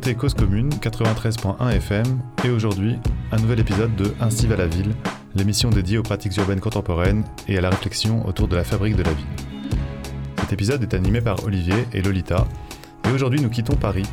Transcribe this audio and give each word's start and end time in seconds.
Écoutez 0.00 0.14
Cause 0.14 0.32
Commune 0.32 0.70
93.1 0.70 1.72
FM 1.72 2.06
et 2.42 2.48
aujourd'hui, 2.48 2.96
un 3.32 3.36
nouvel 3.36 3.60
épisode 3.60 3.94
de 3.96 4.14
Ainsi 4.18 4.46
va 4.46 4.56
la 4.56 4.66
ville, 4.66 4.94
l'émission 5.34 5.68
dédiée 5.68 5.98
aux 5.98 6.02
pratiques 6.02 6.34
urbaines 6.38 6.58
contemporaines 6.58 7.22
et 7.48 7.58
à 7.58 7.60
la 7.60 7.68
réflexion 7.68 8.26
autour 8.26 8.48
de 8.48 8.56
la 8.56 8.64
fabrique 8.64 8.96
de 8.96 9.02
la 9.02 9.12
ville. 9.12 9.26
Cet 10.38 10.54
épisode 10.54 10.82
est 10.82 10.94
animé 10.94 11.20
par 11.20 11.44
Olivier 11.44 11.86
et 11.92 12.00
Lolita 12.00 12.48
et 13.06 13.12
aujourd'hui 13.12 13.42
nous 13.42 13.50
quittons 13.50 13.76
Paris 13.76 14.06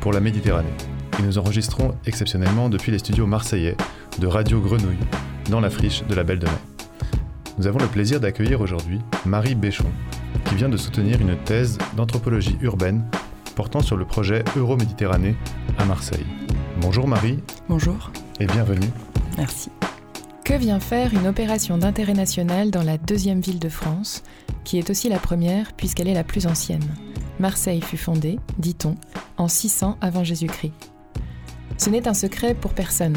pour 0.00 0.12
la 0.12 0.20
Méditerranée 0.20 0.76
et 1.18 1.22
nous 1.22 1.38
enregistrons 1.38 1.96
exceptionnellement 2.06 2.68
depuis 2.68 2.92
les 2.92 3.00
studios 3.00 3.26
marseillais 3.26 3.76
de 4.20 4.26
Radio 4.28 4.60
Grenouille 4.60 4.94
dans 5.50 5.58
la 5.58 5.70
friche 5.70 6.04
de 6.04 6.14
la 6.14 6.22
Belle 6.22 6.38
de 6.38 6.46
Mai. 6.46 6.52
Nous 7.58 7.66
avons 7.66 7.80
le 7.80 7.88
plaisir 7.88 8.20
d'accueillir 8.20 8.60
aujourd'hui 8.60 9.00
Marie 9.26 9.56
Béchon, 9.56 9.90
qui 10.44 10.54
vient 10.54 10.68
de 10.68 10.76
soutenir 10.76 11.20
une 11.20 11.36
thèse 11.36 11.78
d'anthropologie 11.96 12.56
urbaine 12.62 13.02
portant 13.52 13.80
sur 13.80 13.96
le 13.96 14.04
projet 14.04 14.44
Euroméditerranée 14.56 15.36
à 15.78 15.84
Marseille. 15.84 16.26
Bonjour 16.80 17.06
Marie. 17.06 17.38
Bonjour. 17.68 18.10
Et 18.40 18.46
bienvenue. 18.46 18.88
Merci. 19.36 19.70
Que 20.44 20.54
vient 20.54 20.80
faire 20.80 21.14
une 21.14 21.26
opération 21.26 21.78
d'intérêt 21.78 22.14
national 22.14 22.70
dans 22.70 22.82
la 22.82 22.98
deuxième 22.98 23.40
ville 23.40 23.60
de 23.60 23.68
France, 23.68 24.22
qui 24.64 24.78
est 24.78 24.90
aussi 24.90 25.08
la 25.08 25.18
première 25.18 25.72
puisqu'elle 25.72 26.08
est 26.08 26.14
la 26.14 26.24
plus 26.24 26.46
ancienne? 26.46 26.94
Marseille 27.38 27.80
fut 27.80 27.96
fondée, 27.96 28.38
dit-on, 28.58 28.96
en 29.36 29.48
600 29.48 29.98
avant 30.00 30.24
Jésus-Christ. 30.24 30.72
Ce 31.78 31.90
n'est 31.90 32.08
un 32.08 32.14
secret 32.14 32.54
pour 32.54 32.74
personne. 32.74 33.16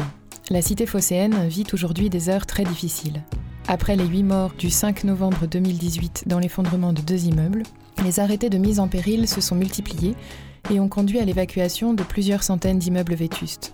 La 0.50 0.62
cité 0.62 0.86
phocéenne 0.86 1.48
vit 1.48 1.66
aujourd'hui 1.72 2.10
des 2.10 2.28
heures 2.28 2.46
très 2.46 2.64
difficiles. 2.64 3.22
Après 3.68 3.96
les 3.96 4.06
huit 4.06 4.22
morts 4.22 4.52
du 4.56 4.70
5 4.70 5.04
novembre 5.04 5.46
2018 5.46 6.24
dans 6.26 6.38
l'effondrement 6.38 6.92
de 6.92 7.00
deux 7.00 7.26
immeubles, 7.26 7.64
les 8.04 8.20
arrêtés 8.20 8.50
de 8.50 8.58
mise 8.58 8.80
en 8.80 8.88
péril 8.88 9.28
se 9.28 9.40
sont 9.40 9.54
multipliés 9.54 10.14
et 10.70 10.80
ont 10.80 10.88
conduit 10.88 11.18
à 11.18 11.24
l'évacuation 11.24 11.94
de 11.94 12.02
plusieurs 12.02 12.42
centaines 12.42 12.78
d'immeubles 12.78 13.14
vétustes. 13.14 13.72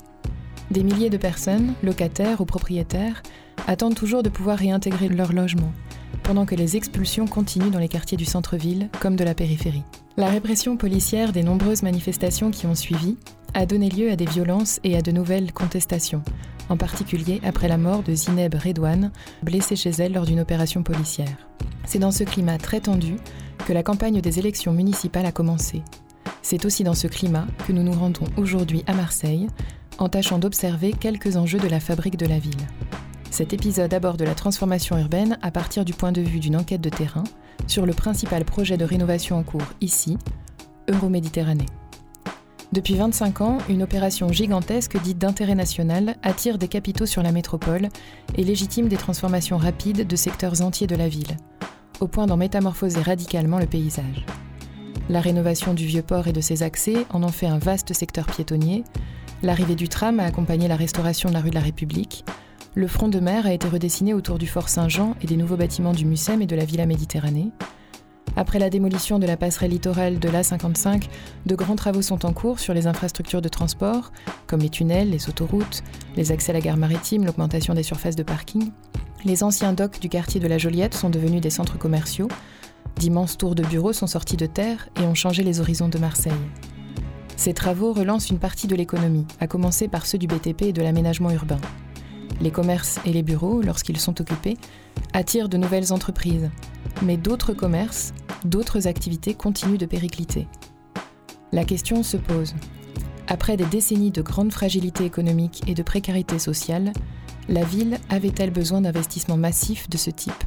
Des 0.71 0.83
milliers 0.83 1.11
de 1.11 1.17
personnes, 1.17 1.75
locataires 1.83 2.41
ou 2.41 2.45
propriétaires, 2.45 3.23
attendent 3.67 3.95
toujours 3.95 4.23
de 4.23 4.29
pouvoir 4.29 4.59
réintégrer 4.59 5.09
leur 5.09 5.33
logement, 5.33 5.73
pendant 6.23 6.47
que 6.47 6.55
les 6.55 6.77
expulsions 6.77 7.27
continuent 7.27 7.71
dans 7.71 7.79
les 7.79 7.89
quartiers 7.89 8.17
du 8.17 8.25
centre-ville 8.25 8.89
comme 9.01 9.17
de 9.17 9.25
la 9.25 9.35
périphérie. 9.35 9.85
La 10.17 10.29
répression 10.29 10.77
policière 10.77 11.33
des 11.33 11.43
nombreuses 11.43 11.83
manifestations 11.83 12.51
qui 12.51 12.67
ont 12.67 12.75
suivi 12.75 13.17
a 13.55 13.67
donné 13.67 13.89
lieu 13.89 14.11
à 14.11 14.17
des 14.17 14.25
violences 14.25 14.81
et 14.85 14.97
à 14.97 15.03
de 15.03 15.13
nouvelles 15.13 15.53
contestations, 15.53 16.23
en 16.73 16.77
particulier 16.79 17.39
après 17.45 17.69
la 17.69 17.77
mort 17.77 18.03
de 18.03 18.15
Zineb 18.15 18.55
Redouane, 18.55 19.13
blessée 19.43 19.77
chez 19.77 19.91
elle 19.91 20.15
lors 20.15 20.25
d'une 20.25 20.41
opération 20.41 20.83
policière. 20.83 21.37
C'est 21.85 21.99
dans 21.99 22.11
ce 22.11 22.25
climat 22.25 22.57
très 22.57 22.81
tendu 22.81 23.17
que 23.67 23.75
la 23.75 23.83
campagne 23.83 24.23
des 24.23 24.39
élections 24.39 24.73
municipales 24.73 25.27
a 25.27 25.33
commencé. 25.33 25.83
C'est 26.41 26.65
aussi 26.65 26.83
dans 26.83 26.95
ce 26.95 27.09
climat 27.09 27.47
que 27.67 27.73
nous 27.73 27.83
nous 27.83 27.93
rendons 27.93 28.25
aujourd'hui 28.39 28.85
à 28.87 28.95
Marseille, 28.95 29.49
en 29.99 30.09
tâchant 30.09 30.39
d'observer 30.39 30.95
quelques 30.95 31.37
enjeux 31.37 31.59
de 31.59 31.69
la 31.69 31.79
fabrique 31.79 32.17
de 32.17 32.27
la 32.27 32.39
ville. 32.39 32.67
Cet 33.31 33.53
épisode 33.53 33.93
aborde 33.93 34.23
la 34.23 34.35
transformation 34.35 34.97
urbaine 34.97 35.39
à 35.43 35.51
partir 35.51 35.85
du 35.85 35.93
point 35.93 36.13
de 36.13 36.23
vue 36.23 36.41
d'une 36.41 36.57
enquête 36.57 36.81
de 36.81 36.89
terrain 36.89 37.25
sur 37.67 37.85
le 37.85 37.93
principal 37.93 38.47
projet 38.47 38.79
de 38.79 38.87
rénovation 38.87 39.37
en 39.37 39.43
cours 39.43 39.61
ici, 39.83 40.17
Euroméditerranée. 40.89 41.67
Depuis 42.73 42.95
25 42.95 43.43
ans, 43.43 43.59
une 43.69 43.83
opération 43.83 44.33
gigantesque 44.33 44.99
dite 45.03 45.19
d'intérêt 45.19 45.55
national 45.55 46.17
attire 46.23 46.57
des 46.57 46.69
capitaux 46.69 47.05
sur 47.05 47.23
la 47.23 47.31
métropole 47.31 47.89
et 48.35 48.45
légitime 48.45 48.89
des 48.89 48.97
transformations 48.97 49.59
rapides 49.59 50.07
de 50.07 50.17
secteurs 50.17 50.63
entiers 50.63 50.87
de 50.87 50.97
la 50.97 51.07
ville, 51.07 51.37
au 52.01 52.09
point 52.09 52.27
d'en 52.27 52.39
métamorphoser 52.39 53.03
radicalement 53.03 53.59
le 53.59 53.67
paysage. 53.67 54.25
La 55.11 55.21
rénovation 55.21 55.75
du 55.75 55.85
vieux 55.85 56.03
port 56.03 56.29
et 56.29 56.33
de 56.33 56.41
ses 56.41 56.63
accès 56.63 57.05
en 57.11 57.23
ont 57.23 57.29
fait 57.29 57.47
un 57.47 57.59
vaste 57.59 57.93
secteur 57.93 58.25
piétonnier, 58.25 58.85
l'arrivée 59.43 59.75
du 59.75 59.91
tram 59.91 60.19
a 60.19 60.25
accompagné 60.25 60.67
la 60.67 60.77
restauration 60.77 61.29
de 61.29 61.35
la 61.35 61.43
rue 61.43 61.51
de 61.51 61.57
la 61.57 61.61
République, 61.61 62.25
le 62.75 62.87
front 62.87 63.09
de 63.09 63.21
mer 63.21 63.45
a 63.45 63.53
été 63.53 63.69
redessiné 63.69 64.15
autour 64.15 64.39
du 64.39 64.47
fort 64.47 64.71
Saint-Jean 64.71 65.15
et 65.21 65.27
des 65.27 65.37
nouveaux 65.37 65.59
bâtiments 65.59 65.93
du 65.93 66.07
Mucem 66.07 66.41
et 66.41 66.47
de 66.47 66.57
la 66.57 66.65
Villa 66.65 66.87
Méditerranée, 66.87 67.53
après 68.37 68.59
la 68.59 68.71
démolition 68.71 69.19
de 69.19 69.27
la 69.27 69.37
passerelle 69.37 69.71
littorale 69.71 70.19
de 70.19 70.29
l'A55, 70.29 71.05
de 71.47 71.55
grands 71.55 71.77
travaux 71.77 72.03
sont 72.03 72.25
en 72.25 72.33
cours 72.33 72.61
sur 72.61 72.75
les 72.75 72.87
infrastructures 72.87 73.43
de 73.43 73.49
transport, 73.49 74.13
comme 74.47 74.61
les 74.61 74.71
tunnels, 74.71 75.11
les 75.11 75.29
autoroutes, 75.29 75.83
les 76.17 76.33
accès 76.33 76.51
à 76.51 76.55
la 76.55 76.61
gare 76.61 76.77
maritime, 76.77 77.25
l'augmentation 77.25 77.75
des 77.75 77.83
surfaces 77.83 78.17
de 78.17 78.23
parking. 78.23 78.71
Les 79.25 79.45
anciens 79.45 79.73
docks 79.73 80.01
du 80.01 80.09
quartier 80.09 80.41
de 80.41 80.49
la 80.49 80.59
Joliette 80.59 80.95
sont 80.95 81.11
devenus 81.11 81.41
des 81.41 81.51
centres 81.51 81.79
commerciaux. 81.79 82.29
D'immenses 82.97 83.39
tours 83.39 83.55
de 83.55 83.63
bureaux 83.63 83.93
sont 83.93 84.07
sortis 84.07 84.37
de 84.37 84.47
terre 84.47 84.89
et 85.01 85.05
ont 85.05 85.15
changé 85.15 85.43
les 85.43 85.61
horizons 85.61 85.89
de 85.89 85.99
Marseille. 85.99 86.33
Ces 87.37 87.55
travaux 87.55 87.93
relancent 87.93 88.31
une 88.31 88.39
partie 88.39 88.67
de 88.67 88.77
l'économie, 88.77 89.27
à 89.41 89.47
commencer 89.47 89.89
par 89.89 90.07
ceux 90.07 90.19
du 90.19 90.27
BTP 90.27 90.63
et 90.63 90.73
de 90.73 90.83
l'aménagement 90.83 91.31
urbain. 91.31 91.61
Les 92.41 92.51
commerces 92.51 92.99
et 93.05 93.13
les 93.13 93.23
bureaux, 93.23 93.63
lorsqu'ils 93.63 94.01
sont 94.01 94.21
occupés, 94.21 94.57
attirent 95.13 95.49
de 95.49 95.57
nouvelles 95.57 95.93
entreprises, 95.93 96.51
mais 97.03 97.17
d'autres 97.17 97.53
commerces, 97.53 98.13
d'autres 98.45 98.87
activités 98.87 99.35
continuent 99.35 99.79
de 99.79 99.87
péricliter. 99.87 100.49
La 101.53 101.65
question 101.65 102.03
se 102.03 102.17
pose. 102.17 102.55
Après 103.29 103.57
des 103.57 103.67
décennies 103.67 104.11
de 104.11 104.23
grande 104.23 104.53
fragilité 104.53 105.05
économique 105.05 105.63
et 105.67 105.75
de 105.75 105.83
précarité 105.83 106.39
sociale, 106.39 106.93
la 107.49 107.65
ville 107.65 107.99
avait-elle 108.09 108.51
besoin 108.51 108.81
d'investissements 108.81 109.37
massifs 109.37 109.89
de 109.89 109.97
ce 109.97 110.11
type? 110.11 110.45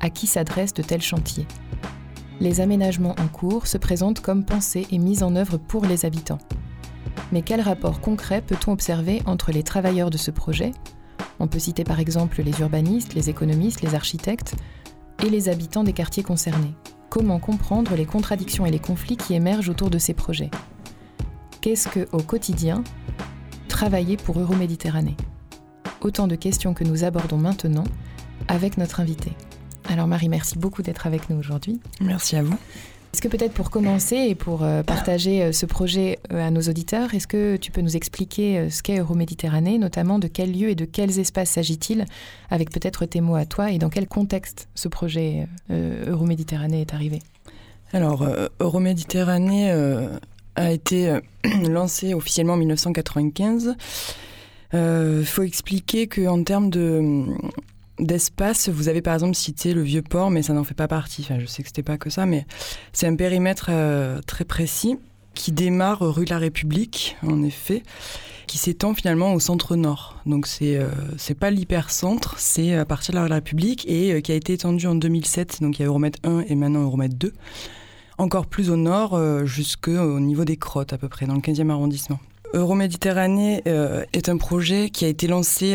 À 0.00 0.10
qui 0.10 0.26
s'adressent 0.26 0.74
de 0.74 0.82
tels 0.82 1.02
chantiers? 1.02 1.46
Les 2.40 2.60
aménagements 2.60 3.16
en 3.18 3.28
cours 3.28 3.66
se 3.66 3.76
présentent 3.76 4.20
comme 4.20 4.44
pensés 4.44 4.86
et 4.90 4.98
mis 4.98 5.22
en 5.22 5.36
œuvre 5.36 5.58
pour 5.58 5.84
les 5.84 6.06
habitants. 6.06 6.38
Mais 7.32 7.42
quel 7.42 7.60
rapport 7.60 8.00
concret 8.00 8.40
peut-on 8.40 8.72
observer 8.72 9.22
entre 9.26 9.52
les 9.52 9.62
travailleurs 9.62 10.10
de 10.10 10.16
ce 10.16 10.30
projet 10.30 10.72
On 11.38 11.48
peut 11.48 11.58
citer 11.58 11.84
par 11.84 12.00
exemple 12.00 12.42
les 12.42 12.60
urbanistes, 12.60 13.14
les 13.14 13.30
économistes, 13.30 13.82
les 13.82 13.94
architectes, 13.94 14.54
et 15.24 15.30
les 15.30 15.48
habitants 15.48 15.84
des 15.84 15.92
quartiers 15.92 16.22
concernés. 16.22 16.74
Comment 17.08 17.38
comprendre 17.38 17.94
les 17.94 18.06
contradictions 18.06 18.66
et 18.66 18.70
les 18.70 18.78
conflits 18.78 19.16
qui 19.16 19.34
émergent 19.34 19.68
autour 19.68 19.90
de 19.90 19.98
ces 19.98 20.14
projets? 20.14 20.50
Qu'est-ce 21.60 21.88
que, 21.88 22.08
au 22.12 22.22
quotidien, 22.22 22.82
travailler 23.68 24.16
pour 24.16 24.40
Euroméditerranée? 24.40 25.16
Autant 26.00 26.26
de 26.26 26.36
questions 26.36 26.72
que 26.72 26.84
nous 26.84 27.04
abordons 27.04 27.36
maintenant 27.36 27.84
avec 28.48 28.78
notre 28.78 29.00
invité. 29.00 29.32
Alors 29.88 30.06
Marie, 30.06 30.28
merci 30.28 30.56
beaucoup 30.56 30.82
d'être 30.82 31.06
avec 31.06 31.28
nous 31.28 31.36
aujourd'hui. 31.36 31.80
Merci 32.00 32.36
à 32.36 32.42
vous. 32.42 32.56
Est-ce 33.12 33.22
que 33.22 33.28
peut-être 33.28 33.52
pour 33.52 33.70
commencer 33.70 34.14
et 34.14 34.34
pour 34.36 34.62
euh, 34.62 34.84
partager 34.84 35.42
euh, 35.42 35.52
ce 35.52 35.66
projet 35.66 36.20
euh, 36.32 36.46
à 36.46 36.52
nos 36.52 36.60
auditeurs, 36.60 37.12
est-ce 37.12 37.26
que 37.26 37.56
tu 37.56 37.72
peux 37.72 37.80
nous 37.80 37.96
expliquer 37.96 38.70
ce 38.70 38.84
qu'est 38.84 38.98
Euroméditerranée, 38.98 39.78
notamment 39.78 40.20
de 40.20 40.28
quels 40.28 40.52
lieux 40.56 40.70
et 40.70 40.74
de 40.76 40.84
quels 40.84 41.18
espaces 41.18 41.50
s'agit-il, 41.50 42.04
avec 42.50 42.70
peut-être 42.70 43.06
tes 43.06 43.20
mots 43.20 43.34
à 43.34 43.46
toi, 43.46 43.72
et 43.72 43.78
dans 43.78 43.88
quel 43.88 44.06
contexte 44.06 44.68
ce 44.76 44.86
projet 44.86 45.48
Euroméditerranée 45.70 46.82
est 46.82 46.94
arrivé? 46.94 47.20
Alors, 47.92 48.26
Euroméditerranée 48.60 49.72
a 50.54 50.70
été 50.70 51.18
lancé 51.68 52.14
officiellement 52.14 52.54
en 52.54 52.58
1995. 52.58 53.74
Il 54.72 55.24
faut 55.26 55.42
expliquer 55.42 56.06
qu'en 56.06 56.44
termes 56.44 56.70
de 56.70 57.26
d'espace, 58.00 58.68
vous 58.68 58.88
avez 58.88 59.02
par 59.02 59.14
exemple 59.14 59.34
cité 59.34 59.74
le 59.74 59.82
vieux 59.82 60.02
port, 60.02 60.30
mais 60.30 60.42
ça 60.42 60.52
n'en 60.52 60.64
fait 60.64 60.74
pas 60.74 60.88
partie. 60.88 61.22
Enfin, 61.22 61.38
je 61.38 61.46
sais 61.46 61.62
que 61.62 61.68
c'était 61.68 61.82
pas 61.82 61.98
que 61.98 62.10
ça, 62.10 62.26
mais 62.26 62.46
c'est 62.92 63.06
un 63.06 63.16
périmètre 63.16 63.66
euh, 63.70 64.20
très 64.26 64.44
précis 64.44 64.98
qui 65.34 65.52
démarre 65.52 66.00
rue 66.00 66.24
de 66.24 66.30
la 66.30 66.38
République, 66.38 67.16
en 67.22 67.42
effet, 67.42 67.82
qui 68.46 68.58
s'étend 68.58 68.94
finalement 68.94 69.32
au 69.34 69.40
centre 69.40 69.76
nord. 69.76 70.16
Donc 70.26 70.46
c'est 70.46 70.76
euh, 70.76 70.88
c'est 71.16 71.38
pas 71.38 71.50
l'hypercentre, 71.50 72.34
c'est 72.38 72.74
à 72.74 72.84
partir 72.84 73.14
de 73.14 73.20
la 73.20 73.34
République 73.34 73.86
et 73.88 74.12
euh, 74.12 74.20
qui 74.20 74.32
a 74.32 74.34
été 74.34 74.54
étendu 74.54 74.86
en 74.86 74.94
2007. 74.94 75.62
Donc 75.62 75.78
il 75.78 75.82
y 75.82 75.84
a 75.84 75.88
Euromètre 75.88 76.18
1 76.24 76.44
et 76.48 76.54
maintenant 76.54 76.82
Euromètre 76.82 77.14
2. 77.16 77.32
Encore 78.18 78.46
plus 78.46 78.70
au 78.70 78.76
nord, 78.76 79.18
jusqu'au 79.46 80.20
niveau 80.20 80.44
des 80.44 80.58
Crottes 80.58 80.92
à 80.92 80.98
peu 80.98 81.08
près, 81.08 81.24
dans 81.24 81.32
le 81.32 81.40
15e 81.40 81.70
arrondissement. 81.70 82.18
Euroméditerranée 82.52 83.62
est 83.64 84.28
un 84.28 84.36
projet 84.36 84.90
qui 84.90 85.06
a 85.06 85.08
été 85.08 85.26
lancé, 85.26 85.74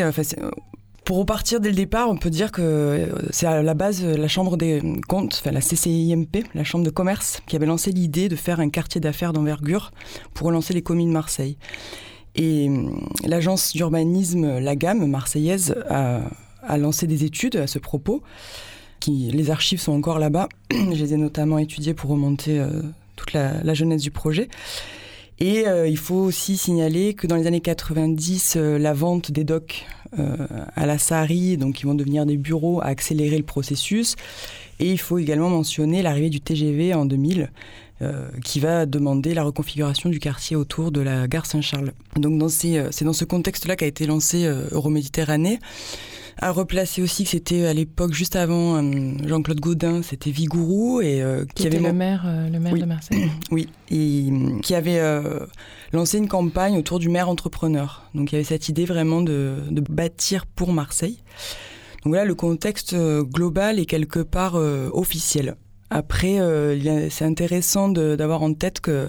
pour 1.06 1.18
repartir 1.18 1.60
dès 1.60 1.68
le 1.68 1.76
départ, 1.76 2.10
on 2.10 2.16
peut 2.16 2.30
dire 2.30 2.50
que 2.50 2.60
euh, 2.60 3.06
c'est 3.30 3.46
à 3.46 3.62
la 3.62 3.74
base 3.74 4.04
euh, 4.04 4.16
la 4.16 4.26
Chambre 4.26 4.56
des 4.56 4.82
comptes, 5.06 5.40
enfin 5.40 5.52
la 5.52 5.60
CCIMP, 5.60 6.44
la 6.52 6.64
Chambre 6.64 6.84
de 6.84 6.90
commerce, 6.90 7.40
qui 7.46 7.54
avait 7.54 7.64
lancé 7.64 7.92
l'idée 7.92 8.28
de 8.28 8.34
faire 8.34 8.58
un 8.58 8.68
quartier 8.68 9.00
d'affaires 9.00 9.32
d'envergure 9.32 9.92
pour 10.34 10.48
relancer 10.48 10.74
les 10.74 10.82
communes 10.82 11.08
de 11.08 11.12
Marseille. 11.12 11.58
Et 12.34 12.68
euh, 12.68 12.88
l'agence 13.24 13.72
d'urbanisme 13.72 14.58
La 14.58 14.74
Gamme 14.74 15.06
marseillaise 15.06 15.76
a, 15.88 16.76
lancé 16.76 17.06
des 17.06 17.24
études 17.24 17.54
à 17.54 17.68
ce 17.68 17.78
propos. 17.78 18.22
Qui, 18.98 19.30
les 19.30 19.50
archives 19.50 19.80
sont 19.80 19.92
encore 19.92 20.18
là-bas. 20.18 20.48
Je 20.72 20.76
les 21.04 21.14
ai 21.14 21.16
notamment 21.18 21.58
étudiées 21.58 21.94
pour 21.94 22.10
remonter 22.10 22.60
toute 23.14 23.32
la, 23.32 23.74
jeunesse 23.74 24.02
du 24.02 24.10
projet. 24.10 24.48
Et 25.38 25.66
euh, 25.66 25.86
il 25.86 25.98
faut 25.98 26.14
aussi 26.16 26.56
signaler 26.56 27.14
que 27.14 27.26
dans 27.26 27.36
les 27.36 27.46
années 27.46 27.60
90, 27.60 28.54
euh, 28.56 28.78
la 28.78 28.94
vente 28.94 29.30
des 29.30 29.44
docks 29.44 29.84
euh, 30.18 30.34
à 30.74 30.86
la 30.86 30.96
Sahari, 30.96 31.58
donc 31.58 31.74
qui 31.74 31.84
vont 31.84 31.94
devenir 31.94 32.24
des 32.24 32.38
bureaux, 32.38 32.80
a 32.80 32.86
accéléré 32.86 33.36
le 33.36 33.44
processus. 33.44 34.16
Et 34.80 34.90
il 34.90 34.98
faut 34.98 35.18
également 35.18 35.50
mentionner 35.50 36.02
l'arrivée 36.02 36.30
du 36.30 36.40
TGV 36.40 36.94
en 36.94 37.06
2000, 37.06 37.50
qui 38.44 38.60
va 38.60 38.84
demander 38.84 39.32
la 39.32 39.42
reconfiguration 39.42 40.10
du 40.10 40.18
quartier 40.18 40.54
autour 40.54 40.92
de 40.92 41.00
la 41.00 41.26
gare 41.28 41.46
Saint-Charles. 41.46 41.94
Donc 42.16 42.42
c'est 42.50 43.04
dans 43.04 43.14
ce 43.14 43.24
contexte-là 43.24 43.74
qu'a 43.74 43.86
été 43.86 44.04
lancé 44.04 44.46
Euroméditerranée. 44.72 45.60
À 46.38 46.50
replacer 46.50 47.02
aussi 47.02 47.24
que 47.24 47.30
c'était 47.30 47.66
à 47.66 47.72
l'époque, 47.72 48.12
juste 48.12 48.36
avant 48.36 48.82
Jean-Claude 49.26 49.60
Gaudin, 49.60 50.02
c'était 50.02 50.30
Vigourou. 50.30 51.00
Et, 51.00 51.22
qui, 51.54 51.66
avait 51.66 51.78
le 51.78 51.92
maire, 51.92 52.26
le 52.52 52.58
maire 52.58 52.74
de 52.74 52.84
Marseille. 52.84 53.30
oui, 53.50 53.68
et 53.90 54.28
qui 54.62 54.74
avait 54.74 55.00
lancé 55.92 56.18
une 56.18 56.28
campagne 56.28 56.76
autour 56.76 56.98
du 56.98 57.08
maire 57.08 57.28
entrepreneur. 57.28 58.10
Donc 58.14 58.32
il 58.32 58.34
y 58.34 58.38
avait 58.38 58.44
cette 58.44 58.68
idée 58.68 58.84
vraiment 58.84 59.22
de, 59.22 59.56
de 59.70 59.80
bâtir 59.80 60.44
pour 60.46 60.72
Marseille. 60.72 61.18
Donc 62.06 62.14
là, 62.14 62.24
le 62.24 62.36
contexte 62.36 62.92
euh, 62.92 63.24
global 63.24 63.80
est 63.80 63.84
quelque 63.84 64.20
part 64.20 64.54
euh, 64.54 64.88
officiel. 64.92 65.56
Après, 65.90 66.38
euh, 66.38 67.10
c'est 67.10 67.24
intéressant 67.24 67.88
d'avoir 67.88 68.42
en 68.42 68.54
tête 68.54 68.78
que 68.78 69.08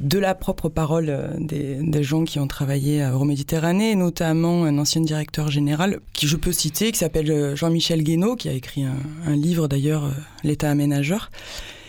de 0.00 0.18
la 0.18 0.34
propre 0.34 0.68
parole 0.68 1.36
des, 1.38 2.02
gens 2.02 2.24
qui 2.24 2.38
ont 2.38 2.46
travaillé 2.46 3.02
à 3.02 3.12
Euroméditerranée, 3.12 3.94
notamment 3.94 4.64
un 4.64 4.78
ancien 4.78 5.00
directeur 5.00 5.50
général, 5.50 6.00
qui 6.12 6.26
je 6.26 6.36
peux 6.36 6.52
citer, 6.52 6.92
qui 6.92 6.98
s'appelle 6.98 7.56
Jean-Michel 7.56 8.02
Guénaud, 8.02 8.36
qui 8.36 8.48
a 8.48 8.52
écrit 8.52 8.84
un, 8.84 9.36
livre 9.36 9.68
d'ailleurs, 9.68 10.10
L'État 10.44 10.70
aménageur, 10.70 11.30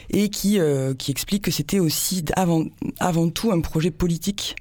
et 0.09 0.30
qui, 0.30 0.57
explique 1.09 1.44
que 1.44 1.51
c'était 1.51 1.80
aussi 1.80 2.24
avant, 2.36 2.63
avant 3.00 3.30
tout 3.30 3.51
un 3.51 3.59
projet 3.59 3.92
politique 3.92 4.56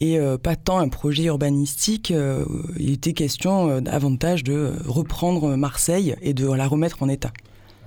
et 0.00 0.18
euh, 0.18 0.38
pas 0.38 0.56
tant 0.56 0.78
un 0.78 0.88
projet 0.88 1.24
urbanistique. 1.24 2.10
Euh, 2.10 2.44
il 2.78 2.92
était 2.92 3.12
question 3.12 3.68
euh, 3.68 3.80
davantage 3.80 4.44
de 4.44 4.72
reprendre 4.86 5.56
Marseille 5.56 6.14
et 6.22 6.34
de 6.34 6.50
la 6.50 6.66
remettre 6.66 7.02
en 7.02 7.08
état. 7.08 7.32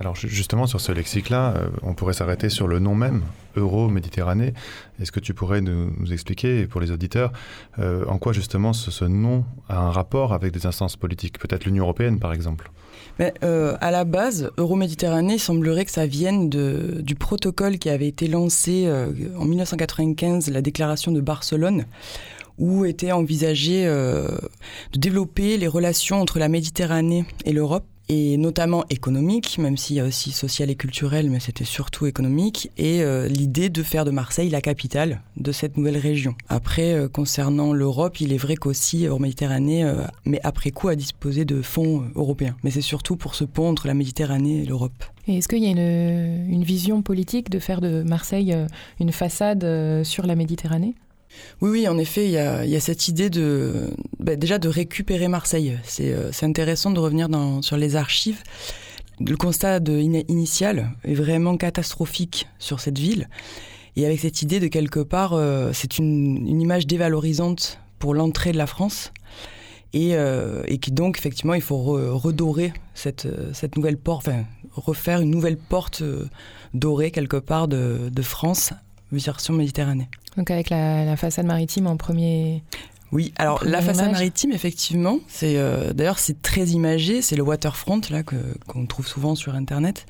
Alors 0.00 0.16
justement 0.16 0.66
sur 0.66 0.80
ce 0.80 0.90
lexique-là, 0.90 1.54
on 1.82 1.94
pourrait 1.94 2.14
s'arrêter 2.14 2.48
sur 2.48 2.66
le 2.66 2.80
nom 2.80 2.94
même, 2.94 3.22
Euro-Méditerranée. 3.56 4.52
Est-ce 5.00 5.12
que 5.12 5.20
tu 5.20 5.32
pourrais 5.32 5.60
nous, 5.60 5.92
expliquer, 6.12 6.66
pour 6.66 6.80
les 6.80 6.90
auditeurs, 6.90 7.32
en 7.78 8.18
quoi 8.18 8.32
justement 8.32 8.72
ce, 8.72 9.04
nom 9.04 9.44
a 9.68 9.78
un 9.78 9.90
rapport 9.90 10.32
avec 10.32 10.52
des 10.52 10.66
instances 10.66 10.96
politiques, 10.96 11.38
peut-être 11.38 11.66
l'Union 11.66 11.84
européenne 11.84 12.18
par 12.18 12.32
exemple? 12.32 12.72
Mais, 13.20 13.32
à 13.42 13.90
la 13.92 14.04
base, 14.04 14.50
Euroméditerranée, 14.56 15.38
semblerait 15.38 15.84
que 15.84 15.92
ça 15.92 16.06
vienne 16.06 16.48
du 16.48 17.14
protocole 17.14 17.78
qui 17.78 17.88
avait 17.88 18.08
été 18.08 18.26
lancé 18.26 18.90
en 19.36 19.44
1995, 19.44 20.50
la 20.50 20.62
déclaration 20.62 21.12
de 21.12 21.20
Barcelone, 21.20 21.84
où 22.58 22.84
était 22.84 23.12
envisagé 23.12 23.84
de 23.84 24.98
développer 24.98 25.58
les 25.58 25.68
relations 25.68 26.20
entre 26.20 26.38
la 26.40 26.48
Méditerranée 26.48 27.24
et 27.44 27.52
l'Europe 27.52 27.84
et 28.08 28.36
notamment 28.36 28.84
économique, 28.90 29.58
même 29.58 29.76
s'il 29.76 29.96
y 29.96 30.00
a 30.00 30.04
aussi 30.04 30.32
social 30.32 30.70
et 30.70 30.74
culturel, 30.74 31.30
mais 31.30 31.40
c'était 31.40 31.64
surtout 31.64 32.06
économique, 32.06 32.70
et 32.76 33.02
euh, 33.02 33.28
l'idée 33.28 33.70
de 33.70 33.82
faire 33.82 34.04
de 34.04 34.10
Marseille 34.10 34.50
la 34.50 34.60
capitale 34.60 35.22
de 35.36 35.52
cette 35.52 35.76
nouvelle 35.76 35.96
région. 35.96 36.34
Après, 36.48 36.92
euh, 36.92 37.08
concernant 37.08 37.72
l'Europe, 37.72 38.20
il 38.20 38.32
est 38.32 38.38
vrai 38.38 38.56
qu'aussi, 38.56 39.06
Méditerranée, 39.18 39.84
euh, 39.84 40.04
mais 40.24 40.40
après 40.42 40.72
coup, 40.72 40.88
a 40.88 40.96
disposé 40.96 41.44
de 41.44 41.62
fonds 41.62 42.04
européens. 42.16 42.56
Mais 42.64 42.70
c'est 42.70 42.80
surtout 42.80 43.16
pour 43.16 43.34
ce 43.34 43.44
pont 43.44 43.68
entre 43.68 43.86
la 43.86 43.94
Méditerranée 43.94 44.62
et 44.62 44.64
l'Europe. 44.64 45.04
Et 45.28 45.38
est-ce 45.38 45.48
qu'il 45.48 45.62
y 45.62 45.66
a 45.66 45.70
une, 45.70 46.64
vision 46.64 47.02
politique 47.02 47.50
de 47.50 47.60
faire 47.60 47.80
de 47.80 48.02
Marseille 48.02 48.54
une 48.98 49.12
façade 49.12 49.64
sur 50.02 50.26
la 50.26 50.34
Méditerranée? 50.34 50.94
Oui, 51.60 51.70
oui, 51.70 51.88
en 51.88 51.98
effet, 51.98 52.26
il 52.26 52.32
y 52.32 52.38
a, 52.38 52.80
cette 52.80 53.08
idée 53.08 53.30
de 53.30 53.90
bah, 54.18 54.36
déjà 54.36 54.58
de 54.58 54.68
récupérer 54.68 55.28
Marseille. 55.28 55.78
Euh, 56.00 56.30
c'est 56.32 56.46
intéressant 56.46 56.90
de 56.90 56.98
revenir 56.98 57.28
sur 57.62 57.76
les 57.76 57.96
archives. 57.96 58.42
Le 59.20 59.36
constat 59.36 59.78
initial 59.78 60.90
est 61.04 61.14
vraiment 61.14 61.56
catastrophique 61.56 62.48
sur 62.58 62.80
cette 62.80 62.98
ville. 62.98 63.28
Et 63.94 64.06
avec 64.06 64.20
cette 64.20 64.42
idée 64.42 64.58
de 64.58 64.68
quelque 64.68 65.00
part, 65.00 65.34
euh, 65.34 65.70
c'est 65.72 65.98
une, 65.98 66.60
image 66.60 66.86
dévalorisante 66.86 67.78
pour 67.98 68.14
l'entrée 68.14 68.52
de 68.52 68.58
la 68.58 68.66
France. 68.66 69.12
Et, 69.92 70.16
euh, 70.16 70.64
qui 70.80 70.90
donc, 70.90 71.18
effectivement, 71.18 71.54
il 71.54 71.60
faut 71.60 71.78
redorer 71.78 72.72
cette, 72.94 73.28
nouvelle 73.76 73.98
porte, 73.98 74.30
refaire 74.72 75.20
une 75.20 75.30
nouvelle 75.30 75.58
porte 75.58 76.02
dorée 76.72 77.10
quelque 77.10 77.36
part 77.36 77.68
de, 77.68 78.08
de 78.10 78.22
France 78.22 78.72
version 79.12 79.54
Méditerranée. 79.54 80.08
Donc 80.36 80.50
avec 80.50 80.70
la, 80.70 81.16
façade 81.16 81.46
maritime 81.46 81.86
en 81.86 81.96
premier. 81.96 82.62
Oui, 83.10 83.32
alors 83.36 83.62
la 83.64 83.82
façade 83.82 84.12
maritime, 84.12 84.52
effectivement, 84.52 85.18
c'est 85.28 85.58
euh, 85.58 85.92
d'ailleurs 85.92 86.18
c'est 86.18 86.40
très 86.40 86.66
imagé, 86.68 87.20
c'est 87.20 87.36
le 87.36 87.42
waterfront 87.42 88.00
là 88.10 88.22
qu'on 88.22 88.86
trouve 88.86 89.06
souvent 89.06 89.34
sur 89.34 89.54
Internet. 89.54 90.06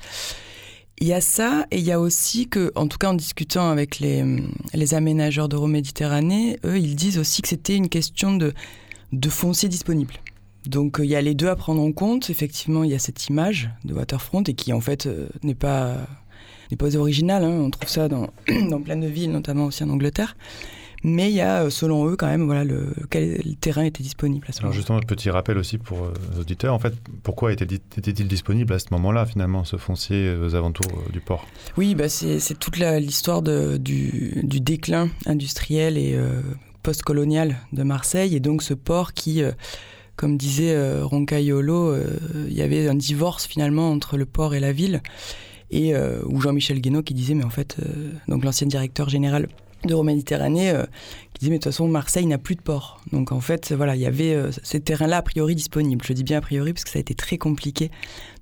Il 0.99 1.07
y 1.07 1.13
a 1.13 1.21
ça, 1.21 1.65
et 1.71 1.79
il 1.79 1.83
y 1.83 1.91
a 1.91 1.99
aussi 1.99 2.47
que, 2.47 2.71
en 2.75 2.87
tout 2.87 2.97
cas 2.97 3.09
en 3.09 3.13
discutant 3.15 3.69
avec 3.69 3.99
les, 3.99 4.23
les 4.73 4.93
aménageurs 4.93 5.49
d'Euroméditerranée, 5.49 6.59
eux, 6.63 6.77
ils 6.77 6.95
disent 6.95 7.17
aussi 7.17 7.41
que 7.41 7.47
c'était 7.47 7.75
une 7.75 7.89
question 7.89 8.37
de, 8.37 8.53
de 9.11 9.29
foncier 9.29 9.67
disponible. 9.67 10.13
Donc 10.65 10.97
il 10.99 11.09
y 11.09 11.15
a 11.15 11.21
les 11.21 11.33
deux 11.33 11.49
à 11.49 11.55
prendre 11.55 11.81
en 11.81 11.91
compte. 11.91 12.29
Effectivement, 12.29 12.83
il 12.83 12.91
y 12.91 12.95
a 12.95 12.99
cette 12.99 13.27
image 13.27 13.69
de 13.83 13.93
waterfront 13.93 14.43
et 14.43 14.53
qui 14.53 14.71
en 14.71 14.81
fait 14.81 15.05
euh, 15.07 15.27
n'est 15.41 15.55
pas 15.55 15.97
n'est 16.73 16.77
pas 16.77 16.95
original, 16.97 17.43
hein. 17.43 17.49
on 17.49 17.69
trouve 17.69 17.89
ça 17.89 18.07
dans, 18.07 18.29
dans 18.69 18.81
plein 18.81 18.97
de 18.97 19.07
villes, 19.07 19.31
notamment 19.31 19.65
aussi 19.65 19.83
en 19.83 19.89
Angleterre. 19.89 20.35
Mais 21.03 21.29
il 21.29 21.35
y 21.35 21.41
a, 21.41 21.63
euh, 21.63 21.69
selon 21.69 22.07
eux, 22.07 22.15
quand 22.15 22.27
même, 22.27 22.45
voilà, 22.45 22.63
le, 22.63 22.93
quel 23.09 23.41
terrain 23.59 23.83
était 23.83 24.03
disponible 24.03 24.47
à 24.47 24.53
ce 24.53 24.61
Alors 24.61 24.71
justement, 24.71 24.99
petit 25.01 25.29
rappel 25.29 25.57
aussi 25.57 25.77
pour 25.77 26.03
euh, 26.03 26.13
les 26.31 26.39
auditeurs. 26.39 26.73
En 26.73 26.79
fait, 26.79 26.93
pourquoi 27.23 27.51
était-il 27.51 28.27
disponible 28.27 28.73
à 28.73 28.79
ce 28.79 28.85
moment-là, 28.91 29.25
finalement, 29.25 29.65
ce 29.65 29.75
foncier 29.75 30.27
euh, 30.27 30.47
aux 30.47 30.55
alentours 30.55 31.03
du 31.11 31.19
port? 31.19 31.45
Oui, 31.75 31.93
bah 31.93 32.07
c'est 32.07 32.57
toute 32.57 32.77
l'histoire 32.77 33.41
du, 33.41 34.39
du, 34.43 34.59
déclin 34.61 35.09
industriel 35.25 35.97
et 35.97 36.17
post-colonial 36.83 37.57
de 37.73 37.83
Marseille. 37.83 38.35
Et 38.35 38.39
donc 38.39 38.63
ce 38.63 38.73
port 38.73 39.13
qui, 39.13 39.41
comme 40.15 40.37
disait 40.37 41.01
Roncaiolo, 41.01 41.95
il 42.47 42.53
y 42.53 42.61
avait 42.61 42.87
un 42.87 42.95
divorce 42.95 43.45
finalement 43.45 43.91
entre 43.91 44.17
le 44.17 44.25
port 44.25 44.55
et 44.55 44.59
la 44.59 44.71
ville 44.71 45.01
et 45.73 45.95
euh, 45.95 46.21
ou 46.25 46.39
Jean-Michel 46.39 46.79
Guénaud 46.79 47.01
qui 47.01 47.13
disait 47.13 47.33
mais 47.33 47.43
en 47.43 47.49
fait 47.49 47.77
euh, 47.79 48.11
donc 48.27 48.45
l'ancien 48.45 48.67
directeur 48.67 49.09
général 49.09 49.47
d'Euroméditerranée 49.85 50.69
euh, 50.69 50.83
qui 51.33 51.39
disait 51.39 51.49
mais 51.49 51.57
de 51.57 51.63
toute 51.63 51.73
façon 51.73 51.87
Marseille 51.87 52.25
n'a 52.27 52.37
plus 52.37 52.55
de 52.55 52.61
port. 52.61 53.01
Donc 53.11 53.31
en 53.31 53.41
fait 53.41 53.73
voilà, 53.73 53.95
il 53.95 54.01
y 54.01 54.05
avait 54.05 54.37
ces 54.61 54.79
terrains-là 54.79 55.17
a 55.17 55.21
priori 55.21 55.55
disponibles. 55.55 56.05
Je 56.05 56.13
dis 56.13 56.23
bien 56.23 56.37
a 56.37 56.41
priori 56.41 56.73
parce 56.73 56.85
que 56.85 56.91
ça 56.91 56.99
a 56.99 57.01
été 57.01 57.15
très 57.15 57.37
compliqué 57.37 57.91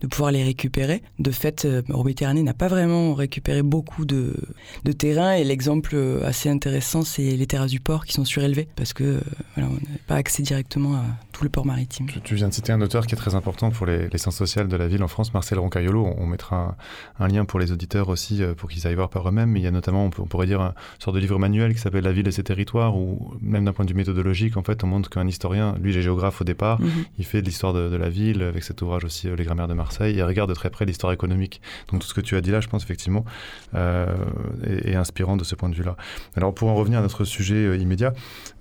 de 0.02 0.08
pouvoir 0.08 0.32
les 0.32 0.44
récupérer. 0.44 1.02
De 1.20 1.32
fait, 1.32 1.68
Euroméditerranée 1.90 2.44
n'a 2.44 2.54
pas 2.54 2.68
vraiment 2.68 3.14
récupéré 3.14 3.62
beaucoup 3.64 4.06
de, 4.06 4.36
de 4.84 4.92
terrain 4.92 5.34
et 5.34 5.44
l'exemple 5.44 5.96
assez 6.24 6.50
intéressant 6.50 7.04
c'est 7.04 7.36
les 7.36 7.48
terrasses 7.48 7.72
du 7.72 7.80
port 7.80 8.06
qui 8.06 8.14
sont 8.14 8.26
surélevées 8.26 8.68
parce 8.76 8.94
que 8.94 9.22
voilà, 9.56 9.70
on 9.70 9.74
n'a 9.74 9.98
pas 10.08 10.16
accès 10.16 10.44
directement 10.44 10.96
à 10.96 11.04
tout 11.32 11.44
le 11.44 11.50
port 11.50 11.66
maritime. 11.66 12.08
Tu, 12.24 12.36
viens 12.36 12.50
de 12.50 12.54
citer 12.54 12.72
un 12.72 12.82
auteur 12.82 13.08
qui 13.08 13.16
est 13.16 13.18
très 13.18 13.36
important 13.36 13.72
pour 13.72 13.86
les, 13.86 14.10
sciences 14.18 14.36
sociales 14.36 14.68
de 14.68 14.76
la 14.76 14.88
ville 14.88 15.04
en 15.04 15.08
France, 15.08 15.34
Marcel 15.34 15.60
Roncaiolo. 15.60 16.14
On, 16.18 16.26
mettra 16.26 16.76
un, 17.20 17.28
lien 17.28 17.46
pour 17.46 17.60
les 17.60 17.72
auditeurs 17.72 18.10
aussi 18.10 18.42
pour 18.58 18.70
qu'ils 18.70 18.88
aillent 18.88 18.96
voir 18.96 19.10
par 19.10 19.28
eux-mêmes. 19.28 19.56
Il 19.58 19.64
y 19.64 19.68
a 19.68 19.72
notamment, 19.72 20.06
on, 20.06 20.10
pourrait 20.10 20.48
dire, 20.48 20.62
une 20.62 20.74
sorte 21.00 21.16
de 21.16 21.22
livre 21.22 21.40
manuel 21.40 21.74
qui 21.74 21.80
s'appelle 21.80 22.04
La 22.04 22.12
ville 22.12 22.28
et 22.28 22.32
ses 22.32 22.44
territoires, 22.44 22.96
où 22.98 23.34
même 23.42 23.66
d'un 23.66 23.74
point 23.74 23.86
de 23.86 23.92
vue 23.92 23.98
méthodologique, 23.98 24.58
en 24.58 24.64
fait, 24.64 24.84
on 24.84 24.88
montre 24.88 25.10
qu'un 25.10 25.28
historien, 25.28 25.76
lui, 25.82 25.92
il 25.92 25.98
est 25.98 26.02
géographe 26.02 26.42
au 26.42 26.44
départ, 26.44 26.80
mhm. 26.82 26.90
il 27.18 27.26
fait 27.26 27.42
de 27.42 27.46
l'histoire 27.46 27.74
de, 27.74 27.96
la 27.96 28.10
ville, 28.10 28.42
avec 28.44 28.64
cet 28.64 28.82
ouvrage 28.82 29.04
aussi, 29.04 29.28
euh, 29.28 29.36
Les 29.36 29.44
grammaires 29.44 29.68
de 29.68 29.74
Marseille, 29.74 29.91
et 30.00 30.12
il 30.12 30.24
regarde 30.24 30.50
de 30.50 30.56
très 30.56 30.70
près 30.70 30.86
l'histoire 30.86 31.12
économique. 31.12 31.62
Donc 31.92 32.02
tout 32.02 32.08
ce 32.08 32.14
que 32.14 32.22
tu 32.22 32.36
as 32.36 32.42
dit 32.42 32.52
là, 32.52 32.62
je 32.62 32.68
pense 32.68 32.84
effectivement, 32.84 33.26
euh, 33.76 34.06
est, 34.64 34.96
inspirant 34.96 35.36
de 35.36 35.44
ce 35.44 35.56
point 35.56 35.70
de 35.70 35.76
vue-là. 35.76 35.98
Alors 36.36 36.54
pour 36.54 36.70
en 36.70 36.76
revenir 36.76 37.00
à 37.00 37.02
notre 37.02 37.26
sujet 37.26 37.56
euh, 37.56 37.78
immédiat, 37.78 38.14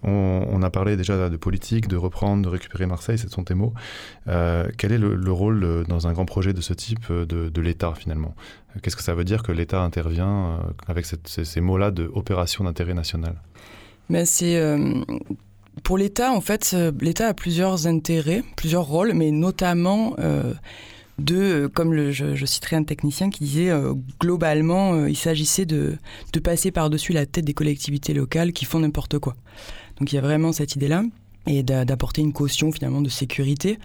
on, 0.02 0.62
a 0.62 0.70
parlé 0.70 0.96
déjà 0.96 1.28
de 1.28 1.36
politique, 1.36 1.88
de 1.88 1.96
reprendre, 1.96 2.42
de 2.42 2.48
récupérer 2.48 2.86
Marseille, 2.86 3.18
ce 3.18 3.28
sont 3.28 3.44
tes 3.44 3.54
mots. 3.54 3.72
quel 4.26 4.92
est 4.92 4.98
le, 4.98 5.32
rôle 5.32 5.84
dans 5.86 6.06
un 6.06 6.12
grand 6.12 6.24
projet 6.24 6.52
de 6.52 6.60
ce 6.60 6.74
type 6.74 7.10
de, 7.10 7.60
l'État 7.60 7.94
finalement? 7.94 8.34
Qu'est-ce 8.82 8.96
que 8.96 9.02
ça 9.02 9.14
veut 9.14 9.24
dire 9.24 9.42
que 9.42 9.52
l'État 9.52 9.82
intervient 9.82 10.60
avec 10.86 11.06
ces, 11.06 11.60
mots-là 11.60 11.90
de 11.90 12.10
opération 12.14 12.64
d'intérêt 12.64 12.94
national? 12.94 13.40
Mais 14.08 14.24
c'est 14.26 14.58
pour 15.82 15.98
l'État, 15.98 16.32
en 16.32 16.40
fait, 16.40 16.72
euh, 16.74 16.92
l'État 17.00 17.28
a 17.28 17.34
plusieurs 17.34 17.86
intérêts, 17.86 18.42
plusieurs 18.56 18.84
rôles, 18.84 19.12
mais 19.14 19.30
notamment 19.30 20.14
euh, 20.18 20.52
de, 21.20 21.36
euh, 21.36 21.68
comme 21.68 22.10
je, 22.10 22.44
citerai 22.46 22.76
un 22.76 22.84
technicien 22.84 23.30
qui 23.30 23.44
disait, 23.44 23.70
globalement, 24.20 25.06
il 25.06 25.16
s'agissait 25.16 25.66
de, 25.66 25.96
de, 26.32 26.40
passer 26.40 26.70
par-dessus 26.70 27.12
la 27.12 27.26
tête 27.26 27.44
des 27.44 27.54
collectivités 27.54 28.14
locales 28.14 28.52
qui 28.52 28.64
font 28.64 28.80
n'importe 28.80 29.18
quoi. 29.18 29.36
Donc 29.98 30.12
il 30.12 30.16
y 30.16 30.18
a 30.18 30.22
vraiment 30.22 30.52
cette 30.52 30.74
idée-là 30.76 31.04
et 31.46 31.62
d'apporter 31.62 32.20
une 32.20 32.32
caution 32.32 32.70
finalement 32.70 33.00
de 33.00 33.08
sécurité. 33.08 33.78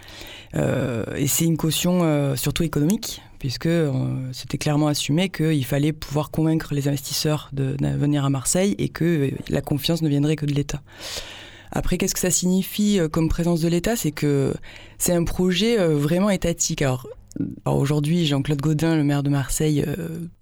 et 0.53 1.27
c'est 1.27 1.45
une 1.45 1.57
caution 1.57 2.35
surtout 2.35 2.63
économique, 2.63 3.21
puisque 3.39 3.69
c'était 4.31 4.57
clairement 4.57 4.87
assumé 4.87 5.29
qu'il 5.29 5.65
fallait 5.65 5.93
pouvoir 5.93 6.31
convaincre 6.31 6.73
les 6.73 6.87
investisseurs 6.87 7.49
de, 7.53 7.75
de, 7.75 7.87
venir 7.87 8.25
à 8.25 8.29
Marseille 8.29 8.75
et 8.77 8.89
que 8.89 9.31
la 9.49 9.61
confiance 9.61 10.01
ne 10.01 10.09
viendrait 10.09 10.35
que 10.35 10.45
de 10.45 10.53
l'État. 10.53 10.81
Après, 11.75 11.97
qu'est-ce 11.97 12.13
que 12.13 12.21
ça 12.21 12.31
signifie 12.31 12.99
euh, 12.99 13.09
comme 13.09 13.27
présence 13.27 13.59
de 13.59 13.67
l'État? 13.67 13.95
C'est 13.95 14.11
que 14.11 14.53
c'est 14.97 15.13
un 15.13 15.25
projet 15.25 15.77
euh, 15.77 15.95
vraiment 15.97 16.29
étatique. 16.29 16.81
Alors, 16.81 17.07
Aujourd'hui, 17.65 18.25
Jean-Claude 18.25 18.61
Gaudin, 18.61 18.95
le 18.95 19.03
maire 19.03 19.23
de 19.23 19.29
Marseille, 19.29 19.83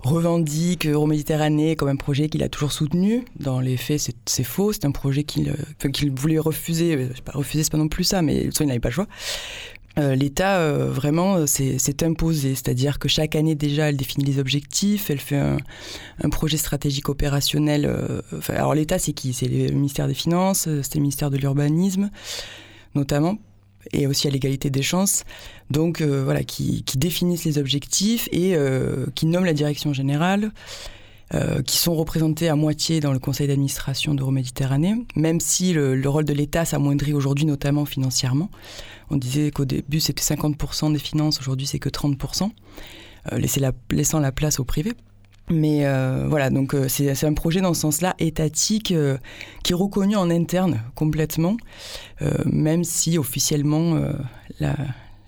revendique 0.04 0.86
Euroméditerranée 0.86 1.76
comme 1.76 1.90
un 1.90 1.96
projet 1.96 2.30
qu'il 2.30 2.44
a 2.44 2.50
toujours 2.50 2.72
soutenu. 2.72 3.26
Dans 3.40 3.60
les 3.60 3.78
faits, 3.78 4.12
c'est 4.26 4.44
faux. 4.44 4.74
C'est 4.74 4.86
un 4.86 4.92
projet 4.92 5.24
qu'il 5.24 5.52
voulait 6.16 6.38
refuser. 6.38 7.10
Pas 7.26 7.32
refuser, 7.34 7.64
c'est 7.64 7.72
pas 7.72 7.78
non 7.80 7.88
plus 7.88 8.04
ça, 8.04 8.22
mais 8.22 8.50
il 8.60 8.68
n'avait 8.68 8.80
pas 8.80 8.90
le 8.90 8.94
choix. 8.94 9.08
Euh, 10.00 10.16
L'État 10.16 10.58
euh, 10.58 10.90
vraiment 10.90 11.36
euh, 11.36 11.46
s'est 11.46 12.04
imposé, 12.04 12.56
c'est-à-dire 12.56 12.98
que 12.98 13.08
chaque 13.08 13.36
année 13.36 13.54
déjà 13.54 13.90
elle 13.90 13.98
définit 13.98 14.26
les 14.26 14.40
objectifs, 14.40 15.12
elle 15.12 15.20
fait 15.20 15.38
un, 15.38 16.30
projet 16.30 16.58
stratégique 16.58 17.10
opérationnel. 17.10 17.90
alors 18.50 18.74
l'État 18.74 18.98
c'est 18.98 19.14
qui? 19.14 19.34
C'est 19.34 19.48
le 19.48 19.72
ministère 19.72 20.08
des 20.08 20.16
Finances, 20.16 20.68
c'est 20.82 20.96
le 20.96 21.02
ministère 21.02 21.30
de 21.30 21.38
l'Urbanisme 21.38 22.10
notamment, 22.96 23.38
et 23.92 24.08
aussi 24.08 24.28
à 24.28 24.32
l'égalité 24.32 24.70
des 24.70 24.82
chances. 24.82 25.24
Donc 25.70 26.02
voilà, 26.02 26.44
qui, 26.44 26.84
définissent 26.96 27.46
les 27.46 27.58
objectifs 27.58 28.30
et 28.32 28.56
qui 29.16 29.26
nomment 29.26 29.46
la 29.46 29.54
direction 29.54 29.94
générale. 29.94 30.52
qui 31.66 31.78
sont 31.78 31.96
représentés 31.96 32.48
à 32.48 32.56
moitié 32.56 33.00
dans 33.00 33.12
le 33.12 33.20
conseil 33.20 33.48
d'administration 33.48 34.14
d'Euroméditerranée, 34.14 34.94
même 35.16 35.40
si 35.40 35.74
le, 35.74 35.96
le 35.96 36.10
rôle 36.10 36.26
de 36.26 36.34
l'État 36.34 36.64
s'amoindrit 36.64 37.14
aujourd'hui, 37.14 37.46
notamment 37.46 37.86
financièrement. 37.86 38.50
On 39.10 39.18
disait 39.18 39.52
qu'au 39.52 39.66
début 39.66 40.00
c'était 40.00 40.24
50% 40.24 40.92
des 40.94 41.00
finances, 41.00 41.40
aujourd'hui 41.40 41.68
c'est 41.68 41.80
que 41.80 41.90
30%, 41.90 42.50
euh, 43.32 43.40
la, 43.58 43.72
laissant 43.92 44.20
la 44.20 44.32
place 44.32 44.60
au 44.60 44.64
privé. 44.64 44.94
Mais 45.50 45.86
euh, 45.86 46.26
voilà, 46.30 46.50
donc 46.50 46.74
euh, 46.74 46.88
c'est 46.88 47.26
un 47.26 47.34
projet 47.34 47.62
dans 47.62 47.74
ce 47.74 47.82
sens-là 47.82 48.16
étatique 48.20 48.94
qui 49.64 49.74
est 49.74 49.76
reconnu 49.76 50.16
en 50.16 50.30
interne 50.30 50.82
complètement, 50.96 51.58
même 52.46 52.84
si 52.84 53.18
officiellement 53.18 54.00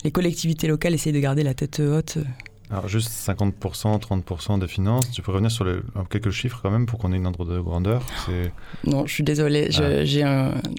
les 0.04 0.10
collectivités 0.10 0.68
locales 0.68 0.94
essayent 0.94 1.12
de 1.12 1.20
garder 1.20 1.42
la 1.42 1.54
tête 1.54 1.80
haute 1.80 2.18
alors 2.70 2.88
juste 2.88 3.10
50%, 3.10 4.00
30% 4.00 4.58
des 4.58 4.68
finances, 4.68 5.10
tu 5.10 5.22
peux 5.22 5.30
revenir 5.30 5.50
sur 5.50 5.66
quelques 6.10 6.30
chiffres 6.30 6.60
quand 6.62 6.70
même 6.70 6.86
pour 6.86 6.98
qu'on 6.98 7.12
ait 7.12 7.16
une 7.16 7.26
ordre 7.26 7.44
de 7.44 7.60
grandeur 7.60 8.02
Non, 8.84 9.06
je 9.06 9.12
suis 9.12 9.24
désolée, 9.24 9.68
ah. 9.78 10.04
j'ai 10.04 10.24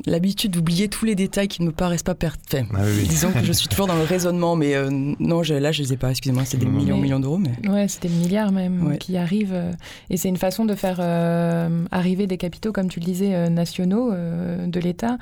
l'habitude 0.06 0.52
d'oublier 0.52 0.90
tous 0.90 1.06
les 1.06 1.16
détails 1.16 1.48
qui 1.48 1.62
ne 1.62 1.68
me 1.68 1.72
paraissent 1.72 2.04
pas 2.04 2.16
pertinents. 2.16 2.68
Ah 2.74 2.84
disons 3.08 3.32
que 3.32 3.44
je 3.44 3.52
suis 3.52 3.68
toujours 3.70 3.88
dans 3.88 3.96
le 3.96 4.04
raisonnement, 4.04 4.56
mais 4.56 4.76
euh, 4.76 4.90
non, 4.92 5.42
là 5.42 5.72
je 5.72 5.82
ne 5.82 5.88
les 5.88 5.94
ai 5.94 5.98
pas, 5.98 6.10
excusez-moi, 6.10 6.44
c'est 6.46 6.58
des 6.58 6.66
millions, 6.66 6.98
millions 6.98 7.20
d'euros. 7.20 7.38
Mais... 7.38 7.70
Ouais, 7.70 7.88
c'est 7.88 8.02
des 8.04 8.10
milliards 8.10 8.52
même 8.52 8.98
qui 9.00 9.18
arrivent. 9.18 9.54
Euh, 9.54 9.72
et 10.10 10.18
c'est 10.18 10.30
une 10.30 10.38
façon 10.38 10.66
de 10.66 10.76
faire 10.76 10.98
euh, 11.00 11.86
arriver 11.92 12.28
des 12.28 12.38
capitaux, 12.38 12.72
comme 12.72 12.90
tu 12.90 13.00
le 13.00 13.06
disais, 13.06 13.50
nationaux 13.50 14.12
de 14.12 14.80
l'État 14.80 15.18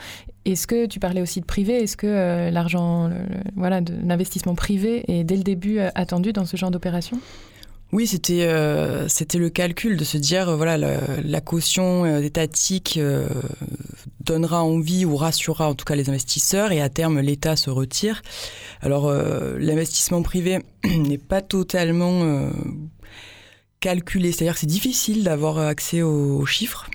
est-ce 0.45 0.67
que 0.67 0.85
tu 0.85 0.99
parlais 0.99 1.21
aussi 1.21 1.41
de 1.41 1.45
privé? 1.45 1.83
Est-ce 1.83 1.97
que 1.97 2.07
euh, 2.07 2.51
l'argent, 2.51 3.09
voilà, 3.55 3.81
l'investissement 3.81 4.55
privé 4.55 5.03
est 5.07 5.23
dès 5.23 5.37
le 5.37 5.43
début 5.43 5.79
euh, 5.79 5.89
attendu 5.95 6.33
dans 6.33 6.45
ce 6.45 6.55
genre 6.55 6.71
d'opération? 6.71 7.19
Oui, 7.91 8.07
c'était 8.07 8.43
euh, 8.43 9.07
le 9.33 9.49
calcul 9.49 9.97
de 9.97 10.03
se 10.03 10.17
dire 10.17 10.55
voilà 10.55 10.77
la, 10.77 11.41
caution 11.41 12.05
étatique 12.17 12.99
donnera 14.19 14.63
envie 14.63 15.05
ou 15.05 15.15
rassurera 15.15 15.69
en 15.69 15.75
tout 15.75 15.85
cas 15.85 15.95
les 15.95 16.09
investisseurs 16.09 16.71
et 16.71 16.81
à 16.81 16.89
terme 16.89 17.19
l'État 17.21 17.55
se 17.55 17.69
retire. 17.69 18.21
Alors 18.81 19.13
l'investissement 19.57 20.23
privé 20.23 20.59
n'est 20.83 21.19
pas 21.19 21.41
totalement 21.41 22.49
calculé, 23.79 24.31
c'est-à-dire 24.31 24.57
c'est 24.57 24.67
difficile 24.67 25.23
d'avoir 25.23 25.59
accès 25.59 26.01
aux 26.01 26.45
chiffres. 26.45 26.89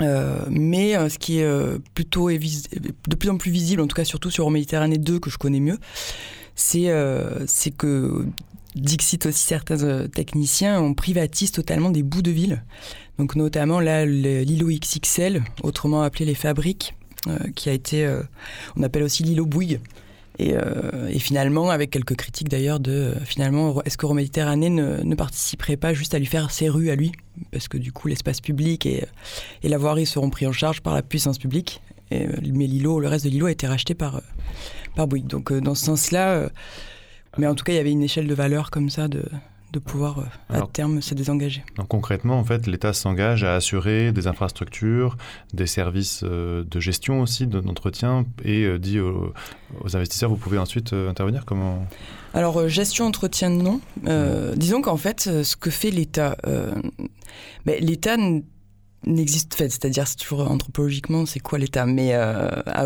Euh, 0.00 0.38
mais 0.48 0.96
euh, 0.96 1.08
ce 1.08 1.18
qui 1.18 1.40
est 1.40 1.44
euh, 1.44 1.78
plutôt 1.94 2.30
de 2.30 3.16
plus 3.16 3.30
en 3.30 3.36
plus 3.36 3.50
visible, 3.50 3.82
en 3.82 3.86
tout 3.86 3.96
cas 3.96 4.04
surtout 4.04 4.30
sur 4.30 4.50
Méditerranée 4.50 4.98
2 4.98 5.18
que 5.18 5.30
je 5.30 5.38
connais 5.38 5.60
mieux, 5.60 5.78
c'est 6.54 6.90
c'est 7.46 7.70
que 7.70 8.26
Dixit 8.74 9.26
aussi 9.26 9.44
certains 9.44 10.08
techniciens, 10.08 10.80
on 10.80 10.94
privatise 10.94 11.52
totalement 11.52 11.90
des 11.90 12.02
bouts 12.02 12.22
de 12.22 12.30
ville. 12.30 12.64
Donc 13.18 13.36
notamment 13.36 13.80
là 13.80 14.04
l'îlot 14.04 14.68
XXL, 14.68 15.42
autrement 15.62 16.02
appelé 16.02 16.24
les 16.24 16.34
fabriques, 16.34 16.94
qui 17.54 17.68
a 17.68 17.72
été, 17.72 18.08
on 18.76 18.82
appelle 18.82 19.04
aussi 19.04 19.22
l'îlot 19.22 19.46
Bouygues. 19.46 19.80
Et, 20.38 20.54
et, 21.10 21.18
finalement, 21.18 21.70
avec 21.70 21.90
quelques 21.90 22.14
critiques 22.14 22.48
d'ailleurs, 22.48 22.78
de 22.78 23.12
finalement, 23.24 23.82
est-ce 23.82 23.98
que 23.98 24.06
Méditerranée 24.06 24.70
ne, 24.70 25.14
participerait 25.16 25.76
pas 25.76 25.94
juste 25.94 26.14
à 26.14 26.18
lui 26.20 26.26
faire 26.26 26.52
ses 26.52 26.68
rues 26.68 26.90
à 26.90 26.94
lui? 26.94 27.10
Parce 27.50 27.66
que 27.66 27.76
du 27.76 27.90
coup 27.90 28.06
l'espace 28.08 28.40
public 28.40 28.86
et, 28.86 29.04
et, 29.62 29.68
la 29.68 29.78
voirie 29.78 30.06
seront 30.06 30.30
pris 30.30 30.46
en 30.46 30.52
charge 30.52 30.80
par 30.80 30.94
la 30.94 31.02
puissance 31.02 31.38
publique. 31.38 31.82
Mais 32.10 32.26
le 32.26 33.08
reste 33.08 33.24
de 33.24 33.30
l'îlot 33.30 33.46
a 33.46 33.50
été 33.50 33.66
racheté 33.66 33.94
par, 33.94 34.22
par 34.94 35.06
Bouygues. 35.06 35.26
Donc 35.26 35.52
euh, 35.52 35.60
dans 35.60 35.74
ce 35.74 35.86
sens-là, 35.86 36.30
euh, 36.30 36.48
mais 37.36 37.46
en 37.46 37.54
tout 37.54 37.64
cas 37.64 37.72
il 37.72 37.76
y 37.76 37.80
avait 37.80 37.92
une 37.92 38.02
échelle 38.02 38.26
de 38.26 38.34
valeur 38.34 38.70
comme 38.70 38.90
ça 38.90 39.08
de, 39.08 39.24
de 39.72 39.78
pouvoir 39.78 40.18
euh, 40.18 40.60
à 40.60 40.66
terme 40.66 41.00
se 41.02 41.14
désengager. 41.14 41.64
Donc 41.76 41.88
concrètement, 41.88 42.38
en 42.38 42.44
fait, 42.44 42.66
l'État 42.66 42.92
s'engage 42.92 43.44
à 43.44 43.54
assurer 43.54 44.12
des 44.12 44.26
infrastructures, 44.26 45.16
des 45.52 45.66
services 45.66 46.22
de 46.24 46.80
gestion 46.80 47.20
aussi, 47.20 47.46
d'entretien, 47.46 48.24
et 48.44 48.78
dit 48.78 49.00
aux, 49.00 49.32
aux, 49.82 49.96
investisseurs, 49.96 50.30
vous 50.30 50.36
pouvez 50.36 50.58
ensuite 50.58 50.92
intervenir 50.92 51.44
Comment? 51.44 51.86
Alors, 52.34 52.58
euh, 52.58 52.68
gestion, 52.68 53.06
entretien, 53.06 53.50
non. 53.50 53.80
Euh, 54.06 54.54
disons 54.54 54.82
qu'en 54.82 54.96
fait, 54.96 55.26
euh, 55.26 55.42
ce 55.42 55.56
que 55.56 55.70
fait 55.70 55.90
l'État, 55.90 56.36
ben, 57.64 57.76
l'État 57.80 58.16
n'existe, 59.06 59.54
fait, 59.54 59.70
c'est-à-dire 59.70 60.06
c'est 60.06 60.16
toujours 60.16 60.50
anthropologiquement, 60.50 61.26
c'est 61.26 61.40
quoi 61.40 61.58
l'État? 61.58 61.86
Mais 61.86 62.14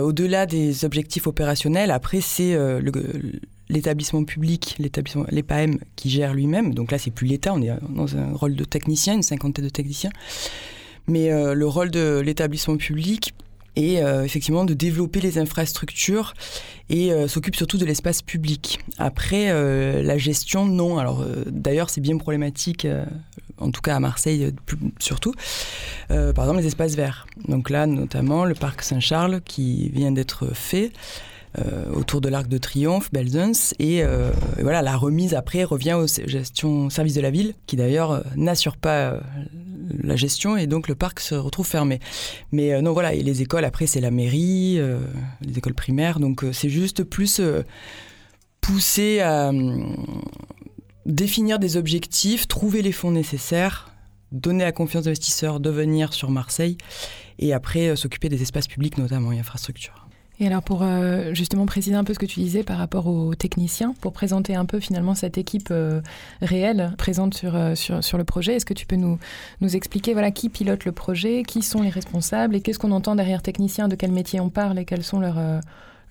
au-delà 0.01 0.47
des 0.47 0.85
objectifs 0.85 1.27
opérationnels, 1.27 1.91
après, 1.91 2.21
c'est 2.21 2.57
l'établissement 3.73 4.25
public, 4.25 4.77
l'établissement, 4.79 5.25
l'EPAM 5.31 5.79
qui 5.97 6.11
gère 6.11 6.35
lui-même. 6.35 6.75
Donc 6.75 6.93
là, 6.93 6.99
c'est 6.99 7.11
plus 7.11 7.27
l'État, 7.27 7.53
on 7.55 7.63
est 7.63 7.71
dans 7.89 8.17
un 8.17 8.33
rôle 8.35 8.55
de 8.55 8.65
technicien, 8.65 9.15
une 9.15 9.23
cinquantaine 9.23 9.65
de 9.65 9.71
techniciens. 9.71 10.13
Mais 11.09 11.31
le 11.31 11.67
rôle 11.67 11.91
de 11.91 12.21
l'établissement 12.25 12.77
public, 12.77 13.35
et 13.77 14.03
euh, 14.03 14.25
effectivement 14.25 14.65
de 14.65 14.75
développer 14.75 15.21
les 15.21 15.39
infrastructures 15.39 16.35
et 16.91 17.13
euh, 17.13 17.27
s'occupe 17.27 17.57
surtout 17.57 17.79
de 17.79 17.87
l'espace 17.87 18.21
public. 18.23 18.81
Après, 18.99 19.47
euh, 19.49 20.03
la 20.03 20.19
gestion, 20.19 20.67
non. 20.67 20.99
Alors 20.99 21.25
d'ailleurs, 21.47 21.91
c'est 21.91 22.01
bien 22.01 22.17
problématique, 22.19 22.87
en 23.59 23.71
tout 23.71 23.81
cas 23.81 23.97
à 23.97 24.01
Marseille 24.01 24.53
surtout. 24.99 25.35
par 26.09 26.45
exemple, 26.45 26.61
les 26.61 26.67
espaces 26.67 26.95
verts. 26.95 27.27
Donc 27.49 27.71
là, 27.71 27.87
notamment 27.87 28.45
le 28.45 28.55
parc 28.55 28.83
Saint-Charles 28.83 29.41
qui 29.43 29.89
vient 29.89 30.13
d'être 30.13 30.55
fait. 30.55 30.93
Euh, 31.59 31.85
autour 31.93 32.23
de 32.23 32.31
l'Arc 32.31 32.49
de 32.49 32.57
Triomphe, 32.57 33.13
Belzunce, 33.13 33.75
euh, 33.79 34.33
et, 34.59 34.63
voilà, 34.63 34.81
la 34.81 34.97
remise 34.97 35.35
après 35.35 35.65
revient 35.65 35.93
aux 35.93 36.07
gestions 36.07 36.89
service 36.89 37.13
de 37.13 37.21
la 37.21 37.31
ville, 37.31 37.53
qui 37.67 37.77
d'ailleurs 37.77 38.13
euh, 38.13 38.21
n'assure 38.37 38.79
pas 38.79 39.21
la 40.03 40.17
gestion 40.17 40.57
et 40.57 40.67
donc 40.67 40.89
le 40.89 40.95
parc 40.95 41.21
se 41.21 41.35
retrouve 41.35 41.67
fermé. 41.67 42.01
Mais 42.53 42.81
non, 42.81 42.95
voilà, 42.95 43.13
et 43.13 43.23
les 43.23 43.43
écoles 43.43 43.67
après 43.67 43.87
c'est 43.87 44.01
la 44.01 44.11
mairie, 44.11 44.81
les 45.43 45.59
écoles 45.59 45.75
primaires, 45.75 46.21
donc 46.21 46.43
c'est 46.53 46.71
juste 46.71 47.05
plus 47.05 47.43
pousser 48.63 49.21
à 49.21 49.49
hum, 49.49 50.07
définir 51.05 51.59
des 51.59 51.77
objectifs, 51.77 52.49
trouver 52.49 52.81
les 52.81 52.93
fonds 52.93 53.11
nécessaires, 53.11 53.95
donner 54.31 54.65
la 54.65 54.73
confiance 54.73 55.05
d'investisseurs 55.05 55.61
de 55.61 55.69
venir 55.69 56.15
sur 56.15 56.31
Marseille 56.31 56.79
et 57.39 57.53
après 57.53 57.95
s'occuper 57.95 58.31
des 58.31 58.41
espaces 58.41 58.69
publics 58.69 58.97
notamment 58.97 59.33
et 59.33 59.39
infrastructures. 59.39 60.02
Et 60.43 60.49
alors 60.49 60.65
pour 60.65 60.83
euh, 60.83 61.33
justement 61.35 61.67
préciser 61.67 61.95
un 61.95 62.03
peu 62.03 62.15
ce 62.15 62.19
que 62.19 62.27
tu 62.27 62.41
disais 62.41 62.65
par 62.65 62.77
rapport 62.77 63.07
aux 63.07 63.33
techniciens, 63.37 63.95
pour 64.01 64.13
présenter 64.13 64.57
un 64.57 64.65
peu 64.65 64.81
finalement 64.81 65.15
cette 65.15 65.39
équipe 65.39 65.69
euh, 65.71 66.01
réelle 66.41 66.95
présente 66.99 67.35
sur, 67.35 67.55
euh, 67.55 67.77
sur, 67.77 68.03
sur, 68.03 68.19
le 68.19 68.25
projet, 68.25 68.55
est-ce 68.55 68.67
que 68.67 68.75
tu 68.75 68.85
peux 68.85 68.97
nous, 68.97 69.21
nous 69.61 69.77
expliquer 69.77 70.15
voilà, 70.15 70.33
qui 70.33 70.49
pilote 70.49 70.85
le 70.85 70.91
projet, 70.91 71.45
qui 71.45 71.63
sont 71.63 71.81
les 71.81 71.91
responsables 71.91 72.57
et 72.57 72.61
qu'est-ce 72.61 72.81
qu'on 72.81 72.91
entend 72.91 73.15
derrière 73.15 73.41
technicien, 73.41 73.87
de 73.87 73.95
quel 73.95 74.11
métier 74.11 74.41
on 74.41 74.51
parle 74.51 74.81
et 74.81 74.85
quels 74.85 75.05
sont 75.05 75.21
leurs 75.21 75.39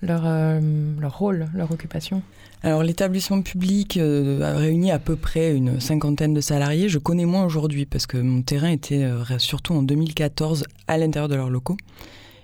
leur, 0.00 0.24
leur 0.24 1.18
rôle, 1.18 1.48
leur 1.54 1.70
occupation 1.70 2.22
alors 2.64 2.84
l'établissement 2.84 3.42
public 3.42 3.96
a 3.96 4.54
réuni 4.54 4.92
à 4.92 5.00
peu 5.00 5.16
près 5.16 5.52
une 5.52 5.80
cinquantaine 5.80 6.32
de 6.32 6.40
salariés. 6.40 6.88
Je 6.88 6.98
connais 6.98 7.24
moins 7.24 7.44
aujourd'hui 7.44 7.86
parce 7.86 8.06
que 8.06 8.16
mon 8.18 8.42
terrain 8.42 8.68
était 8.68 9.04
surtout 9.38 9.74
en 9.74 9.82
2014 9.82 10.64
à 10.86 10.96
l'intérieur 10.96 11.28
de 11.28 11.34
leurs 11.34 11.50
locaux. 11.50 11.76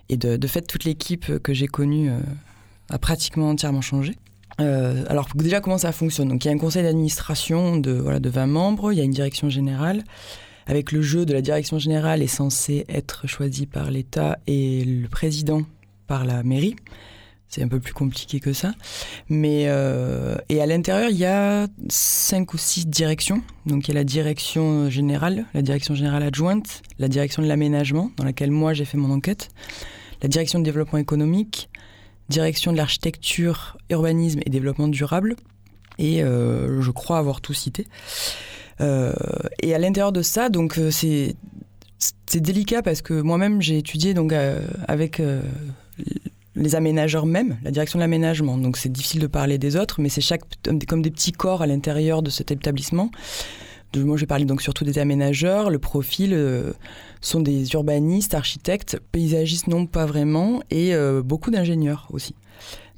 Et 0.09 0.17
de, 0.17 0.47
fait, 0.47 0.63
toute 0.63 0.85
l'équipe 0.85 1.39
que 1.39 1.53
j'ai 1.53 1.67
connue 1.67 2.11
euh, 2.11 2.19
a 2.89 2.99
pratiquement 2.99 3.51
entièrement 3.51 3.83
changé. 3.83 4.17
Euh, 4.61 5.05
alors 5.09 5.29
déjà, 5.35 5.61
comment 5.61 5.79
ça 5.79 5.93
fonctionne? 5.93 6.29
Donc 6.29 6.45
il 6.45 6.49
y 6.49 6.51
a 6.51 6.55
un 6.55 6.59
conseil 6.59 6.83
d'administration 6.83 7.77
de, 7.77 7.93
voilà, 7.93 8.19
de 8.19 8.29
20 8.29 8.47
membres, 8.47 8.93
il 8.93 8.99
y 8.99 9.01
a 9.01 9.05
une 9.05 9.13
direction 9.13 9.49
générale. 9.49 10.03
Avec 10.67 10.93
le 10.93 11.01
jeu 11.01 11.25
de 11.25 11.33
la 11.33 11.41
direction 11.41 11.79
générale 11.79 12.23
est 12.23 12.27
censé 12.27 12.85
être 12.89 13.27
choisi 13.27 13.67
par 13.67 13.91
l'État 13.91 14.39
et 14.47 14.85
le 14.85 15.09
président 15.09 15.63
par 16.07 16.25
la 16.25 16.43
mairie. 16.43 16.77
C'est 17.49 17.63
un 17.63 17.69
peu 17.69 17.81
plus 17.81 17.95
compliqué 17.95 18.41
que 18.41 18.53
ça. 18.53 18.75
Mais, 19.31 19.65
euh, 19.69 20.37
et 20.51 20.61
à 20.61 20.67
l'intérieur, 20.67 21.09
il 21.09 21.17
y 21.17 21.25
a 21.25 21.67
cinq 21.89 22.53
ou 22.53 22.59
six 22.59 22.87
directions. 22.87 23.43
Donc 23.65 23.89
il 23.89 23.95
y 23.95 23.97
a 23.97 24.01
la 24.01 24.05
direction 24.05 24.91
générale, 24.91 25.47
la 25.55 25.63
direction 25.63 25.95
générale 25.95 26.23
adjointe, 26.23 26.83
la 26.99 27.09
direction 27.09 27.43
de 27.43 27.49
l'aménagement, 27.49 28.11
dans 28.19 28.25
laquelle 28.25 28.51
moi 28.51 28.75
j'ai 28.75 28.85
fait 28.85 28.99
mon 28.99 29.11
enquête, 29.11 29.49
la 30.23 30.29
direction 30.29 30.59
de 30.59 30.65
développement 30.65 30.99
économique, 30.99 31.71
direction 32.29 32.73
de 32.73 32.77
l'architecture, 32.77 33.79
urbanisme 33.89 34.41
et 34.45 34.51
développement 34.51 34.89
durable, 34.89 35.35
Et 35.99 36.21
je 36.21 36.91
crois 36.91 37.19
avoir 37.19 37.41
tout 37.41 37.55
cité. 37.55 37.87
et 38.81 39.75
à 39.75 39.79
l'intérieur 39.79 40.13
de 40.13 40.23
ça, 40.23 40.51
donc 40.51 40.79
c'est 40.91 41.37
c'est 42.27 42.41
délicat 42.41 42.83
parce 42.83 43.03
que 43.03 43.15
moi-même 43.21 43.61
j'ai 43.61 43.79
étudié 43.79 44.15
donc 44.15 44.33
avec 44.87 45.21
les 46.59 46.75
aménageurs 46.75 47.27
même, 47.27 47.59
la 47.63 47.71
direction 47.71 47.99
de 47.99 48.03
l'aménagement. 48.03 48.59
Donc 48.59 48.77
c'est 48.77 48.91
difficile 48.91 49.21
de 49.21 49.27
parler 49.27 49.59
des 49.59 49.77
autres, 49.77 50.01
mais 50.01 50.09
c'est 50.09 50.21
chaque 50.21 50.43
comme 50.87 51.03
des 51.03 51.11
petits 51.11 51.33
corps 51.33 51.63
à 51.63 51.67
l'intérieur 51.67 52.23
de 52.23 52.31
cet 52.31 52.51
établissement. 52.51 53.11
Moi, 53.97 54.19
j'ai 54.19 54.27
parlé 54.27 54.45
donc 54.45 54.61
surtout 54.61 54.85
des 54.85 54.99
aménageurs. 54.99 55.71
Le 55.71 55.79
profil 55.79 56.33
euh, 56.35 56.73
sont 57.21 57.41
des 57.41 57.73
urbanistes, 57.73 58.35
architectes, 58.35 59.01
paysagistes 59.13 59.67
non 59.67 59.87
pas 59.87 60.05
vraiment, 60.05 60.61
et 60.71 60.95
euh, 60.95 61.23
beaucoup 61.23 61.51
d'ingénieurs 61.51 62.07
aussi, 62.13 62.35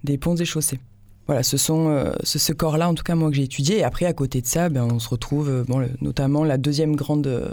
des 0.02 0.18
ponts 0.18 0.34
et 0.34 0.44
chaussées. 0.44 0.80
Voilà, 1.26 1.44
ce 1.44 1.56
sont 1.56 1.90
euh, 1.90 2.12
ce, 2.24 2.52
corps-là, 2.52 2.88
en 2.88 2.94
tout 2.94 3.04
cas 3.04 3.14
moi 3.14 3.30
que 3.30 3.36
j'ai 3.36 3.44
étudié. 3.44 3.78
Et 3.78 3.84
après, 3.84 4.06
à 4.06 4.12
côté 4.12 4.40
de 4.40 4.46
ça, 4.46 4.68
ben, 4.68 4.82
on 4.82 4.98
se 4.98 5.08
retrouve, 5.08 5.64
bon, 5.68 5.86
notamment 6.00 6.42
la 6.42 6.58
deuxième 6.58 6.96
grande 6.96 7.52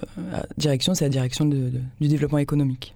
direction, 0.57 0.95
c'est 0.95 1.05
la 1.05 1.09
direction 1.09 1.45
du 1.45 2.07
développement 2.07 2.39
économique. 2.39 2.95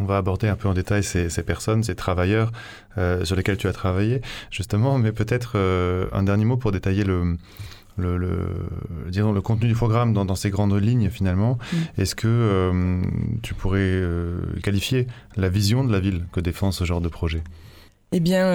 On 0.00 0.04
va 0.04 0.16
aborder 0.16 0.46
un 0.46 0.54
peu 0.54 0.68
en 0.68 0.74
détail 0.74 1.02
ces, 1.02 1.28
personnes, 1.42 1.82
ces 1.82 1.96
travailleurs 1.96 2.52
euh, 2.98 3.24
sur 3.24 3.34
lesquels 3.34 3.56
tu 3.56 3.66
as 3.66 3.72
travaillé, 3.72 4.20
justement, 4.48 4.96
mais 4.96 5.10
peut-être 5.10 5.54
euh, 5.56 6.06
un 6.12 6.22
dernier 6.22 6.44
mot 6.44 6.56
pour 6.56 6.70
détailler 6.70 7.02
le, 7.02 7.36
le, 7.96 8.18
disons, 9.08 9.32
le 9.32 9.40
contenu 9.40 9.66
du 9.66 9.74
programme 9.74 10.12
dans, 10.12 10.34
ces 10.36 10.50
grandes 10.50 10.80
lignes, 10.80 11.10
finalement. 11.10 11.58
Mm. 11.72 11.76
Est-ce 12.00 12.14
que 12.14 12.28
euh, 12.28 13.02
tu 13.42 13.54
pourrais 13.54 14.00
qualifier 14.62 15.08
la 15.36 15.48
vision 15.48 15.82
de 15.82 15.90
la 15.90 15.98
ville 15.98 16.26
que 16.30 16.38
défend 16.38 16.70
ce 16.70 16.84
genre 16.84 17.00
de 17.00 17.08
projet? 17.08 17.42
Eh 18.12 18.20
bien, 18.20 18.46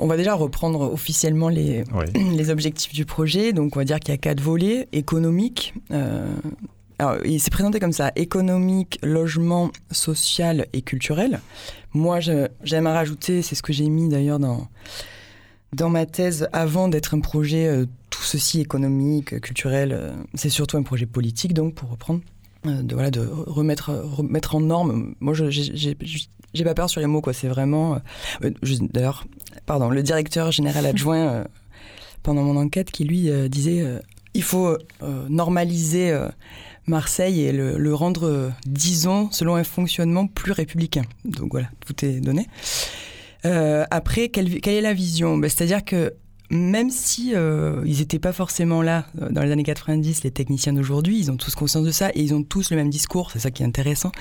on 0.00 0.08
va 0.08 0.16
déjà 0.16 0.34
reprendre 0.34 0.92
officiellement 0.92 1.48
les, 1.48 1.84
les 2.14 2.50
objectifs 2.50 2.92
du 2.92 3.04
projet. 3.04 3.52
Donc, 3.52 3.76
on 3.76 3.78
va 3.78 3.84
dire 3.84 4.00
qu'il 4.00 4.10
y 4.12 4.16
a 4.16 4.18
quatre 4.18 4.40
volets 4.40 4.88
il 7.24 7.40
s'est 7.40 7.50
présenté 7.50 7.80
comme 7.80 7.92
ça 7.92 8.12
économique, 8.16 8.98
logement, 9.02 9.70
social 9.90 10.66
et 10.72 10.82
culturel. 10.82 11.40
Moi, 11.94 12.20
j'aime 12.20 12.86
à 12.86 12.92
rajouter, 12.92 13.42
c'est 13.42 13.54
ce 13.54 13.62
que 13.62 13.72
j'ai 13.72 13.88
mis 13.88 14.08
d'ailleurs 14.08 14.38
dans, 14.38 14.68
dans 15.72 15.88
ma 15.88 16.06
thèse 16.06 16.48
avant 16.52 16.88
d'être 16.88 17.14
un 17.14 17.20
projet 17.20 17.66
euh, 17.66 17.86
tout 18.10 18.22
ceci 18.22 18.60
économique, 18.60 19.40
culturel. 19.40 19.92
Euh, 19.92 20.12
c'est 20.34 20.50
surtout 20.50 20.76
un 20.76 20.82
projet 20.82 21.06
politique, 21.06 21.54
donc, 21.54 21.74
pour 21.74 21.90
reprendre. 21.90 22.20
Euh, 22.66 22.82
de, 22.82 22.94
voilà, 22.94 23.10
de 23.10 23.20
remettre, 23.20 23.90
en 24.54 24.60
norme. 24.60 25.14
Moi, 25.20 25.34
j'ai 25.34 26.64
pas 26.64 26.74
peur 26.74 26.90
sur 26.90 27.00
les 27.00 27.06
mots, 27.06 27.20
quoi. 27.20 27.32
C'est 27.32 27.48
vraiment. 27.48 27.98
D'ailleurs, 28.92 29.26
pardon, 29.66 29.90
le 29.90 30.02
directeur 30.02 30.52
général 30.52 30.86
adjoint 30.86 31.44
pendant 32.22 32.42
mon 32.42 32.56
enquête 32.56 32.90
qui 32.90 33.04
lui 33.04 33.28
disait 33.48 33.84
il 34.34 34.42
faut 34.44 34.76
normaliser 35.28 36.16
Marseille 36.86 37.42
et 37.42 37.52
le, 37.52 37.94
rendre, 37.94 38.26
euh, 38.26 38.50
disons, 38.66 39.30
selon 39.30 39.54
un 39.54 39.64
fonctionnement 39.64 40.26
plus 40.26 40.52
républicain. 40.52 41.02
Donc 41.24 41.52
voilà, 41.52 41.68
tout 41.84 42.04
est 42.04 42.20
donné. 42.20 42.48
Euh, 43.44 43.84
après, 43.90 44.28
quelle, 44.28 44.48
est 44.66 44.80
la 44.80 44.92
vision? 44.92 45.36
Ben, 45.36 45.48
C'est-à-dire 45.48 45.84
que 45.84 46.14
même 46.50 46.90
si 46.90 47.34
euh, 47.34 47.82
ils 47.86 47.98
n'étaient 47.98 48.18
pas 48.18 48.32
forcément 48.32 48.82
là 48.82 49.06
dans 49.14 49.42
les 49.42 49.50
années 49.52 49.62
90, 49.62 50.22
les 50.22 50.30
techniciens 50.30 50.74
d'aujourd'hui, 50.74 51.18
ils 51.18 51.30
ont 51.30 51.36
tous 51.36 51.54
conscience 51.54 51.86
de 51.86 51.90
ça 51.90 52.10
et 52.10 52.20
ils 52.20 52.34
ont 52.34 52.42
tous 52.42 52.70
le 52.70 52.76
même 52.76 52.90
discours. 52.90 53.30
C'est 53.30 53.38
ça 53.38 53.50
qui 53.50 53.62
est 53.62 53.66
intéressant. 53.66 54.12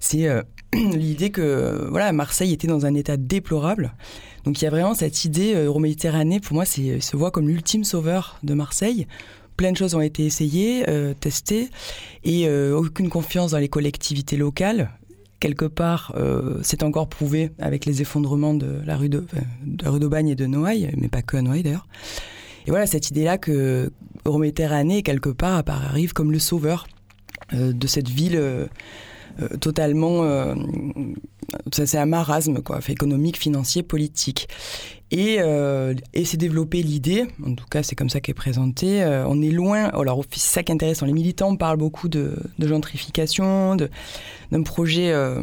C'est 0.00 0.28
l'idée 0.74 1.30
que 1.30 1.86
voilà, 1.88 2.12
Marseille 2.12 2.52
était 2.52 2.66
dans 2.66 2.84
un 2.84 2.94
état 2.94 3.16
déplorable. 3.16 3.94
Donc 4.44 4.60
il 4.60 4.64
y 4.64 4.66
a 4.66 4.70
vraiment 4.70 4.94
cette 4.94 5.24
idée 5.24 5.54
Euroméditerranée. 5.54 6.40
Pour 6.40 6.54
moi, 6.54 6.64
c'est 6.64 7.00
se 7.00 7.16
voit 7.16 7.30
comme 7.30 7.48
l'ultime 7.48 7.84
sauveur 7.84 8.38
de 8.42 8.54
Marseille 8.54 9.06
plein 9.56 9.72
de 9.72 9.76
choses 9.76 9.94
ont 9.94 10.00
été 10.00 10.24
essayées, 10.24 10.84
euh, 10.88 11.14
testées, 11.14 11.68
et 12.24 12.46
euh, 12.46 12.76
aucune 12.76 13.08
confiance 13.08 13.52
dans 13.52 13.58
les 13.58 13.68
collectivités 13.68 14.36
locales. 14.36 14.90
Quelque 15.40 15.64
part, 15.64 16.12
euh, 16.16 16.58
c'est 16.62 16.82
encore 16.82 17.08
prouvé 17.08 17.50
avec 17.58 17.84
les 17.84 18.00
effondrements 18.00 18.54
de 18.54 18.80
la 18.84 18.96
rue 18.96 19.08
de, 19.08 19.24
rue 19.84 19.98
d'Aubagne 19.98 20.28
et 20.28 20.36
de 20.36 20.46
Noailles, 20.46 20.92
mais 20.96 21.08
pas 21.08 21.22
que 21.22 21.36
à 21.36 21.42
Noailles 21.42 21.64
d'ailleurs. 21.64 21.86
Et 22.66 22.70
voilà, 22.70 22.86
cette 22.86 23.10
idée-là 23.10 23.38
que 23.38 23.90
Euroméditerranée, 24.24 25.02
quelque 25.02 25.30
part, 25.30 25.64
arrive 25.66 26.12
comme 26.12 26.30
le 26.30 26.38
sauveur 26.38 26.86
de 27.52 27.86
cette 27.88 28.08
ville 28.08 28.40
totalement 29.60 30.22
c'est 31.72 31.98
un 31.98 32.06
marasme 32.06 32.62
quoi, 32.62 32.80
économique, 32.88 33.36
financier, 33.36 33.82
politique. 33.82 34.48
Et, 35.12 35.36
euh, 35.40 35.92
et 36.14 36.24
c'est 36.24 36.38
développé 36.38 36.82
l'idée, 36.82 37.26
en 37.46 37.54
tout 37.54 37.66
cas 37.70 37.82
c'est 37.82 37.94
comme 37.94 38.08
ça 38.08 38.20
qu'est 38.22 38.32
présenté, 38.32 39.02
euh, 39.02 39.26
on 39.28 39.42
est 39.42 39.50
loin, 39.50 39.90
alors 39.90 40.24
c'est 40.30 40.40
ça 40.40 40.62
qui 40.62 40.72
est 40.72 40.74
intéressant, 40.74 41.04
les 41.04 41.12
militants 41.12 41.54
parlent 41.54 41.76
beaucoup 41.76 42.08
de, 42.08 42.34
gentrification, 42.58 43.76
d'un 43.76 44.62
projet, 44.62 45.12
euh, 45.12 45.42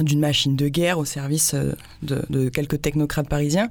d'une 0.00 0.18
machine 0.18 0.56
de 0.56 0.66
guerre 0.66 0.98
au 0.98 1.04
service 1.04 1.54
de, 2.02 2.24
de 2.28 2.48
quelques 2.48 2.82
technocrates 2.82 3.28
parisiens. 3.28 3.70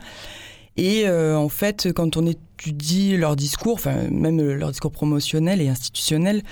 Et 0.78 1.08
euh, 1.08 1.36
en 1.36 1.50
fait, 1.50 1.92
quand 1.92 2.18
on 2.18 2.26
étudie 2.28 3.18
leur 3.18 3.36
discours, 3.36 3.74
enfin 3.74 3.96
même 4.12 4.40
leur 4.40 4.70
discours 4.70 4.92
promotionnel 4.92 5.60
et 5.60 5.70
institutionnel, 5.70 6.44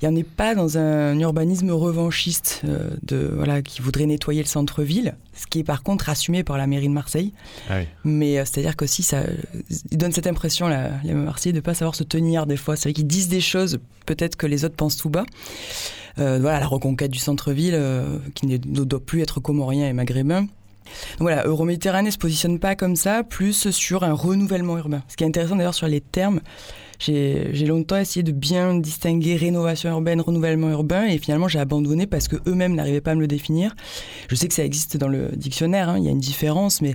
il 0.00 0.08
n'y 0.08 0.14
en 0.14 0.16
est 0.16 0.28
pas 0.28 0.54
dans 0.54 0.78
un 0.78 1.18
urbanisme 1.18 1.70
revanchiste 1.72 2.62
euh, 2.64 2.90
de 3.02 3.32
voilà 3.34 3.60
qui 3.60 3.82
voudrait 3.82 4.06
nettoyer 4.06 4.40
le 4.40 4.46
centre-ville, 4.46 5.16
ce 5.34 5.46
qui 5.46 5.58
est 5.58 5.64
par 5.64 5.82
contre 5.82 6.08
assumé 6.08 6.44
par 6.44 6.58
la 6.58 6.68
mairie 6.68 6.88
de 6.88 6.92
Marseille. 6.92 7.32
Ah 7.68 7.80
Mais 8.04 8.38
euh, 8.38 8.44
c'est-à-dire 8.44 8.76
que 8.76 8.86
si 8.86 9.02
ça, 9.02 9.24
ils 9.90 9.98
donnent 9.98 10.12
cette 10.12 10.28
impression 10.28 10.68
là, 10.68 10.90
les 11.02 11.14
Marseillais 11.14 11.52
de 11.52 11.60
pas 11.60 11.74
savoir 11.74 11.96
se 11.96 12.04
tenir 12.04 12.46
des 12.46 12.56
fois. 12.56 12.76
C'est 12.76 12.88
vrai 12.88 12.92
qu'ils 12.92 13.08
disent 13.08 13.28
des 13.28 13.40
choses 13.40 13.78
peut-être 14.06 14.36
que 14.36 14.46
les 14.46 14.64
autres 14.64 14.76
pensent 14.76 14.96
tout 14.96 15.10
bas. 15.10 15.24
voilà 16.16 16.60
la 16.60 16.66
reconquête 16.68 17.10
du 17.10 17.18
centre-ville 17.18 17.80
qui 18.34 18.46
ne 18.46 18.58
doit 18.58 19.04
plus 19.04 19.22
être 19.22 19.40
comorien 19.40 19.88
et 19.88 19.92
maghrébin 19.92 20.46
voilà, 21.18 21.44
Euroméditerranée 21.46 22.10
se 22.10 22.18
positionne 22.18 22.58
pas 22.58 22.74
comme 22.76 22.96
ça, 22.96 23.22
plus 23.22 23.70
sur 23.70 24.04
un 24.04 24.12
renouvellement 24.12 24.76
urbain. 24.78 25.02
Ce 25.08 25.16
qui 25.16 25.24
est 25.24 25.26
intéressant 25.26 25.56
d'ailleurs 25.56 25.74
sur 25.74 25.88
les 25.88 26.00
termes, 26.00 26.40
j'ai 26.98 27.66
longtemps 27.66 27.96
essayé 27.96 28.22
de 28.22 28.32
bien 28.32 28.74
distinguer 28.76 29.36
rénovation 29.36 29.90
urbaine, 29.90 30.20
renouvellement 30.20 30.70
urbain, 30.70 31.04
et 31.06 31.18
finalement 31.18 31.48
j'ai 31.48 31.58
abandonné 31.58 32.06
parce 32.06 32.28
que 32.28 32.36
eux-mêmes 32.46 32.74
n'arrivaient 32.74 33.00
pas 33.00 33.12
à 33.12 33.14
me 33.14 33.20
le 33.20 33.26
définir. 33.26 33.74
Je 34.28 34.34
sais 34.34 34.48
que 34.48 34.54
ça 34.54 34.64
existe 34.64 34.96
dans 34.96 35.08
le 35.08 35.30
dictionnaire, 35.34 35.88
hein, 35.88 35.98
il 35.98 36.04
y 36.04 36.08
a 36.08 36.12
une 36.12 36.20
différence, 36.20 36.80
mais 36.80 36.94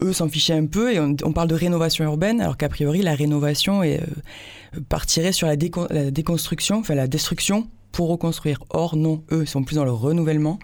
eux 0.00 0.12
s'en 0.12 0.28
fichaient 0.28 0.54
un 0.54 0.66
peu 0.66 0.92
et 0.92 1.00
on, 1.00 1.32
parle 1.32 1.48
de 1.48 1.54
rénovation 1.54 2.04
urbaine, 2.04 2.40
alors 2.40 2.56
qu'a 2.56 2.68
priori 2.68 3.02
la 3.02 3.14
rénovation 3.14 3.82
est, 3.82 4.00
euh, 4.00 4.80
partirait 4.88 5.32
sur 5.32 5.48
la, 5.48 5.56
la 5.90 6.10
déconstruction, 6.10 6.78
enfin 6.78 6.94
la 6.94 7.08
destruction 7.08 7.68
pour 7.90 8.08
reconstruire. 8.08 8.62
Or 8.70 8.96
non, 8.96 9.24
eux 9.32 9.44
sont 9.44 9.64
plus 9.64 9.76
dans 9.76 9.84
le 9.84 9.92
renouvellement 9.92 10.58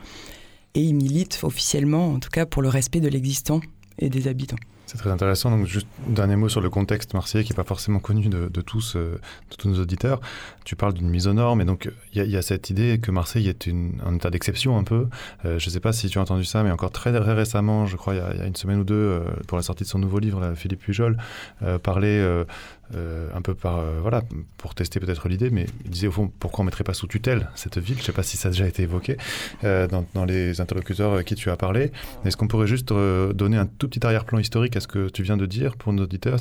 et 0.74 0.82
ils 0.82 0.94
militent 0.94 1.40
officiellement, 1.42 2.12
en 2.12 2.18
tout 2.18 2.30
cas, 2.30 2.46
pour 2.46 2.62
le 2.62 2.68
respect 2.68 3.00
de 3.00 3.08
l'existant 3.08 3.60
et 3.98 4.10
des 4.10 4.28
habitants. 4.28 4.56
C'est 4.86 4.98
très 4.98 5.10
intéressant. 5.10 5.50
Donc, 5.50 5.66
juste 5.66 5.86
un 6.08 6.12
dernier 6.12 6.36
mot 6.36 6.48
sur 6.48 6.60
le 6.60 6.68
contexte 6.68 7.14
marseillais 7.14 7.42
qui 7.42 7.52
n'est 7.52 7.56
pas 7.56 7.64
forcément 7.64 8.00
connu 8.00 8.28
de, 8.28 8.60
tous, 8.60 8.96
euh, 8.96 9.18
de 9.50 9.56
tous 9.56 9.68
nos 9.68 9.80
auditeurs. 9.80 10.20
Tu 10.64 10.76
parles 10.76 10.92
d'une 10.92 11.08
mise 11.08 11.26
aux 11.26 11.32
normes, 11.32 11.60
et 11.60 11.64
donc 11.64 11.90
il 12.12 12.24
y, 12.24 12.36
a 12.36 12.42
cette 12.42 12.70
idée 12.70 12.98
que 13.00 13.10
Marseille 13.10 13.48
est 13.48 13.68
un 13.68 14.14
état 14.14 14.30
d'exception 14.30 14.76
un 14.78 14.84
peu. 14.84 15.08
Euh, 15.44 15.58
je 15.58 15.68
ne 15.68 15.72
sais 15.72 15.80
pas 15.80 15.92
si 15.92 16.08
tu 16.08 16.18
as 16.18 16.22
entendu 16.22 16.44
ça, 16.44 16.62
mais 16.62 16.70
encore 16.70 16.90
très, 16.90 17.10
récemment, 17.10 17.86
je 17.86 17.96
crois, 17.96 18.14
il 18.14 18.18
y, 18.18 18.42
a, 18.42 18.46
une 18.46 18.56
semaine 18.56 18.78
ou 18.78 18.84
deux, 18.84 18.94
euh, 18.94 19.24
pour 19.48 19.56
la 19.56 19.62
sortie 19.62 19.84
de 19.84 19.88
son 19.88 19.98
nouveau 19.98 20.18
livre, 20.18 20.52
Philippe 20.54 20.80
Pujol 20.80 21.16
parlait 21.82 22.22
euh, 22.94 23.28
un 23.34 23.42
peu 23.42 23.54
par 23.54 23.78
euh, 23.78 23.98
voilà 24.00 24.22
pour 24.58 24.74
tester 24.74 25.00
peut-être 25.00 25.28
l'idée, 25.28 25.50
mais 25.50 25.66
il 25.84 25.90
disait 25.90 26.06
au 26.06 26.12
fond 26.12 26.30
pourquoi 26.38 26.62
on 26.62 26.64
mettrait 26.64 26.84
pas 26.84 26.94
sous 26.94 27.06
tutelle 27.06 27.50
cette 27.54 27.78
ville? 27.78 27.96
Je 27.96 28.02
ne 28.02 28.06
sais 28.06 28.12
pas 28.12 28.22
si 28.22 28.36
ça 28.36 28.48
a 28.48 28.50
déjà 28.50 28.66
été 28.66 28.82
évoqué 28.82 29.16
euh, 29.64 29.86
dans, 29.88 30.24
les 30.24 30.60
interlocuteurs 30.60 31.14
à 31.14 31.24
qui 31.24 31.34
tu 31.34 31.50
as 31.50 31.56
parlé. 31.56 31.92
Est-ce 32.24 32.36
qu'on 32.36 32.48
pourrait 32.48 32.66
juste 32.66 32.88
donner 32.88 33.56
un 33.56 33.66
tout 33.66 33.88
petit 33.88 34.04
arrière-plan 34.04 34.38
historique 34.38 34.76
à 34.76 34.80
ce 34.80 34.88
que 34.88 35.08
tu 35.08 35.22
viens 35.22 35.36
de 35.36 35.46
dire 35.46 35.76
pour 35.76 35.92
nos 35.92 36.04
auditeurs? 36.04 36.38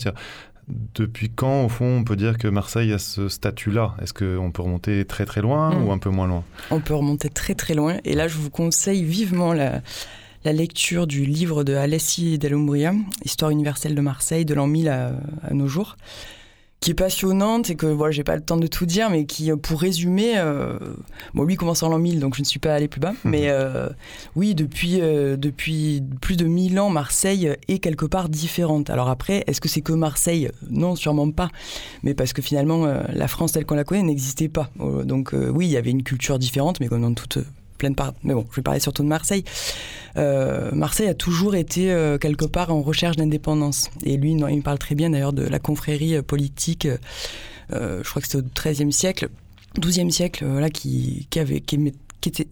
Depuis 0.67 1.29
quand, 1.29 1.65
au 1.65 1.69
fond, 1.69 1.97
on 1.97 2.03
peut 2.05 2.15
dire 2.15 2.37
que 2.37 2.47
Marseille 2.47 2.93
a 2.93 2.97
ce 2.97 3.27
statut-là? 3.27 3.95
Est-ce 4.01 4.13
qu'on 4.13 4.51
peut 4.51 4.61
remonter 4.61 5.03
très 5.05 5.25
très 5.25 5.41
loin 5.41 5.71
hmm. 5.71 5.85
ou 5.85 5.91
un 5.91 5.97
peu 5.97 6.09
moins 6.09 6.27
loin? 6.27 6.43
On 6.71 6.79
peut 6.79 6.95
remonter 6.95 7.29
très 7.29 7.55
très 7.55 7.73
loin. 7.73 7.97
Et 8.05 8.13
là, 8.13 8.27
je 8.27 8.37
vous 8.37 8.49
conseille 8.49 9.03
vivement 9.03 9.53
la, 9.53 9.81
la 10.43 10.53
lecture 10.53 11.07
du 11.07 11.25
livre 11.25 11.63
de 11.63 11.73
Alessi 11.73 12.37
Dellumbria, 12.37 12.93
Histoire 13.23 13.51
universelle 13.51 13.95
de 13.95 14.01
Marseille, 14.01 14.45
de 14.45 14.53
l'an 14.53 14.67
1000 14.67 14.89
à, 14.89 15.13
nos 15.51 15.67
jours, 15.67 15.95
qui 16.83 16.91
est 16.91 16.95
passionnante 16.95 17.69
et 17.69 17.75
que 17.75 17.85
voilà, 17.85 18.11
j'ai 18.11 18.25
pas 18.25 18.35
le 18.35 18.41
temps 18.41 18.57
de 18.57 18.67
tout 18.67 18.85
dire, 18.85 19.09
mais 19.09 19.25
qui, 19.25 19.49
pour 19.53 19.79
résumer, 19.79 20.33
euh, 20.35 20.77
bon, 21.33 21.45
lui 21.45 21.55
commence 21.55 21.81
en 21.81 21.87
l'an 21.87 21.97
1000, 21.97 22.19
donc 22.19 22.35
je 22.35 22.41
ne 22.41 22.45
suis 22.45 22.59
pas 22.59 22.75
allé 22.75 22.89
plus 22.89 22.99
bas, 22.99 23.13
mhm. 23.23 23.31
mais 23.31 23.43
euh, 23.47 23.87
oui, 24.35 24.53
depuis, 24.53 24.99
euh, 24.99 25.37
depuis 25.37 26.03
plus 26.19 26.35
de 26.35 26.43
1000 26.43 26.77
ans, 26.81 26.89
Marseille 26.89 27.55
est 27.69 27.79
quelque 27.79 28.05
part 28.05 28.27
différente. 28.27 28.89
Alors 28.89 29.07
après, 29.07 29.45
est-ce 29.47 29.61
que 29.61 29.69
c'est 29.69 29.79
que 29.79 29.93
Marseille? 29.93 30.49
Non, 30.69 30.97
sûrement 30.97 31.31
pas, 31.31 31.47
mais 32.03 32.13
parce 32.13 32.33
que 32.33 32.41
finalement, 32.41 32.85
la 33.13 33.27
France 33.29 33.53
telle 33.53 33.65
qu'on 33.65 33.75
la 33.75 33.85
connaît 33.85 34.03
n'existait 34.03 34.49
pas. 34.49 34.69
donc 35.05 35.33
oui, 35.33 35.67
il 35.67 35.71
y 35.71 35.77
avait 35.77 35.91
une 35.91 36.03
culture 36.03 36.37
différente, 36.37 36.81
mais 36.81 36.89
comme 36.89 37.01
dans 37.01 37.13
toute 37.13 37.37
pleine 37.77 37.95
part. 37.95 38.13
Mais 38.23 38.33
bon, 38.33 38.45
je 38.51 38.55
vais 38.57 38.61
parler 38.61 38.79
surtout 38.79 39.03
de 39.03 39.07
Marseille. 39.07 39.43
Marseille 40.15 41.07
a 41.07 41.13
toujours 41.13 41.55
été 41.55 41.85
quelque 42.21 42.45
part 42.45 42.71
en 42.71 42.81
recherche 42.81 43.15
d'indépendance. 43.15 43.89
Et 44.03 44.17
lui, 44.17 44.33
il 44.33 44.61
parle 44.61 44.77
très 44.77 44.95
bien 44.95 45.09
d'ailleurs 45.09 45.33
de 45.33 45.43
la 45.43 45.59
confrérie 45.59 46.21
politique. 46.21 46.87
je 47.71 48.09
crois 48.09 48.21
que 48.21 48.27
c'était 48.27 48.43
au 48.43 48.73
XIIIe 48.73 48.93
siècle, 48.93 49.29
XIIe 49.79 50.11
siècle, 50.11 50.45
voilà, 50.45 50.69
qui, 50.69 51.27
qui 51.29 51.39
avait 51.39 51.61
qui, 51.61 51.77
était, 52.25 52.47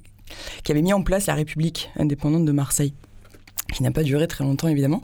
qui 0.63 0.71
avait 0.71 0.81
mis 0.81 0.93
en 0.93 1.03
place 1.03 1.27
la 1.27 1.35
République 1.35 1.89
indépendante 1.97 2.45
de 2.45 2.51
Marseille 2.51 2.93
qui 3.73 3.83
n'a 3.83 3.91
pas 3.91 4.03
duré 4.03 4.27
très 4.27 4.43
longtemps 4.43 4.67
évidemment. 4.67 5.03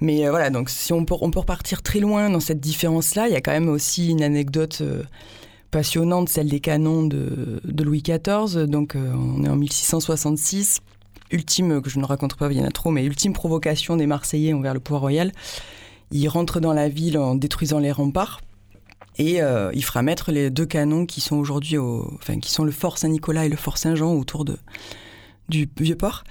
Mais 0.00 0.28
voilà, 0.28 0.50
donc 0.50 0.70
si 0.70 0.92
on 0.92 1.04
peut, 1.04 1.14
on 1.20 1.30
peut 1.30 1.40
repartir 1.40 1.82
très 1.82 1.98
loin 1.98 2.30
dans 2.30 2.40
cette 2.40 2.60
différence-là, 2.60 3.26
il 3.28 3.32
y 3.32 3.36
a 3.36 3.40
quand 3.40 3.52
même 3.52 3.68
aussi 3.68 4.10
une 4.10 4.22
anecdote 4.22 4.82
passionnante, 5.76 6.30
celle 6.30 6.48
des 6.48 6.60
canons 6.60 7.04
de, 7.04 7.60
Louis 7.84 8.00
XIV. 8.02 8.66
Donc 8.66 8.96
euh, 8.96 9.12
on 9.12 9.44
est 9.44 9.48
en 9.50 9.56
1666. 9.56 10.80
Ultime, 11.30 11.82
que 11.82 11.90
je 11.90 11.98
ne 11.98 12.06
raconte 12.06 12.34
pas, 12.34 12.50
il 12.50 12.56
y 12.56 12.62
en 12.62 12.66
a 12.66 12.70
trop, 12.70 12.90
mais 12.90 13.04
ultime 13.04 13.34
provocation 13.34 13.98
des 13.98 14.06
Marseillais 14.06 14.54
envers 14.54 14.72
le 14.72 14.80
pouvoir 14.80 15.02
royal. 15.02 15.32
Il 16.12 16.26
rentre 16.28 16.60
dans 16.60 16.72
la 16.72 16.88
ville 16.88 17.18
en 17.18 17.34
détruisant 17.34 17.78
les 17.78 17.92
remparts. 17.92 18.40
Et 19.18 19.42
euh, 19.42 19.70
il 19.74 19.84
fera 19.84 20.00
mettre 20.00 20.32
les 20.32 20.48
deux 20.48 20.64
canons 20.64 21.04
qui 21.04 21.20
sont 21.20 21.36
aujourd'hui, 21.36 21.76
enfin 21.76 22.40
qui 22.40 22.50
sont 22.52 22.64
le 22.64 22.72
fort 22.72 22.96
Saint-Nicolas 22.96 23.44
et 23.44 23.50
le 23.50 23.56
fort 23.56 23.76
Saint-Jean 23.76 24.14
autour 24.14 24.46
du 24.46 25.68
vieux 25.78 25.96
port. 25.96 26.24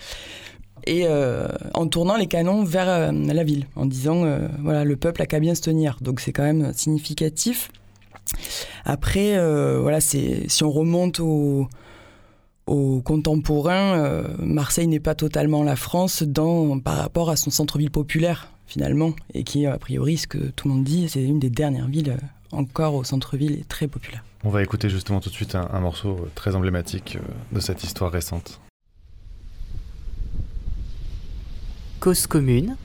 Et 0.88 1.04
euh, 1.06 1.50
en 1.76 1.86
tournant 1.86 2.16
les 2.16 2.28
canons 2.28 2.64
vers 2.64 3.12
la 3.12 3.44
ville, 3.44 3.68
en 3.76 3.86
disant 3.86 4.24
voilà 4.60 4.84
le 4.86 4.96
peuple 4.96 5.22
a 5.22 5.28
qu'à 5.28 5.40
bien 5.40 5.54
se 5.54 5.62
tenir. 5.62 5.98
Donc 6.02 6.20
c'est 6.20 6.32
quand 6.32 6.44
même 6.44 6.74
significatif. 6.74 7.70
Après, 8.86 9.36
euh, 9.36 9.80
voilà, 9.82 10.00
c'est 10.00 10.48
si 10.48 10.64
on 10.64 10.72
remonte 10.72 11.20
au, 11.20 11.68
au 12.68 13.02
contemporain, 13.02 13.98
euh, 13.98 14.28
Marseille 14.38 14.88
n'est 14.88 15.00
pas 15.00 15.16
totalement 15.16 15.64
la 15.64 15.76
France 15.76 16.22
dans, 16.22 16.80
par 16.80 16.98
rapport 16.98 17.32
à 17.32 17.36
son 17.36 17.50
centre-ville 17.50 17.90
populaire 17.90 18.52
finalement, 18.68 19.14
et 19.34 19.44
qui 19.44 19.66
a 19.66 19.78
priori, 19.78 20.18
ce 20.18 20.28
que 20.28 20.38
tout 20.38 20.68
le 20.68 20.76
monde 20.76 20.84
dit, 20.84 21.10
c'est 21.10 21.24
une 21.24 21.40
des 21.40 21.50
dernières 21.50 21.88
villes 21.88 22.12
euh, 22.12 22.58
encore 22.58 22.94
au 22.96 23.04
centre-ville 23.04 23.60
et 23.60 23.64
très 23.64 23.88
populaire. 23.88 24.24
On 24.44 24.50
va 24.50 24.62
écouter 24.62 24.90
justement 24.90 25.20
tout 25.20 25.30
de 25.30 25.34
suite 25.34 25.56
un 25.56 25.80
morceau 25.80 26.28
très 26.36 26.56
emblématique 26.56 27.18
de 27.52 27.60
cette 27.60 27.84
histoire 27.84 28.12
récente. 28.12 28.62
Cause 32.00 32.28
commune 32.28 32.76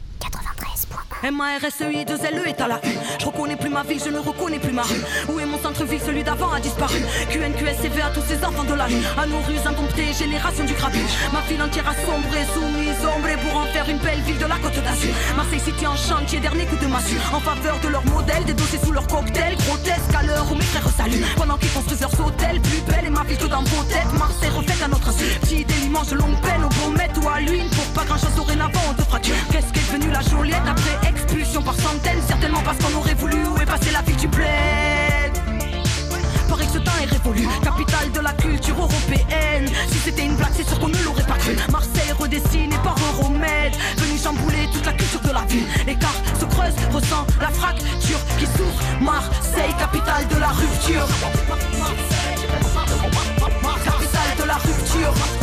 M-A-R-S-E-I, 1.22 2.06
2 2.06 2.14
L-E 2.14 2.48
est 2.48 2.60
à 2.62 2.68
la 2.68 2.76
U. 2.76 2.96
Je 3.18 3.26
reconnais 3.26 3.56
plus 3.56 3.68
ma 3.68 3.82
ville, 3.82 4.00
je 4.02 4.08
ne 4.08 4.18
reconnais 4.18 4.58
plus 4.58 4.72
ma 4.72 4.82
rue. 4.82 5.02
Où 5.28 5.38
est 5.38 5.44
mon 5.44 5.58
centre-ville, 5.58 6.00
celui 6.00 6.24
d'avant 6.24 6.50
a 6.50 6.60
disparu. 6.60 6.96
QNQSCV 7.28 8.00
à 8.00 8.10
tous 8.10 8.22
ces 8.26 8.42
enfants 8.42 8.64
de 8.64 8.72
la 8.72 8.86
rue. 8.86 9.04
À 9.18 9.26
nos 9.26 9.40
rues 9.40 9.60
indomptées, 9.66 10.14
génération 10.18 10.64
du 10.64 10.72
grabuge. 10.72 11.12
Ma 11.32 11.40
ville 11.42 11.62
entière 11.62 11.86
a 11.88 11.94
sombré, 12.06 12.40
soumise, 12.54 12.96
ombrée 13.04 13.36
pour 13.36 13.60
en 13.60 13.66
faire 13.66 13.86
une 13.90 13.98
belle 13.98 14.20
ville 14.20 14.38
de 14.38 14.46
la 14.46 14.56
côte 14.56 14.82
d'Azur. 14.82 15.12
Marseille 15.36 15.60
City 15.60 15.86
en 15.86 15.96
chantier, 15.96 16.40
dernier 16.40 16.64
coup 16.64 16.76
de 16.76 16.86
massue. 16.86 17.20
En 17.34 17.40
faveur 17.40 17.78
de 17.80 17.88
leur 17.88 18.04
modèle, 18.06 18.44
des 18.44 18.54
dossiers 18.54 18.78
sous 18.82 18.92
leur 18.92 19.06
cocktail. 19.06 19.56
Grotesque 19.68 20.14
à 20.18 20.22
l'heure 20.22 20.50
où 20.50 20.54
mes 20.54 20.64
frères 20.64 20.88
saluent. 20.88 21.24
Pendant 21.36 21.58
qu'ils 21.58 21.72
construisent 21.72 22.00
leurs 22.00 22.18
hôtels, 22.18 22.60
plus 22.62 22.80
belle 22.88 23.04
et 23.06 23.10
ma 23.10 23.24
ville 23.24 23.36
que 23.36 23.46
dans 23.46 23.62
vos 23.62 23.84
têtes. 23.84 24.12
Marseille 24.18 24.50
refait 24.56 24.82
à 24.82 24.88
notre 24.88 25.10
insu. 25.10 25.26
Petit 25.42 25.66
délimence 25.66 26.08
de 26.08 26.16
longue 26.16 26.40
peine, 26.40 26.64
au 26.64 26.68
Beaumet 26.80 27.12
ou 27.22 27.28
à 27.28 27.40
l'huile. 27.40 27.68
Pour 27.76 27.84
pas 27.92 28.04
grand 28.04 28.16
chose 28.16 28.34
dorénavant, 28.36 28.80
on 28.88 28.94
te 28.94 29.02
fracture. 29.02 29.36
Qu'est-ce 29.52 29.70
qu'est 29.74 29.80
la 30.10 30.20
Joliette 30.22 30.66
après 30.66 31.08
expulsion 31.08 31.62
par 31.62 31.74
centaines, 31.74 32.22
certainement 32.26 32.62
parce 32.64 32.78
qu'on 32.78 32.96
aurait 32.98 33.14
voulu 33.14 33.46
où 33.46 33.60
est 33.60 33.66
passé 33.66 33.90
la 33.92 34.02
ville 34.02 34.16
du 34.16 34.28
bled? 34.28 34.46
Que 36.60 36.66
ce 36.66 36.78
temps 36.78 36.92
est 37.00 37.06
révolu, 37.06 37.48
capitale 37.62 38.12
de 38.12 38.20
la 38.20 38.32
culture 38.32 38.76
européenne. 38.76 39.66
Si 39.90 39.98
c'était 39.98 40.26
une 40.26 40.34
blague, 40.34 40.52
c'est 40.54 40.68
sûr 40.68 40.78
qu'on 40.78 40.88
ne 40.88 41.02
l'aurait 41.04 41.24
pas 41.24 41.38
cru. 41.38 41.56
Marseille 41.72 42.12
redessiné 42.18 42.76
par 42.84 42.96
Euromède, 43.14 43.72
venu 43.96 44.18
chambouler 44.18 44.68
toute 44.72 44.84
la 44.84 44.92
culture 44.92 45.20
de 45.20 45.30
la 45.30 45.40
ville. 45.46 45.64
L'écart 45.86 46.14
se 46.38 46.44
creuse, 46.44 46.74
ressent 46.92 47.26
la 47.40 47.48
fracture 47.48 48.18
qui 48.38 48.44
s'ouvre. 48.44 48.78
Marseille, 49.00 49.74
capitale 49.78 50.28
de 50.28 50.36
la 50.36 50.48
rupture. 50.48 51.06
Capitale 53.84 54.36
de 54.38 54.44
la 54.44 54.54
rupture. 54.54 55.39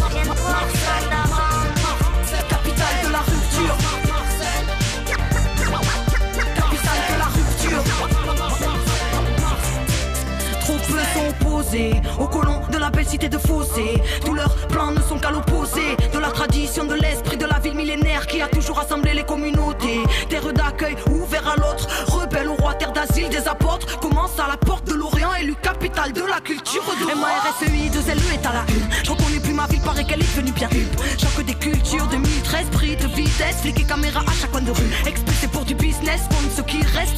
Aux 12.20 12.28
colons 12.28 12.62
de 12.72 12.78
la 12.78 12.92
belle 12.92 13.08
cité 13.08 13.30
de 13.30 13.38
Fossé. 13.40 14.00
Tous 14.24 14.36
leurs 14.36 14.54
plans 14.68 14.92
ne 14.92 15.02
sont 15.02 15.18
qu'à 15.18 15.32
l'opposé 15.32 15.98
de 16.14 16.20
la 16.20 16.28
tradition, 16.28 16.86
de 16.86 16.94
l'esprit 16.94 17.38
de 17.38 17.46
la 17.46 17.58
ville 17.58 17.74
millénaire 17.74 18.28
qui 18.28 18.42
a 18.42 18.48
toujours 18.48 18.78
rassemblé 18.78 19.16
les 19.16 19.24
communautés. 19.24 20.04
Terre 20.30 20.54
d'accueil 20.54 20.96
ouvert 21.10 21.48
à 21.48 21.56
l'autre, 21.56 21.88
rebelle 22.08 22.50
au 22.50 22.56
roi, 22.56 22.76
terre 22.76 22.92
d'asile 22.92 23.30
des 23.30 23.48
apôtres. 23.48 24.00
Commence 24.00 24.38
à 24.40 24.48
la 24.48 24.58
porte 24.58 24.86
de 24.88 24.94
l'Orient, 24.94 25.34
élu 25.34 25.56
capitale 25.56 26.14
de 26.14 26.22
la 26.22 26.40
culture 26.42 26.84
de 26.84 27.12
M-A-R-S-E-I, 27.12 27.90
2 27.90 28.00
L-E 28.12 28.34
est 28.36 28.46
à 28.46 28.54
la 28.54 28.66
une. 28.70 28.88
Je 29.04 29.10
reconnais 29.10 29.40
plus 29.40 29.54
ma 29.54 29.66
ville, 29.66 29.82
paraît 29.82 30.04
qu'elle 30.04 30.22
est 30.22 30.36
devenue 30.36 30.52
bien 30.52 30.70
une. 30.72 30.92
Choc 31.18 31.44
des 31.44 31.56
cultures 31.56 32.06
2013, 32.08 32.68
prix 32.72 32.96
de 32.96 33.08
vitesse, 33.08 33.62
flic 33.62 33.80
et 33.80 33.84
caméra 33.84 34.22
à 34.22 34.32
chaque 34.40 34.52
coin 34.52 34.62
de 34.62 34.72
rue. 34.72 34.92
Expulsé 35.08 35.48
pour 35.48 35.66
du 35.66 35.74
business, 35.74 36.22
compte 36.30 36.52
ce 36.56 36.62
qui 36.62 36.84
reste, 36.84 37.18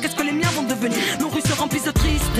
qu'est-ce 0.00 0.16
que 0.16 0.22
les 0.22 0.32
miens 0.32 0.50
vont 0.54 0.62
devenir 0.62 0.98
Nos 1.20 1.28
rues 1.28 1.42
se 1.42 1.52
remplissent 1.52 1.84
de 1.84 1.90
tristesse. 1.90 2.30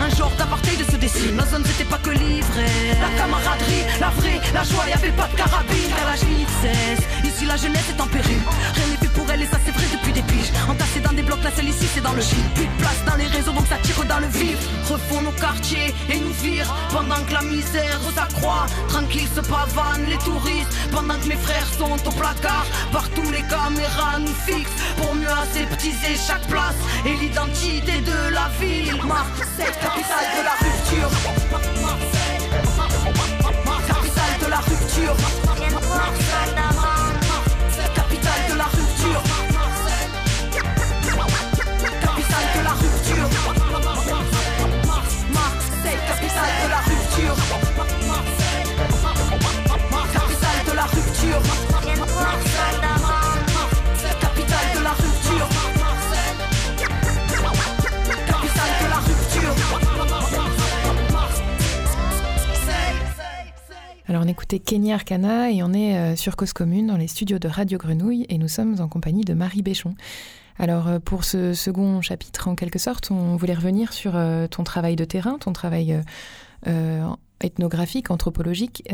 Un 0.00 0.08
genre 0.16 0.32
d'apartheid 0.38 0.78
se 0.90 0.96
dessine, 0.96 1.36
nos 1.36 1.46
zones 1.46 1.64
c'était 1.66 1.88
pas 1.88 1.98
que 1.98 2.10
livré. 2.10 2.66
La 3.00 3.10
camaraderie, 3.18 3.84
la 4.00 4.10
vraie, 4.10 4.40
la 4.52 4.62
joie, 4.64 4.88
y'avait 4.88 5.12
pas 5.12 5.28
de 5.28 5.36
carabine, 5.36 5.90
car 5.96 6.06
la 6.06 6.16
cesse. 6.16 7.04
Ici 7.24 7.46
la 7.46 7.56
jeunesse 7.56 7.88
est 7.90 8.00
en 8.00 8.06
péril, 8.06 8.40
rien 8.74 8.86
n'est 8.86 8.96
fait 8.96 9.12
pour 9.12 9.30
elle 9.30 9.42
et 9.42 9.46
ça 9.46 9.58
c'est 9.64 9.72
vrai 9.72 9.93
des 10.14 10.22
piges. 10.22 10.52
Entassés 10.68 11.00
dans 11.00 11.12
des 11.12 11.22
blocs, 11.22 11.42
la 11.42 11.50
celle 11.50 11.68
ici 11.68 11.86
c'est 11.92 12.00
dans 12.00 12.12
le 12.12 12.20
gîte. 12.22 12.54
Plus 12.54 12.66
de 12.66 12.76
place 12.78 13.04
dans 13.06 13.16
les 13.16 13.26
réseaux 13.26 13.52
donc 13.52 13.66
ça 13.68 13.76
tire 13.82 14.04
dans 14.04 14.20
le 14.20 14.28
vif. 14.28 14.58
Refont 14.88 15.22
nos 15.22 15.32
quartiers 15.32 15.94
et 16.08 16.18
nous 16.18 16.32
virent 16.42 16.74
pendant 16.90 17.20
que 17.26 17.32
la 17.32 17.42
misère 17.42 18.00
s'accroît. 18.14 18.66
Tranquille 18.88 19.28
se 19.34 19.40
pavanent 19.40 20.06
les 20.08 20.18
touristes 20.18 20.72
pendant 20.92 21.18
que 21.18 21.26
mes 21.26 21.36
frères 21.36 21.68
sont 21.78 21.98
au 22.08 22.12
placard. 22.12 22.66
Partout 22.92 23.28
les 23.30 23.42
caméras 23.42 24.18
nous 24.20 24.38
fixent 24.46 24.78
pour 24.96 25.14
mieux 25.14 25.34
aseptiser 25.44 26.14
chaque 26.26 26.46
place 26.46 26.78
et 27.04 27.14
l'identité 27.20 28.00
de 28.00 28.32
la 28.32 28.48
ville. 28.60 29.00
Marseille, 29.04 29.74
capitale 29.82 30.28
de 30.38 30.42
la 30.48 30.56
rupture. 30.62 31.10
Capitale 33.86 34.34
de 34.40 34.50
la 34.50 34.58
rupture. 34.58 35.16
Alors 64.14 64.26
on 64.26 64.28
écoutait 64.28 64.60
Kenny 64.60 64.92
Arcana 64.92 65.50
et 65.50 65.64
on 65.64 65.72
est 65.72 65.96
euh, 65.96 66.14
sur 66.14 66.36
Cause 66.36 66.52
Commune 66.52 66.86
dans 66.86 66.96
les 66.96 67.08
studios 67.08 67.40
de 67.40 67.48
Radio 67.48 67.78
Grenouille 67.78 68.26
et 68.28 68.38
nous 68.38 68.46
sommes 68.46 68.80
en 68.80 68.86
compagnie 68.86 69.24
de 69.24 69.34
Marie 69.34 69.62
Béchon. 69.62 69.96
Alors 70.56 70.86
euh, 70.86 70.98
pour 71.00 71.24
ce 71.24 71.52
second 71.52 72.00
chapitre 72.00 72.46
en 72.46 72.54
quelque 72.54 72.78
sorte, 72.78 73.10
on 73.10 73.34
voulait 73.34 73.54
revenir 73.54 73.92
sur 73.92 74.12
euh, 74.14 74.46
ton 74.46 74.62
travail 74.62 74.94
de 74.94 75.04
terrain, 75.04 75.36
ton 75.40 75.52
travail 75.52 76.00
ethnographique, 77.40 78.12
anthropologique. 78.12 78.88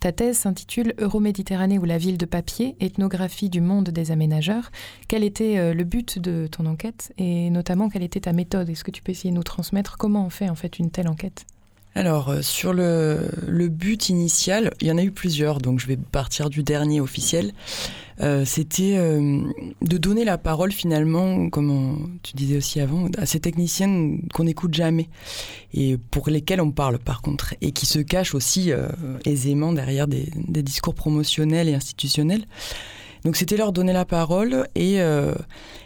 ta 0.00 0.12
thèse 0.12 0.38
s'intitule 0.38 0.94
Euroméditerranée 0.98 1.80
ou 1.80 1.84
la 1.84 1.98
ville 1.98 2.16
de 2.16 2.24
papier, 2.24 2.76
ethnographie 2.80 3.50
du 3.50 3.60
monde 3.60 3.90
des 3.90 4.12
aménageurs. 4.12 4.70
Quel 5.08 5.24
était 5.24 5.74
le 5.74 5.84
but 5.84 6.20
de 6.20 6.46
ton 6.46 6.64
enquête 6.64 7.12
et 7.18 7.50
notamment 7.50 7.88
quelle 7.88 8.04
était 8.04 8.20
ta 8.20 8.32
méthode? 8.32 8.70
Est-ce 8.70 8.84
que 8.84 8.92
tu 8.92 9.02
peux 9.02 9.10
essayer 9.10 9.30
de 9.30 9.36
nous 9.36 9.42
transmettre 9.42 9.98
comment 9.98 10.24
on 10.24 10.30
fait 10.30 10.48
en 10.48 10.54
fait 10.54 10.78
une 10.78 10.92
telle 10.92 11.08
enquête? 11.08 11.44
Alors, 11.96 12.28
euh, 12.28 12.42
sur 12.42 12.72
le, 12.72 13.28
but 13.68 14.08
initial, 14.08 14.72
il 14.80 14.88
y 14.88 14.92
en 14.92 14.98
a 14.98 15.02
eu 15.02 15.12
plusieurs, 15.12 15.58
donc 15.58 15.78
je 15.78 15.86
vais 15.86 15.96
partir 15.96 16.50
du 16.50 16.64
dernier 16.64 17.00
officiel. 17.00 17.52
Euh, 18.20 18.44
C'était 18.44 18.96
euh, 18.96 19.42
de 19.80 19.98
donner 19.98 20.24
la 20.24 20.36
parole 20.36 20.72
finalement, 20.72 21.48
comme 21.50 22.18
tu 22.22 22.34
disais 22.34 22.56
aussi 22.56 22.80
avant, 22.80 23.08
à 23.16 23.26
ces 23.26 23.38
techniciennes 23.38 24.26
qu'on 24.32 24.44
n'écoute 24.44 24.74
jamais 24.74 25.08
et 25.72 25.96
pour 26.10 26.28
lesquelles 26.30 26.60
on 26.60 26.72
parle 26.72 26.98
par 26.98 27.22
contre, 27.22 27.54
et 27.60 27.70
qui 27.70 27.86
se 27.86 28.00
cachent 28.00 28.34
aussi 28.34 28.72
aisément 29.24 29.72
derrière 29.72 30.06
des, 30.06 30.28
discours 30.62 30.94
promotionnels 30.94 31.68
et 31.68 31.74
institutionnels. 31.74 32.44
Donc 33.24 33.36
c'était 33.36 33.56
leur 33.56 33.72
donner 33.72 33.94
la 33.94 34.04
parole 34.04 34.68
et, 34.74 35.00
euh, 35.00 35.34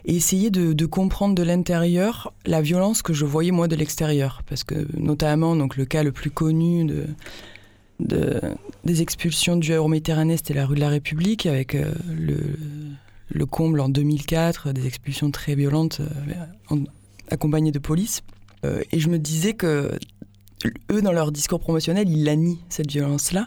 essayer 0.05 0.51
de, 0.51 0.87
comprendre 0.87 1.35
de 1.37 1.43
l'intérieur 1.43 2.33
la 2.47 2.61
violence 2.61 3.01
que 3.03 3.13
je 3.13 3.25
voyais 3.25 3.53
moi 3.53 3.69
de 3.69 3.77
l'extérieur. 3.77 4.43
Parce 4.49 4.65
que 4.65 4.87
notamment 4.97 5.55
donc, 5.55 5.77
le 5.77 5.85
cas 5.85 6.03
le 6.03 6.11
plus 6.11 6.31
connu 6.31 6.85
de, 6.85 7.07
de 8.01 8.41
des 8.85 9.03
expulsions 9.03 9.57
du 9.57 9.73
Euro-Méditerranée, 9.73 10.37
c'était 10.37 10.55
la 10.55 10.67
rue 10.67 10.75
de 10.75 10.81
la 10.81 10.89
République 10.89 11.47
avec 11.47 11.77
euh, 11.77 11.93
le, 12.09 12.39
le, 13.29 13.47
comble 13.47 13.81
en 13.81 13.89
2004, 13.89 14.73
des 14.73 14.87
expulsions 14.87 15.31
très 15.31 15.55
violentes 15.55 16.01
euh, 16.01 16.77
accompagnées 17.31 17.73
de 17.73 17.79
police. 17.79 18.23
Et 18.91 18.99
je 18.99 19.09
me 19.09 19.21
disais 19.21 19.53
que 19.53 19.93
eux, 20.91 21.01
dans 21.01 21.13
leur 21.13 21.31
discours 21.31 21.61
promotionnel, 21.61 22.09
ils 22.09 22.25
la 22.25 22.35
nient, 22.35 22.59
cette 22.71 22.91
violence-là. 22.91 23.47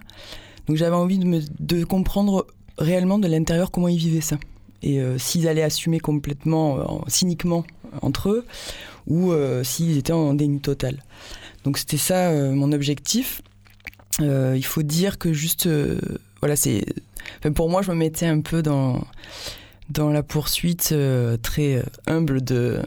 Donc 0.68 0.78
j'avais 0.78 0.96
envie 0.96 1.20
de 1.20 1.84
comprendre 1.84 2.48
réellement 2.78 3.20
de 3.20 3.28
l'intérieur 3.28 3.72
comment 3.72 3.88
ils 3.88 3.98
vivaient 3.98 4.22
ça. 4.22 4.38
Et 4.84 5.00
euh, 5.00 5.18
s'ils 5.18 5.48
allaient 5.48 5.64
assumer 5.64 6.00
complètement, 6.00 6.80
euh, 6.80 6.84
cyniquement 7.08 7.64
entre 8.02 8.30
eux, 8.30 8.46
ou 9.08 9.32
euh, 9.32 9.64
s'ils 9.64 9.98
étaient 9.98 10.14
en 10.14 10.34
déni 10.34 10.60
total. 10.60 11.04
Donc 11.64 11.78
c'était 11.78 11.98
ça 11.98 12.32
mon 12.32 12.72
objectif. 12.72 13.42
Il 14.20 14.66
faut 14.66 14.84
dire 14.84 15.18
que 15.18 15.34
juste, 15.34 15.70
voilà, 16.42 16.56
c'est, 16.56 16.86
pour 17.56 17.70
moi, 17.70 17.82
je 17.82 17.92
me 17.92 17.96
mettais 17.96 18.26
un 18.26 18.42
peu 18.42 18.62
dans 18.62 19.04
dans 19.90 20.10
la 20.10 20.24
poursuite 20.24 20.96
très 21.42 21.84
humble 22.08 22.44
de 22.44 22.80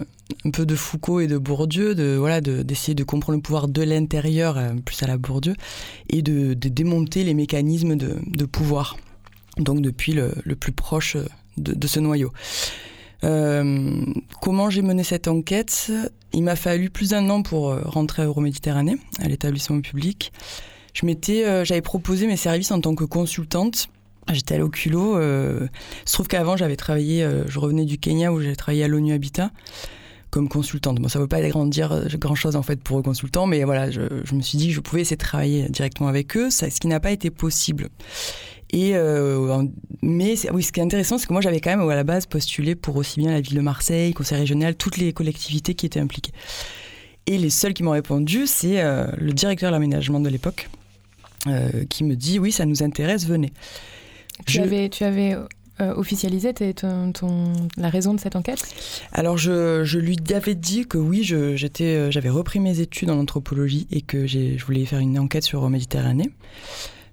un 0.44 0.50
peu 0.50 0.64
de 0.66 0.74
Foucault 0.74 1.20
et 1.20 1.26
de 1.26 1.38
Bourdieu, 1.38 1.94
de 1.94 2.16
voilà, 2.16 2.40
d'essayer 2.40 2.94
de, 2.94 3.04
comprendre 3.04 3.36
le 3.36 3.42
pouvoir 3.42 3.68
de 3.68 3.82
l'intérieur, 3.82 4.58
plus 4.84 5.02
à 5.02 5.06
la 5.06 5.18
Bourdieu, 5.18 5.54
et 6.08 6.22
de, 6.22 6.54
démonter 6.54 7.24
les 7.24 7.34
mécanismes 7.34 7.96
de 7.96 8.44
pouvoir. 8.44 8.96
Donc 9.58 9.80
depuis 9.80 10.12
le, 10.12 10.32
plus 10.54 10.72
proche 10.72 11.16
de, 11.56 11.72
de 11.74 11.86
ce 11.86 12.00
noyau. 12.00 12.32
Euh, 13.22 14.04
comment 14.42 14.68
j'ai 14.70 14.82
mené 14.82 15.04
cette 15.04 15.28
enquête? 15.28 15.90
Il 16.32 16.42
m'a 16.42 16.56
fallu 16.56 16.90
plus 16.90 17.10
d'un 17.10 17.30
an 17.30 17.42
pour 17.42 17.74
rentrer 17.84 18.22
à 18.22 18.26
Euroméditerranée, 18.26 18.96
à 19.20 19.28
l'établissement 19.28 19.80
public. 19.80 20.32
Je 20.94 21.04
euh, 21.30 21.64
j'avais 21.64 21.82
proposé 21.82 22.26
mes 22.26 22.36
services 22.36 22.70
en 22.70 22.80
tant 22.80 22.94
que 22.94 23.04
consultante. 23.04 23.88
J'étais 24.32 24.60
au 24.60 24.70
culot. 24.70 25.16
Euh, 25.16 25.66
il 26.06 26.08
se 26.08 26.14
trouve 26.14 26.28
qu'avant, 26.28 26.56
j'avais 26.56 26.76
travaillé, 26.76 27.22
euh, 27.22 27.44
je 27.48 27.58
revenais 27.58 27.84
du 27.84 27.98
Kenya 27.98 28.32
où 28.32 28.40
j'ai 28.40 28.56
travaillé 28.56 28.84
à 28.84 28.88
l'ONU 28.88 29.12
Habitat 29.12 29.50
comme 30.30 30.48
consultante. 30.48 30.98
Bon, 31.00 31.08
ça 31.08 31.18
ne 31.18 31.24
veut 31.24 31.28
pas 31.28 31.40
dire 31.40 32.02
grand 32.18 32.34
chose 32.34 32.56
en 32.56 32.62
fait 32.62 32.82
pour 32.82 32.98
eux 32.98 33.02
consultants, 33.02 33.46
mais 33.46 33.62
voilà, 33.62 33.92
je, 33.92 34.00
me 34.34 34.40
suis 34.40 34.58
dit 34.58 34.68
que 34.68 34.74
je 34.74 34.80
pouvais 34.80 35.02
essayer 35.02 35.16
de 35.16 35.22
travailler 35.22 35.68
directement 35.68 36.08
avec 36.08 36.36
eux, 36.36 36.50
ce 36.50 36.66
qui 36.66 36.88
n'a 36.88 36.98
pas 36.98 37.12
été 37.12 37.30
possible. 37.30 37.88
Et 38.74 38.96
euh, 38.96 39.62
mais 40.02 40.34
oui, 40.52 40.64
ce 40.64 40.72
qui 40.72 40.80
est 40.80 40.82
intéressant, 40.82 41.16
c'est 41.16 41.28
que 41.28 41.32
moi 41.32 41.40
j'avais 41.40 41.60
quand 41.60 41.70
même 41.70 41.88
à 41.88 41.94
la 41.94 42.02
base 42.02 42.26
postulé 42.26 42.74
pour 42.74 42.96
aussi 42.96 43.20
bien 43.20 43.30
la 43.30 43.40
ville 43.40 43.54
de 43.54 43.60
Marseille, 43.60 44.12
conseil 44.12 44.40
régional, 44.40 44.74
toutes 44.74 44.96
les 44.96 45.12
collectivités 45.12 45.74
qui 45.74 45.86
étaient 45.86 46.00
impliquées. 46.00 46.32
Et 47.26 47.38
les 47.38 47.50
seuls 47.50 47.72
qui 47.72 47.84
m'ont 47.84 47.92
répondu, 47.92 48.48
c'est 48.48 48.80
euh, 48.80 49.06
le 49.16 49.32
directeur 49.32 49.70
de 49.70 49.74
l'aménagement 49.74 50.18
de 50.18 50.28
l'époque, 50.28 50.68
euh, 51.46 51.84
qui 51.88 52.02
me 52.02 52.16
dit 52.16 52.40
oui, 52.40 52.50
ça 52.50 52.66
nous 52.66 52.82
intéresse, 52.82 53.26
venez. 53.26 53.52
Tu 54.44 54.54
je... 54.54 54.62
avais, 54.62 54.88
tu 54.88 55.04
avais 55.04 55.36
euh, 55.80 55.94
officialisé 55.94 56.52
ton, 56.52 57.12
ton, 57.12 57.52
la 57.76 57.90
raison 57.90 58.12
de 58.12 58.18
cette 58.18 58.34
enquête? 58.34 58.66
Alors, 59.12 59.38
je, 59.38 59.84
je, 59.84 60.00
lui 60.00 60.16
avais 60.34 60.56
dit 60.56 60.84
que 60.84 60.98
oui, 60.98 61.22
j'avais 61.22 62.28
repris 62.28 62.58
mes 62.58 62.80
études 62.80 63.10
en 63.10 63.20
anthropologie 63.20 63.86
et 63.92 64.00
que 64.00 64.26
je 64.26 64.62
voulais 64.64 64.84
faire 64.84 64.98
une 64.98 65.16
enquête 65.16 65.44
sur 65.44 65.70
Méditerranée. 65.70 66.30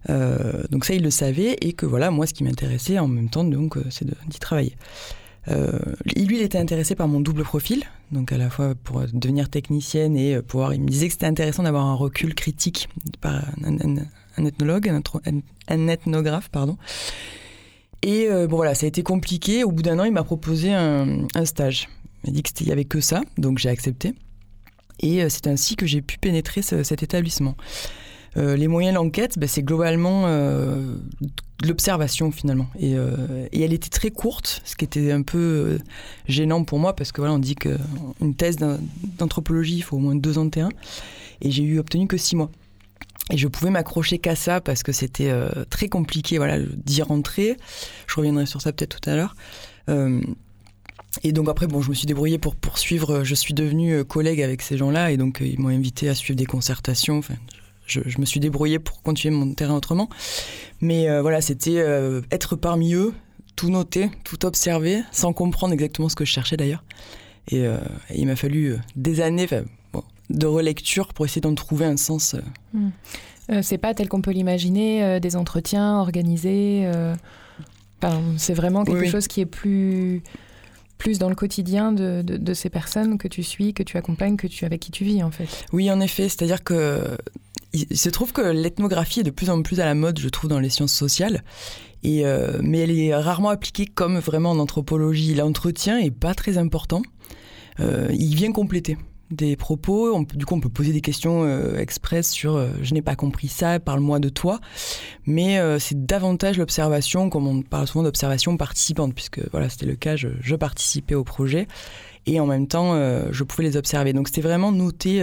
Euh, 0.10 0.64
donc 0.72 0.86
ça, 0.86 0.94
il 0.94 1.04
le 1.04 1.12
savait 1.12 1.58
et 1.62 1.74
que 1.74 1.86
voilà, 1.86 2.12
moi, 2.12 2.26
ce 2.26 2.34
qui 2.34 2.44
m'intéressait 2.44 3.00
en 3.00 3.08
même 3.08 3.30
temps, 3.30 3.44
donc, 3.44 3.78
c'est 3.90 4.06
d'y 4.06 4.40
travailler. 4.40 4.76
Euh, 5.48 5.80
lui, 6.16 6.40
était 6.42 6.58
intéressé 6.58 6.96
par 6.96 7.08
mon 7.08 7.20
double 7.20 7.44
profil, 7.44 7.84
donc 8.12 8.32
à 8.32 8.38
la 8.38 8.50
fois 8.50 8.76
pour 8.76 9.02
devenir 9.14 9.50
technicienne 9.50 10.16
et 10.16 10.42
pouvoir. 10.42 10.74
Il 10.74 10.82
me 10.82 10.88
disait 10.88 11.08
que 11.08 11.14
c'était 11.14 11.26
intéressant 11.26 11.64
d'avoir 11.64 11.86
un 11.86 11.96
recul 11.96 12.36
critique 12.36 12.90
par 13.22 13.44
un, 13.64 14.46
ethnologue, 14.46 14.90
un, 15.68 15.88
ethnographe, 15.88 16.50
pardon. 16.50 16.78
Et 18.04 18.28
euh, 18.30 18.48
bon 18.48 18.58
voilà, 18.58 18.76
ça 18.76 18.86
a 18.86 18.90
été 18.90 19.04
compliqué. 19.04 19.64
Au 19.64 19.72
bout 19.72 19.84
d'un 19.84 20.00
an, 20.00 20.04
il 20.04 20.12
m'a 20.12 20.24
proposé 20.24 20.74
un, 20.74 21.28
stage. 21.46 21.90
Il 22.24 22.30
m'a 22.30 22.34
dit 22.34 22.44
qu'il 22.44 22.68
n'y 22.68 22.74
avait 22.74 22.86
que 22.86 23.02
ça, 23.02 23.22
donc 23.38 23.58
j'ai 23.58 23.70
accepté. 23.70 24.14
Et 25.00 25.24
euh, 25.24 25.30
c'est 25.30 25.48
ainsi 25.48 25.76
que 25.76 25.86
j'ai 25.86 26.02
pu 26.02 26.18
pénétrer 26.18 26.62
ce, 26.62 26.84
cet 26.84 27.02
établissement. 27.02 27.56
Euh, 28.38 28.56
les 28.56 28.68
moyens 28.68 28.96
d'enquête, 28.96 29.38
ben, 29.38 29.48
c'est 29.48 29.64
globalement 29.64 30.24
euh, 30.26 30.96
l'observation 31.64 32.32
finalement. 32.32 32.68
Et, 32.80 32.96
euh, 32.96 33.48
et, 33.52 33.62
elle 33.62 33.74
était 33.74 33.90
très 33.90 34.10
courte, 34.10 34.62
ce 34.64 34.76
qui 34.76 34.86
était 34.86 35.12
un 35.12 35.22
peu 35.22 35.80
gênant 36.28 36.64
pour 36.64 36.80
moi 36.80 36.96
parce 36.96 37.12
que 37.12 37.22
voilà, 37.22 37.34
on 37.34 37.40
dit 37.40 37.56
qu'une 37.56 38.36
thèse 38.38 38.58
d'anthropologie, 39.18 39.78
il 39.78 39.82
faut 39.82 39.98
au 39.98 40.00
moins 40.00 40.16
deux 40.16 40.38
ans 40.38 40.46
de 40.46 40.52
terrain. 40.52 40.72
Et 41.42 41.52
j'ai 41.52 41.64
eu 41.64 41.80
obtenu 41.80 42.08
que 42.08 42.18
six 42.18 42.36
mois. 42.36 42.52
Et 43.32 43.38
je 43.38 43.48
pouvais 43.48 43.70
m'accrocher 43.70 44.18
qu'à 44.18 44.36
ça 44.36 44.62
parce 44.62 44.84
que 44.84 44.92
c'était 44.92 45.32
très 45.70 45.88
compliqué 45.88 46.38
voilà, 46.38 46.60
d'y 46.60 47.02
rentrer. 47.02 47.56
Je 48.08 48.16
reviendrai 48.16 48.46
sur 48.46 48.62
ça 48.62 48.74
peut-être 48.74 49.00
tout 49.00 49.10
à 49.10 49.16
l'heure. 49.16 49.36
Et 51.24 51.32
donc 51.32 51.50
après, 51.50 51.68
bon, 51.68 51.82
je 51.82 51.90
me 51.90 51.94
suis 51.96 52.08
débrouillée 52.08 52.40
pour 52.40 52.56
poursuivre. 52.56 53.24
Je 53.24 53.36
suis 53.36 53.54
devenue 53.54 54.04
collègue 54.04 54.42
avec 54.42 54.62
ces 54.62 54.78
gens-là 54.78 55.12
et 55.12 55.18
donc 55.18 55.42
ils 55.42 55.60
m'ont 55.60 55.70
invité 55.70 56.10
à 56.10 56.16
suivre 56.16 56.38
des 56.38 56.46
concertations. 56.46 57.22
Je, 57.92 58.02
je, 58.06 58.20
me 58.20 58.26
suis 58.26 58.40
débrouillée 58.40 58.80
pour 58.80 59.02
continuer 59.02 59.36
mon 59.36 59.54
terrain 59.54 59.76
autrement. 59.76 60.10
Mais 60.80 61.10
euh, 61.10 61.22
voilà, 61.22 61.42
c'était 61.42 61.78
euh, 61.78 62.22
être 62.32 62.56
parmi 62.56 62.94
eux, 62.94 63.14
tout 63.56 63.70
noter, 63.70 64.10
tout 64.24 64.46
observer, 64.46 65.02
sans 65.12 65.34
comprendre 65.34 65.74
exactement 65.74 66.10
ce 66.10 66.16
que 66.16 66.26
je 66.26 66.32
cherchais 66.32 66.58
d'ailleurs. 66.58 66.84
Et, 67.50 67.66
euh, 67.66 67.78
et, 68.10 68.20
il 68.20 68.28
m'a 68.28 68.36
fallu 68.36 68.78
des 68.96 69.22
années, 69.22 69.48
bon, 69.94 70.04
de 70.30 70.46
relecture 70.48 71.14
pour 71.14 71.26
essayer 71.26 71.42
d'en 71.42 71.56
trouver 71.56 71.86
un 71.86 71.98
sens. 71.98 72.36
Mmh. 72.74 72.90
Euh, 73.52 73.62
c'est 73.62 73.78
pas 73.78 73.94
tel 73.94 74.08
qu'on 74.08 74.22
peut 74.22 74.32
l'imaginer, 74.32 75.20
des 75.20 75.36
entretiens 75.36 76.00
organisés. 76.00 76.90
Enfin, 78.02 78.22
c'est 78.38 78.54
vraiment 78.54 78.84
quelque 78.84 79.02
oui, 79.02 79.10
chose 79.10 79.28
qui 79.28 79.42
est 79.42 79.46
plus 79.46 80.24
plus 80.98 81.18
dans 81.18 81.30
le 81.30 81.36
quotidien 81.36 81.92
de, 81.92 82.22
de, 82.22 82.38
de, 82.38 82.54
ces 82.54 82.70
personnes 82.70 83.18
que 83.18 83.28
tu 83.28 83.42
suis, 83.42 83.74
que 83.74 83.82
tu 83.82 83.98
accompagnes, 83.98 84.38
que 84.38 84.46
tu 84.46 84.66
avec 84.66 84.82
qui 84.82 84.92
tu 84.92 85.04
vis 85.04 85.24
en 85.24 85.32
fait. 85.32 85.66
Oui, 85.74 85.90
en 85.90 86.00
effet, 86.00 86.30
c'est-à-dire 86.30 86.64
que 86.64 87.18
il 87.74 87.98
se 87.98 88.10
trouve 88.10 88.34
que 88.34 88.42
l'ethnographie 88.42 89.22
est 89.22 89.24
de 89.24 89.32
plus 89.32 89.50
en 89.50 89.62
plus 89.62 89.80
à 89.80 89.86
la 89.86 89.96
mode, 89.96 90.20
je 90.20 90.30
trouve, 90.30 90.50
dans 90.50 90.60
les 90.60 90.70
sciences 90.70 90.94
sociales. 90.94 91.44
Et 92.04 92.26
euh, 92.26 92.60
mais 92.64 92.80
elle 92.80 92.98
est 92.98 93.16
rarement 93.16 93.50
appliquée 93.50 93.86
comme 93.86 94.18
vraiment 94.20 94.52
en 94.52 94.60
anthropologie. 94.60 95.36
L'entretien 95.36 96.00
est 96.00 96.12
pas 96.12 96.34
très 96.34 96.58
important. 96.58 97.02
Euh, 97.80 98.08
il 98.12 98.36
vient 98.36 98.52
compléter 98.52 98.98
des 99.30 99.56
propos. 99.56 100.26
Du 100.36 100.46
coup, 100.46 100.56
on 100.56 100.60
peut 100.60 100.70
poser 100.70 100.92
des 100.92 101.02
questions 101.02 101.44
euh, 101.44 101.78
express 101.78 102.30
sur 102.30 102.56
euh, 102.56 102.70
je 102.82 102.94
n'ai 102.94 103.02
pas 103.02 103.16
compris 103.16 103.48
ça, 103.48 103.80
parle-moi 103.80 104.20
de 104.20 104.30
toi. 104.30 104.60
Mais 105.26 105.60
c'est 105.80 106.06
davantage 106.06 106.58
l'observation, 106.58 107.30
comme 107.30 107.48
on 107.48 107.62
parle 107.62 107.88
souvent 107.88 108.04
d'observation 108.04 108.58
participante, 108.58 109.14
puisque 109.14 109.40
voilà, 109.52 109.70
c'était 109.70 109.86
le 109.86 109.96
cas, 109.96 110.16
je, 110.16 110.56
participais 110.56 111.16
au 111.16 111.24
projet 111.24 111.68
et 112.26 112.40
en 112.40 112.46
même 112.46 112.68
temps, 112.68 112.94
je 113.32 113.44
pouvais 113.44 113.64
les 113.64 113.78
observer. 113.78 114.14
Donc 114.14 114.28
c'était 114.28 114.42
vraiment 114.42 114.72
noter. 114.72 115.22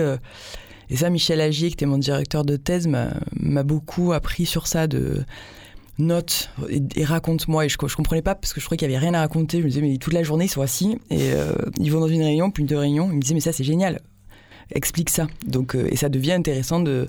Et 0.91 0.97
ça, 0.97 1.11
Michel 1.11 1.41
Agier, 1.41 1.69
qui 1.69 1.75
était 1.75 1.87
mon 1.87 1.99
directeur 1.99 2.45
de 2.45 2.57
thèse, 2.57 2.87
m'a 2.87 3.63
beaucoup 3.63 4.13
appris 4.13 4.47
sur 4.47 4.67
ça 4.67 4.87
de 4.87 5.25
note 5.99 6.51
et, 6.69 7.05
raconte-moi. 7.05 7.67
Et 7.67 7.69
je, 7.69 7.77
je 7.87 7.97
comprenais 7.97 8.23
pas 8.23 8.35
parce 8.35 8.53
que 8.53 8.61
je 8.61 8.65
croyais 8.65 8.79
qu'il 8.79 8.91
y 8.91 8.95
avait 8.95 9.05
rien 9.05 9.15
à 9.15 9.21
raconter. 9.21 9.59
Je 9.59 9.65
me 9.65 9.69
disais, 9.69 9.81
mais 9.81 9.97
toute 9.99 10.13
la 10.13 10.23
journée, 10.23 10.47
ils 10.47 10.51
sont 10.51 10.63
assis 10.63 10.99
et 11.11 11.33
euh, 11.33 11.53
ils 11.79 11.93
vont 11.93 12.01
dans 12.01 12.09
une 12.09 12.23
réunion, 12.23 12.51
puis 12.51 12.65
deux 12.65 12.79
réunions. 12.79 13.09
Ils 13.11 13.17
me 13.17 13.21
disaient, 13.21 13.35
mais 13.35 13.41
ça, 13.41 13.53
c'est 13.53 13.65
génial. 13.65 14.01
Explique 14.73 15.11
ça. 15.11 15.27
Donc, 15.47 15.75
euh, 15.75 15.89
et 15.91 15.97
ça 15.97 16.09
devient 16.09 16.33
intéressant 16.33 16.81
de. 16.81 17.09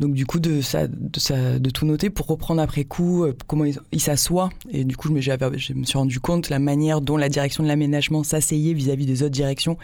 Donc 0.00 0.14
du 0.14 0.24
coup 0.24 0.40
de, 0.40 0.62
ça, 0.62 0.86
de, 0.88 1.70
tout 1.70 1.84
noter 1.84 2.08
pour 2.08 2.26
reprendre 2.26 2.62
après 2.62 2.84
coup 2.84 3.24
euh, 3.24 3.36
comment 3.46 3.66
il 3.92 4.00
s'assoient 4.00 4.48
et 4.70 4.84
du 4.84 4.96
coup 4.96 5.08
je 5.08 5.74
me, 5.74 5.84
suis 5.84 5.98
rendu 5.98 6.20
compte 6.20 6.48
la 6.48 6.58
manière 6.58 7.02
dont 7.02 7.18
la 7.18 7.28
direction 7.28 7.62
de 7.62 7.68
l'aménagement 7.68 8.24
s'asseyait 8.24 8.72
vis-à-vis 8.72 9.04
des 9.04 9.22
autres 9.22 9.30
directions 9.30 9.76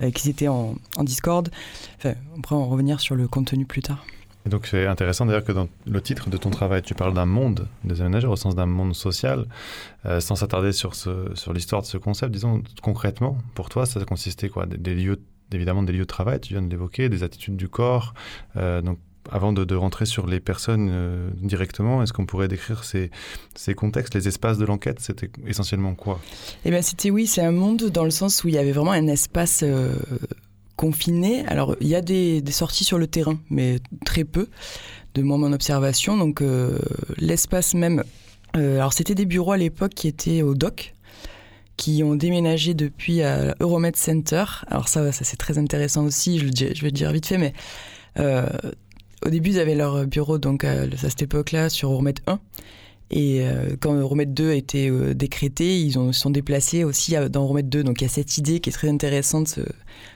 euh, 0.00 0.10
qui 0.10 0.30
étaient 0.30 0.48
en, 0.48 0.74
en 0.96 1.04
discorde. 1.04 1.50
Enfin, 1.98 2.14
on 2.34 2.40
pourra 2.40 2.56
en 2.56 2.66
revenir 2.66 3.00
sur 3.00 3.14
le 3.14 3.28
contenu 3.28 3.66
plus 3.66 3.82
tard. 3.82 4.06
Et 4.46 4.48
donc 4.48 4.66
c'est 4.66 4.86
intéressant 4.86 5.26
d'ailleurs 5.26 5.44
que 5.44 5.52
dans 5.52 5.68
le 5.86 6.00
titre 6.00 6.30
de 6.30 6.38
ton 6.38 6.48
travail, 6.48 6.80
tu 6.80 6.94
parles 6.94 7.12
d'un 7.12 7.26
monde 7.26 7.68
des 7.84 8.00
aménageurs 8.00 8.30
au 8.30 8.36
sens 8.36 8.54
d'un 8.54 8.64
monde 8.64 8.94
social, 8.94 9.44
euh, 10.06 10.20
sans 10.20 10.36
s'attarder 10.36 10.72
sur, 10.72 10.94
sur 10.94 11.52
l'histoire 11.52 11.82
de 11.82 11.86
ce 11.86 11.98
concept. 11.98 12.32
Disons 12.32 12.62
concrètement, 12.82 13.36
pour 13.54 13.68
toi, 13.68 13.84
ça 13.84 14.02
consistait 14.06 14.48
quoi? 14.48 14.64
Des, 14.64 14.94
lieux, 14.94 15.20
évidemment 15.52 15.82
des 15.82 15.92
lieux 15.92 15.98
de 16.00 16.04
travail, 16.04 16.40
tu 16.40 16.54
viens 16.54 16.62
de 16.62 16.70
l'évoquer, 16.70 17.10
des 17.10 17.22
attitudes 17.22 17.56
du 17.56 17.68
corps. 17.68 18.14
Donc 18.54 18.98
avant 19.30 19.52
de, 19.52 19.74
rentrer 19.74 20.06
sur 20.06 20.26
les 20.26 20.40
personnes 20.40 20.88
euh, 20.90 21.28
directement, 21.42 22.02
est-ce 22.02 22.12
qu'on 22.12 22.26
pourrait 22.26 22.48
décrire 22.48 22.84
ces, 22.84 23.10
contextes, 23.74 24.14
les 24.14 24.28
espaces 24.28 24.58
de 24.58 24.64
l'enquête 24.64 25.00
C'était 25.00 25.30
essentiellement 25.46 25.94
quoi? 25.94 26.20
Eh 26.64 26.70
bien, 26.70 26.82
c'était 26.82 27.10
oui, 27.10 27.26
c'est 27.26 27.42
un 27.42 27.52
monde 27.52 27.84
dans 27.84 28.04
le 28.04 28.10
sens 28.10 28.44
où 28.44 28.48
il 28.48 28.54
y 28.54 28.58
avait 28.58 28.72
vraiment 28.72 28.92
un 28.92 29.06
espace 29.06 29.62
euh, 29.62 29.94
confiné. 30.76 31.46
Alors, 31.46 31.76
il 31.80 31.88
y 31.88 31.94
a 31.94 32.00
des, 32.00 32.42
sorties 32.50 32.84
sur 32.84 32.98
le 32.98 33.06
terrain, 33.06 33.38
mais 33.50 33.78
très 34.04 34.24
peu 34.24 34.48
de 35.14 35.22
mon 35.22 35.52
observation. 35.52 36.16
Donc, 36.16 36.40
euh, 36.40 36.78
l'espace 37.18 37.74
même 37.74 38.02
alors 38.54 38.92
c'était 38.92 39.14
des 39.14 39.26
bureaux 39.26 39.52
à 39.52 39.56
l'époque 39.56 39.92
qui 39.94 40.08
étaient 40.08 40.42
au 40.42 40.54
doc, 40.54 40.94
qui 41.76 42.02
ont 42.02 42.16
déménagé 42.16 42.74
depuis 42.74 43.22
à 43.22 43.54
Euromed 43.60 43.94
Center. 43.94 44.44
Alors 44.68 44.88
ça, 44.88 45.12
ça 45.12 45.24
c'est 45.24 45.36
très 45.36 45.58
intéressant 45.58 46.04
aussi, 46.04 46.38
je, 46.38 46.44
vais 46.44 46.88
le 46.88 46.90
dire 46.90 47.12
vite 47.12 47.26
fait, 47.26 47.38
mais 47.38 47.52
au 49.24 49.30
début, 49.30 49.50
ils 49.50 49.58
avaient 49.58 49.74
leur 49.74 50.06
bureau 50.06 50.38
donc 50.38 50.64
à, 50.64 50.82
à 50.82 50.96
cette 50.96 51.22
époque-là 51.22 51.68
sur 51.68 51.90
Euromed 51.90 52.18
1. 52.26 52.38
Et 53.10 53.40
euh, 53.40 53.74
quand 53.80 53.94
Euromed 53.94 54.34
2 54.34 54.50
a 54.50 54.54
été 54.54 54.90
euh, 54.90 55.14
décrété, 55.14 55.80
ils 55.80 55.98
ont, 55.98 56.12
sont 56.12 56.28
déplacés 56.28 56.84
aussi 56.84 57.16
à- 57.16 57.30
dans 57.30 57.42
Euromed 57.44 57.66
2. 57.68 57.82
Donc 57.82 58.00
il 58.00 58.04
y 58.04 58.06
a 58.06 58.10
cette 58.10 58.36
idée 58.36 58.60
qui 58.60 58.68
est 58.68 58.72
très 58.72 58.88
intéressante, 58.90 59.54
euh, 59.58 59.64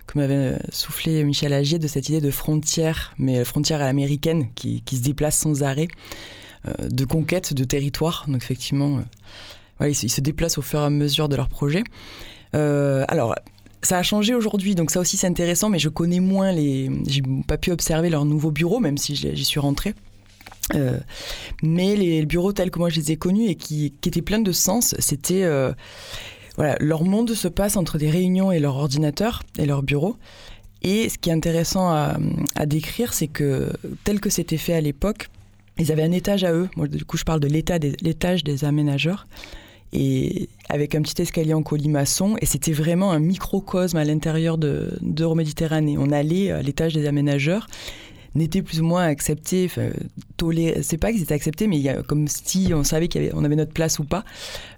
comme 0.06 0.20
avait 0.20 0.34
euh, 0.34 0.58
soufflé 0.70 1.24
Michel 1.24 1.54
Agier, 1.54 1.78
de 1.78 1.86
cette 1.86 2.10
idée 2.10 2.20
de 2.20 2.30
frontière, 2.30 3.14
mais 3.16 3.44
frontière 3.44 3.80
à 3.80 3.86
qui, 4.54 4.82
se 4.96 5.02
déplace 5.02 5.38
sans 5.38 5.62
arrêt, 5.62 5.88
euh, 6.68 6.88
de 6.90 7.04
conquête 7.06 7.54
de 7.54 7.64
territoire. 7.64 8.26
Donc 8.28 8.42
effectivement, 8.42 9.00
euh, 9.80 9.88
ils, 9.88 9.92
ils 10.04 10.10
se 10.10 10.20
déplacent 10.20 10.58
au 10.58 10.62
fur 10.62 10.80
et 10.80 10.84
à 10.84 10.90
mesure 10.90 11.30
de 11.30 11.36
leur 11.36 11.48
projet. 11.48 11.84
Euh, 12.54 13.06
alors, 13.08 13.34
ça 13.82 13.98
a 13.98 14.02
changé 14.02 14.34
aujourd'hui, 14.34 14.74
donc 14.74 14.90
ça 14.90 15.00
aussi 15.00 15.16
c'est 15.16 15.26
intéressant, 15.26 15.68
mais 15.68 15.78
je 15.78 15.88
connais 15.88 16.20
moins 16.20 16.52
les. 16.52 16.90
J'ai 17.06 17.22
pas 17.46 17.58
pu 17.58 17.70
observer 17.70 18.10
leur 18.10 18.24
nouveau 18.24 18.50
bureau, 18.50 18.80
même 18.80 18.98
si 18.98 19.14
j'y 19.16 19.44
suis 19.44 19.60
rentrée. 19.60 19.94
Euh, 20.74 20.98
mais 21.62 21.96
les 21.96 22.24
bureaux 22.24 22.52
tels 22.52 22.70
que 22.70 22.78
moi 22.78 22.88
je 22.88 23.00
les 23.00 23.12
ai 23.12 23.16
connus 23.16 23.48
et 23.48 23.56
qui, 23.56 23.86
étaient 23.86 24.22
pleins 24.22 24.40
de 24.40 24.52
sens, 24.52 24.94
c'était. 24.98 25.42
euh, 25.42 25.72
voilà, 26.56 26.76
leur 26.80 27.02
monde 27.04 27.32
se 27.32 27.48
passe 27.48 27.76
entre 27.76 27.98
des 27.98 28.10
réunions 28.10 28.52
et 28.52 28.58
leur 28.60 28.76
ordinateur 28.76 29.42
et 29.58 29.66
leur 29.66 29.82
bureau. 29.82 30.16
Et 30.82 31.08
ce 31.08 31.16
qui 31.16 31.30
est 31.30 31.32
intéressant 31.32 31.90
à, 31.90 32.18
décrire, 32.66 33.14
c'est 33.14 33.28
que 33.28 33.72
tel 34.04 34.20
que 34.20 34.30
c'était 34.30 34.56
fait 34.56 34.74
à 34.74 34.80
l'époque, 34.80 35.28
ils 35.78 35.92
avaient 35.92 36.02
un 36.02 36.12
étage 36.12 36.44
à 36.44 36.52
eux. 36.52 36.68
Moi, 36.76 36.88
du 36.88 37.04
coup, 37.04 37.16
je 37.16 37.24
parle 37.24 37.40
de 37.40 37.46
l'état 37.46 37.78
des- 37.78 37.96
l'étage 38.02 38.44
des 38.44 38.64
aménageurs. 38.64 39.26
Et 39.92 40.48
avec 40.68 40.94
un 40.94 41.02
petit 41.02 41.20
escalier 41.20 41.54
en 41.54 41.62
colimaçon. 41.62 42.36
Et 42.40 42.46
c'était 42.46 42.72
vraiment 42.72 43.12
un 43.12 43.18
microcosme 43.18 43.96
à 43.96 44.04
l'intérieur 44.04 44.58
de 44.58 44.96
d'Euroméditerranée. 45.00 45.96
On 45.98 46.10
allait 46.10 46.50
à 46.50 46.62
l'étage 46.62 46.94
des 46.94 47.06
aménageurs 47.06 47.66
n'était 48.34 48.62
plus 48.62 48.80
ou 48.80 48.84
moins 48.84 49.04
accepté, 49.04 49.70
toléré. 50.36 50.82
C'est 50.82 50.96
pas 50.96 51.12
qu'ils 51.12 51.22
étaient 51.22 51.34
acceptés, 51.34 51.66
mais 51.66 51.82
comme 52.08 52.28
si 52.28 52.72
on 52.74 52.84
savait 52.84 53.08
qu'on 53.08 53.44
avait, 53.44 53.56
notre 53.56 53.72
place 53.72 53.98
ou 53.98 54.04
pas, 54.04 54.24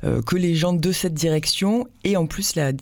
euh, 0.02 0.22
que 0.22 0.36
les 0.36 0.54
gens 0.54 0.72
de 0.72 0.92
cette 0.92 1.14
direction 1.14 1.86
et 2.02 2.16
en 2.16 2.26
plus 2.26 2.56
la, 2.56 2.72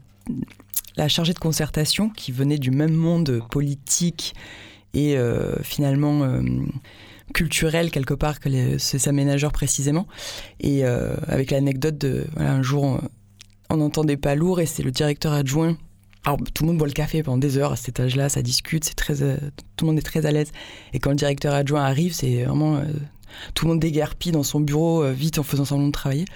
la 0.97 1.09
chargée 1.09 1.35
de 1.35 1.39
concertation 1.39 2.09
qui 2.09 2.33
venait 2.33 2.59
du 2.59 2.71
même 2.71 2.95
monde 2.95 3.43
politique 3.51 4.35
et 4.95 5.17
euh, 5.17 5.57
finalement 5.63 6.23
euh, 6.23 6.43
culturel 7.33 7.91
quelque 7.91 8.15
part 8.15 8.41
que 8.41 8.79
ces 8.79 9.09
aménageurs 9.09 9.53
précisément. 9.53 10.07
Et 10.61 10.85
euh, 10.85 11.15
avec 11.27 11.51
l'anecdote 11.51 11.99
de 11.99 12.27
un 12.37 12.63
jour 12.63 12.85
on, 12.85 13.01
on 13.71 13.77
n'entendait 13.79 14.17
pas 14.17 14.35
lourd 14.35 14.61
et 14.61 14.67
c'est 14.67 14.83
le 14.83 14.91
directeur 14.91 15.33
adjoint 15.33 15.77
alors, 16.25 16.39
tout 16.55 16.63
le 16.63 16.69
monde 16.69 16.79
boit 16.79 16.87
le 16.87 16.93
café 16.93 17.25
pendant 17.25 17.39
des 17.39 17.59
heures 17.59 17.73
à 17.73 17.77
cet 17.77 17.89
étage-là, 17.89 18.29
ça 18.29 18.43
discute, 18.43 18.85
c'est 18.85 18.95
très, 18.95 19.23
euh, 19.23 19.37
tout 19.75 19.85
le 19.85 19.91
monde 19.91 19.99
est 19.99 20.03
très 20.03 20.25
à 20.25 20.31
l'aise. 20.31 20.53
Et 20.93 21.01
quand 21.01 21.11
le 21.11 21.17
directeur 21.17 21.53
adjoint 21.53 21.83
arrive, 21.83 22.13
c'est 22.13 22.45
vraiment 22.45 22.77
euh, 22.77 22.85
tout 23.55 23.65
le 23.65 23.73
monde 23.73 23.81
déguerpit 23.81 24.31
dans 24.31 24.45
son 24.45 24.61
bureau 24.61 25.11
vite 25.11 25.41
en 25.41 25.43
faisant 25.43 25.65
semblant 25.65 25.89
de 25.89 25.93
travailler. 25.93 26.27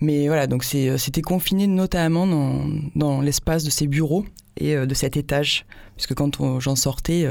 Mais 0.00 0.28
voilà, 0.28 0.46
donc 0.46 0.62
c'était 0.62 1.22
confiné 1.22 1.66
notamment 1.66 2.24
dans, 2.24 2.66
dans 2.94 3.20
l'espace 3.20 3.64
de 3.64 3.70
ces 3.70 3.88
bureaux 3.88 4.24
et 4.58 4.76
de 4.76 4.94
cet 4.94 5.16
étage, 5.16 5.66
puisque 5.96 6.14
quand 6.14 6.60
j'en 6.60 6.76
sortais, 6.76 7.26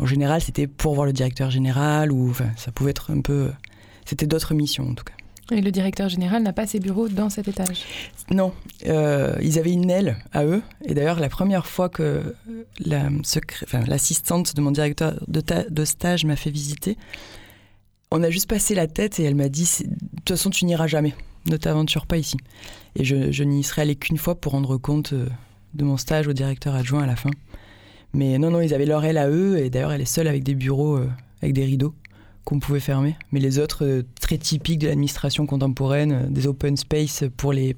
en 0.00 0.06
général, 0.06 0.40
c'était 0.40 0.66
pour 0.66 0.94
voir 0.94 1.06
le 1.06 1.12
directeur 1.12 1.50
général 1.50 2.10
ou 2.12 2.30
enfin, 2.30 2.50
ça 2.56 2.72
pouvait 2.72 2.90
être 2.90 3.10
un 3.12 3.20
peu, 3.20 3.50
c'était 4.04 4.26
d'autres 4.26 4.54
missions 4.54 4.88
en 4.88 4.94
tout 4.94 5.04
cas. 5.04 5.14
Et 5.52 5.60
le 5.60 5.72
directeur 5.72 6.08
général 6.08 6.44
n'a 6.44 6.52
pas 6.52 6.64
ses 6.66 6.78
bureaux 6.78 7.08
dans 7.08 7.28
cet 7.28 7.48
étage? 7.48 7.82
Non, 8.30 8.52
euh, 8.86 9.34
ils 9.42 9.58
avaient 9.58 9.72
une 9.72 9.90
aile 9.90 10.16
à 10.32 10.44
eux. 10.44 10.62
Et 10.84 10.94
d'ailleurs, 10.94 11.18
la 11.18 11.28
première 11.28 11.66
fois 11.66 11.88
que 11.88 12.36
la 12.78 13.08
secré- 13.24 13.64
enfin, 13.64 13.80
l'assistante 13.88 14.54
de 14.54 14.60
mon 14.60 14.70
directeur 14.70 15.14
de, 15.26 15.40
ta- 15.40 15.64
de 15.68 15.84
stage 15.84 16.24
m'a 16.24 16.36
fait 16.36 16.50
visiter, 16.50 16.96
on 18.12 18.22
a 18.22 18.30
juste 18.30 18.48
passé 18.48 18.76
la 18.76 18.86
tête 18.86 19.18
et 19.18 19.24
elle 19.24 19.34
m'a 19.34 19.48
dit 19.48 19.68
De 19.82 19.88
toute 20.18 20.28
façon, 20.28 20.50
tu 20.50 20.64
n'iras 20.66 20.86
jamais. 20.86 21.14
Ne 21.46 21.56
t'aventure 21.56 22.06
pas 22.06 22.16
ici. 22.18 22.36
Et 22.94 23.02
je, 23.04 23.32
je 23.32 23.42
n'y 23.42 23.64
serais 23.64 23.82
allée 23.82 23.96
qu'une 23.96 24.18
fois 24.18 24.36
pour 24.40 24.52
rendre 24.52 24.76
compte 24.76 25.14
euh, 25.14 25.26
de 25.74 25.84
mon 25.84 25.96
stage 25.96 26.28
au 26.28 26.32
directeur 26.32 26.76
adjoint 26.76 27.02
à 27.02 27.06
la 27.06 27.16
fin. 27.16 27.30
Mais 28.12 28.38
non, 28.38 28.50
non, 28.50 28.60
ils 28.60 28.74
avaient 28.74 28.86
leur 28.86 29.04
aile 29.04 29.18
à 29.18 29.28
eux. 29.28 29.58
Et 29.58 29.70
d'ailleurs, 29.70 29.92
elle 29.92 30.00
est 30.00 30.04
seule 30.04 30.26
avec 30.28 30.42
des 30.42 30.54
bureaux 30.54 30.96
euh, 30.96 31.08
avec 31.42 31.54
des 31.54 31.64
rideaux 31.64 31.94
qu'on 32.44 32.58
pouvait 32.58 32.80
fermer. 32.80 33.16
Mais 33.32 33.40
les 33.40 33.58
autres, 33.58 33.84
euh, 33.84 34.02
très 34.20 34.38
typiques 34.38 34.78
de 34.80 34.88
l'administration 34.88 35.46
contemporaine, 35.46 36.12
euh, 36.12 36.26
des 36.28 36.46
open 36.46 36.76
space 36.76 37.24
pour 37.36 37.52
les 37.52 37.76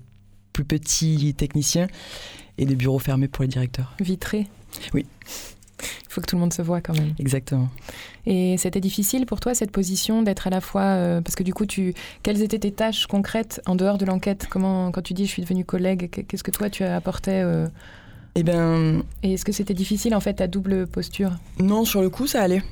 plus 0.53 0.65
petits 0.65 1.35
techniciens 1.35 1.87
et 2.59 2.65
des 2.67 2.75
bureaux 2.77 2.99
fermés 2.99 3.29
pour 3.29 3.43
les 3.43 3.49
directeurs. 3.49 3.95
Vitré. 4.01 4.47
Oui. 4.95 5.07
Il 5.83 6.13
faut 6.13 6.21
que 6.21 6.27
tout 6.27 6.37
le 6.37 6.41
monde 6.41 6.53
se 6.53 6.63
voit 6.63 6.81
quand 6.81 6.93
même. 6.97 7.15
Exactement. 7.19 7.69
Et 8.25 8.57
c'était 8.57 8.81
difficile 8.81 9.27
pour 9.27 9.41
toi 9.41 9.53
cette 9.55 9.73
position 9.73 10.23
d'être 10.23 10.47
à 10.47 10.51
la 10.51 10.61
fois 10.61 10.83
euh, 10.83 11.21
parce 11.21 11.35
que 11.35 11.43
du 11.43 11.53
coup 11.53 11.67
tu 11.67 11.95
quelles 12.23 12.43
étaient 12.43 12.59
tes 12.61 12.71
tâches 12.71 13.07
concrètes 13.07 13.61
en 13.67 13.75
dehors 13.75 13.99
de 13.99 14.05
l'enquête? 14.05 14.47
Comment 14.49 14.93
quand 14.93 15.03
tu 15.03 15.13
dis 15.13 15.27
je 15.27 15.31
suis 15.31 15.43
devenu 15.43 15.65
collègue 15.65 16.09
qu- 16.11 16.23
qu'est-ce 16.23 16.45
que 16.45 16.53
toi 16.53 16.71
tu 16.71 16.85
apportais 16.85 17.43
euh, 17.43 17.67
Eh 18.35 18.43
ben, 18.43 19.03
Et 19.23 19.35
est-ce 19.35 19.45
que 19.45 19.53
c'était 19.53 19.75
difficile 19.75 20.15
en 20.15 20.21
fait 20.21 20.35
ta 20.35 20.47
double 20.47 20.87
posture? 20.87 21.33
Non, 21.59 21.85
sur 21.85 22.01
le 22.01 22.09
coup, 22.11 22.27
ça 22.27 22.43
allait. 22.43 22.63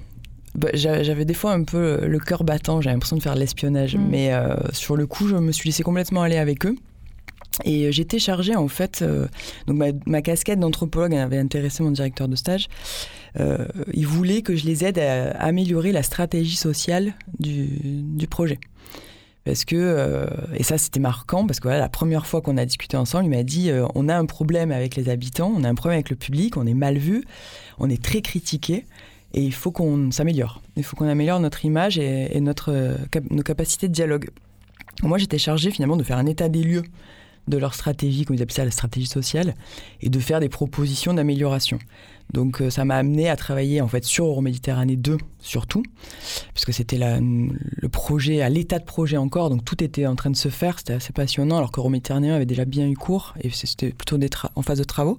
Bah, 0.55 0.69
j'a- 0.75 1.03
J'avais 1.03 1.25
des 1.25 1.35
fois 1.35 1.53
un 1.53 1.65
peu 1.65 2.07
le 2.07 2.19
cœur 2.19 2.45
battant, 2.45 2.81
j'avais 2.81 2.95
l'impression 2.95 3.17
de 3.17 3.23
faire 3.23 3.35
de 3.35 3.41
l'espionnage. 3.41 3.97
Mm. 3.97 4.07
Mais 4.11 4.33
euh, 4.33 4.55
sur 4.73 4.97
le 4.97 5.07
coup, 5.07 5.29
je 5.29 5.37
me 5.37 5.53
suis 5.53 5.69
laissé 5.69 5.83
complètement 5.83 6.23
aller 6.23 6.39
avec 6.39 6.65
eux. 6.67 6.77
Et 7.65 7.87
euh, 7.87 7.91
j'étais 7.93 8.19
chargée, 8.19 8.57
en 8.57 8.69
fait, 8.69 9.03
euh, 9.03 9.27
donc 9.67 9.77
ma, 9.77 9.87
ma 10.07 10.23
casquette 10.23 10.61
d'anthropologue 10.61 11.15
avait 11.15 11.37
intéressé 11.39 11.83
mon 11.83 11.91
directeur 11.91 12.27
de 12.27 12.37
stage. 12.37 12.69
Euh, 13.39 13.67
il 13.93 14.07
voulait 14.07 14.41
que 14.43 14.57
je 14.57 14.65
les 14.65 14.85
aide 14.85 14.99
à 14.99 15.31
améliorer 15.33 15.93
la 15.93 16.03
stratégie 16.03 16.57
sociale 16.57 17.13
du, 17.39 17.67
du 18.03 18.27
projet. 18.27 18.59
Parce 19.45 19.65
que, 19.65 19.77
euh, 19.77 20.27
et 20.55 20.63
ça 20.63 20.77
c'était 20.77 21.01
marquant, 21.01 21.47
parce 21.47 21.61
que 21.61 21.69
la 21.69 21.89
première 21.89 22.27
fois 22.27 22.43
qu'on 22.43 22.59
a 22.59 22.67
discuté 22.67 22.97
ensemble, 22.97 23.25
il 23.25 23.31
m'a 23.31 23.43
dit 23.43 23.71
euh, 23.71 23.87
on 23.95 24.09
a 24.09 24.17
un 24.17 24.27
problème 24.27 24.71
avec 24.71 24.97
les 24.97 25.09
habitants, 25.09 25.53
on 25.57 25.65
a 25.65 25.69
un 25.69 25.75
problème 25.75 25.97
avec 25.97 26.11
le 26.11 26.17
public, 26.17 26.57
on 26.57 26.67
est 26.67 26.75
mal 26.75 26.99
vu, 26.99 27.25
on 27.79 27.89
est 27.89 28.03
très 28.03 28.21
critiqué, 28.21 28.85
et 29.33 29.43
il 29.43 29.55
faut 29.55 29.71
qu'on 29.71 30.11
s'améliore. 30.11 30.61
Il 30.77 30.85
faut 30.85 30.95
qu'on 30.95 31.09
améliore 31.09 31.41
notre 31.41 31.65
image 31.65 31.99
et, 31.99 32.39
notre, 32.41 32.71
euh, 32.71 32.97
nos 33.31 33.43
capacités 33.43 33.89
de 33.89 33.95
dialogue. 33.95 34.29
Moi 35.03 35.17
j'étais 35.17 35.39
chargée 35.39 35.71
finalement 35.71 35.97
de 35.97 36.03
faire 36.03 36.19
un 36.19 36.27
état 36.27 36.51
des 36.51 36.63
lieux 36.63 36.83
de 37.51 37.59
leur 37.59 37.75
stratégie, 37.75 38.25
comme 38.25 38.37
ils 38.37 38.43
appellent 38.43 38.55
ça 38.55 38.65
la 38.65 38.71
stratégie 38.71 39.07
sociale, 39.07 39.55
et 40.01 40.09
de 40.09 40.19
faire 40.19 40.41
des 40.41 40.49
propositions 40.49 41.13
d'amélioration. 41.13 41.79
Donc 42.33 42.63
euh, 42.63 42.71
ça 42.71 42.85
m'a 42.85 42.97
amené 42.97 43.29
à 43.29 43.37
travailler 43.37 43.81
en 43.81 43.89
fait 43.89 44.05
sur 44.05 44.27
Euroméditerranée 44.27 44.97
2 44.97 45.19
surtout, 45.41 45.83
puisque 46.55 46.73
c'était 46.73 46.99
le 46.99 47.89
projet, 47.89 48.41
à 48.41 48.49
l'état 48.49 48.79
de 48.79 48.85
projet 48.85 49.17
encore, 49.17 49.51
donc 49.51 49.65
tout 49.65 49.83
était 49.83 50.07
en 50.07 50.15
train 50.15 50.31
de 50.31 50.37
se 50.37 50.49
faire, 50.49 50.79
c'était 50.79 50.93
assez 50.95 51.13
passionnant, 51.13 51.57
alors 51.57 51.73
qu'Euroméditerranée 51.73 52.31
avait 52.31 52.47
déjà 52.47 52.65
bien 52.65 52.89
eu 52.89 52.95
cours, 52.95 53.35
et 53.43 53.51
c'était 53.51 53.91
plutôt 53.91 54.19
en 54.55 54.63
phase 54.63 54.79
de 54.79 54.85
travaux. 54.85 55.19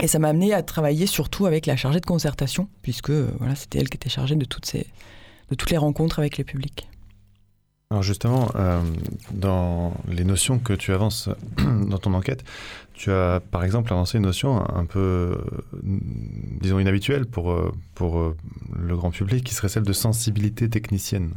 Et 0.00 0.06
ça 0.06 0.18
m'a 0.18 0.28
amené 0.28 0.54
à 0.54 0.62
travailler 0.62 1.06
surtout 1.06 1.46
avec 1.46 1.66
la 1.66 1.76
chargée 1.76 2.00
de 2.00 2.06
concertation, 2.06 2.68
puisque 2.82 3.10
euh, 3.10 3.30
voilà, 3.38 3.54
c'était 3.54 3.78
elle 3.78 3.88
qui 3.88 3.96
était 3.96 4.08
chargée 4.08 4.36
de 4.36 4.44
toutes, 4.44 4.64
ces, 4.64 4.86
de 5.50 5.54
toutes 5.54 5.70
les 5.70 5.76
rencontres 5.76 6.18
avec 6.18 6.38
les 6.38 6.44
publics. 6.44 6.88
Alors 7.92 8.02
justement, 8.02 8.50
euh, 8.56 8.80
dans 9.32 9.92
les 10.08 10.24
notions 10.24 10.58
que 10.58 10.72
tu 10.72 10.94
avances 10.94 11.28
dans 11.58 11.98
ton 11.98 12.14
enquête, 12.14 12.42
tu 12.94 13.12
as 13.12 13.42
par 13.50 13.64
exemple 13.64 13.92
avancé 13.92 14.16
une 14.16 14.24
notion 14.24 14.64
un 14.74 14.86
peu, 14.86 14.98
euh, 14.98 15.36
disons, 16.62 16.78
inhabituelle 16.78 17.26
pour, 17.26 17.52
euh, 17.52 17.70
pour 17.94 18.34
le 18.74 18.96
grand 18.96 19.10
public, 19.10 19.44
qui 19.44 19.52
serait 19.52 19.68
celle 19.68 19.82
de 19.82 19.92
sensibilité 19.92 20.70
technicienne. 20.70 21.32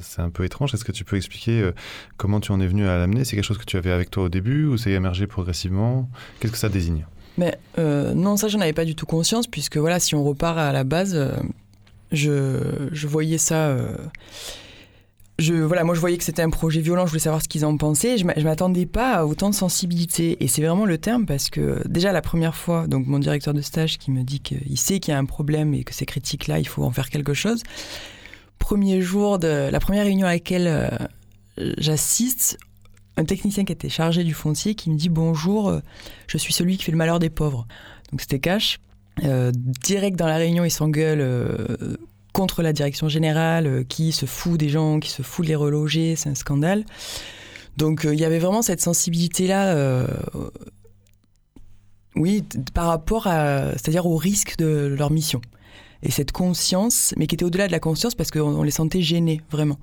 C'est 0.00 0.20
un 0.20 0.28
peu 0.28 0.44
étrange. 0.44 0.74
Est-ce 0.74 0.84
que 0.84 0.92
tu 0.92 1.06
peux 1.06 1.16
expliquer 1.16 1.70
comment 2.18 2.40
tu 2.40 2.52
en 2.52 2.60
es 2.60 2.66
venu 2.66 2.86
à 2.86 2.98
l'amener? 2.98 3.24
C'est 3.24 3.36
quelque 3.36 3.46
chose 3.46 3.56
que 3.56 3.64
tu 3.64 3.78
avais 3.78 3.90
avec 3.90 4.10
toi 4.10 4.24
au 4.24 4.28
début 4.28 4.66
ou 4.66 4.76
c'est 4.76 4.90
émergé 4.90 5.26
progressivement? 5.26 6.10
Qu'est-ce 6.38 6.52
que 6.52 6.58
ça 6.58 6.68
désigne? 6.68 7.06
Mais 7.38 7.58
non, 7.78 8.36
ça, 8.36 8.48
j'en 8.48 8.60
avais 8.60 8.74
pas 8.74 8.84
du 8.84 8.94
tout 8.94 9.06
conscience, 9.06 9.46
puisque 9.46 9.78
voilà, 9.78 10.00
si 10.00 10.14
on 10.14 10.22
repart 10.22 10.58
à 10.58 10.70
la 10.70 10.84
base, 10.84 11.18
je, 12.12 12.58
je 12.92 13.06
voyais 13.06 13.38
ça. 13.38 13.74
Je, 15.38 15.54
voilà, 15.54 15.84
moi, 15.84 15.94
je 15.94 16.00
voyais 16.00 16.18
que 16.18 16.24
c'était 16.24 16.42
un 16.42 16.50
projet 16.50 16.80
violent, 16.80 17.06
je 17.06 17.10
voulais 17.10 17.20
savoir 17.20 17.40
ce 17.40 17.48
qu'ils 17.48 17.64
en 17.64 17.76
pensaient. 17.76 18.18
Je 18.18 18.24
je 18.36 18.42
m'attendais 18.42 18.86
pas 18.86 19.18
à 19.18 19.24
autant 19.24 19.50
de 19.50 19.54
sensibilité. 19.54 20.42
Et 20.42 20.48
c'est 20.48 20.62
vraiment 20.62 20.84
le 20.84 20.98
terme, 20.98 21.26
parce 21.26 21.48
que 21.48 21.86
déjà, 21.86 22.12
la 22.12 22.22
première 22.22 22.56
fois, 22.56 22.88
donc 22.88 23.06
mon 23.06 23.20
directeur 23.20 23.54
de 23.54 23.60
stage 23.60 23.98
qui 23.98 24.10
me 24.10 24.24
dit 24.24 24.40
qu'il 24.40 24.78
sait 24.78 24.98
qu'il 24.98 25.12
y 25.12 25.14
a 25.14 25.18
un 25.18 25.26
problème 25.26 25.74
et 25.74 25.84
que 25.84 25.94
ces 25.94 26.06
critiques-là, 26.06 26.58
il 26.58 26.66
faut 26.66 26.82
en 26.82 26.90
faire 26.90 27.08
quelque 27.08 27.34
chose. 27.34 27.62
Premier 28.58 29.00
jour 29.00 29.38
de 29.38 29.68
la 29.70 29.78
première 29.78 30.04
réunion 30.04 30.26
à 30.26 30.30
laquelle 30.30 30.66
euh, 30.66 30.88
j'assiste, 31.78 32.58
un 33.16 33.24
technicien 33.24 33.64
qui 33.64 33.72
était 33.72 33.88
chargé 33.88 34.24
du 34.24 34.34
foncier 34.34 34.74
qui 34.74 34.90
me 34.90 34.96
dit 34.96 35.08
bonjour, 35.08 35.68
euh, 35.68 35.80
je 36.26 36.38
suis 36.38 36.52
celui 36.52 36.76
qui 36.76 36.84
fait 36.84 36.92
le 36.92 36.98
malheur 36.98 37.20
des 37.20 37.30
pauvres. 37.30 37.68
Donc 38.10 38.20
c'était 38.20 38.40
cash. 38.40 38.80
Euh, 39.22 39.52
direct 39.54 40.16
dans 40.16 40.26
la 40.26 40.36
réunion, 40.36 40.64
il 40.64 40.70
s'engueule 40.70 41.20
contre 42.38 42.62
la 42.62 42.72
direction 42.72 43.08
générale, 43.08 43.84
qui 43.88 44.12
se 44.12 44.24
fout 44.24 44.60
des 44.60 44.68
gens, 44.68 45.00
qui 45.00 45.10
se 45.10 45.22
fout 45.22 45.44
de 45.44 45.48
les 45.48 45.56
reloger, 45.56 46.14
c'est 46.14 46.28
un 46.28 46.36
scandale. 46.36 46.84
Donc 47.76 48.06
il 48.08 48.18
y 48.18 48.24
avait 48.24 48.38
vraiment 48.38 48.62
cette 48.62 48.80
sensibilité-là, 48.80 50.06
oui, 52.14 52.44
par 52.74 52.86
rapport 52.86 53.26
à, 53.26 53.72
c'est-à-dire 53.72 54.06
au 54.06 54.16
risque 54.16 54.56
de 54.56 54.94
leur 54.96 55.10
mission 55.10 55.40
et 56.04 56.12
cette 56.12 56.30
conscience, 56.30 57.12
mais 57.16 57.26
qui 57.26 57.34
était 57.34 57.44
au-delà 57.44 57.66
de 57.66 57.72
la 57.72 57.80
conscience 57.80 58.14
parce 58.14 58.30
qu'on 58.30 58.62
les 58.62 58.70
sentait 58.70 59.02
gênés 59.02 59.40
vraiment, 59.50 59.78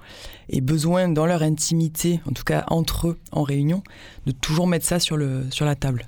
et 0.48 0.62
besoin 0.62 1.10
dans 1.10 1.26
leur 1.26 1.44
intimité, 1.44 2.22
en 2.26 2.32
tout 2.32 2.46
cas 2.46 2.64
entre 2.68 3.10
eux 3.10 3.18
en 3.34 3.44
réunion, 3.44 3.84
de 4.26 4.32
toujours 4.32 4.68
mettre 4.68 4.86
ça 4.86 5.00
sur, 5.00 5.18
le, 5.18 5.44
sur 5.50 5.66
la 5.66 5.76
table. 5.76 6.08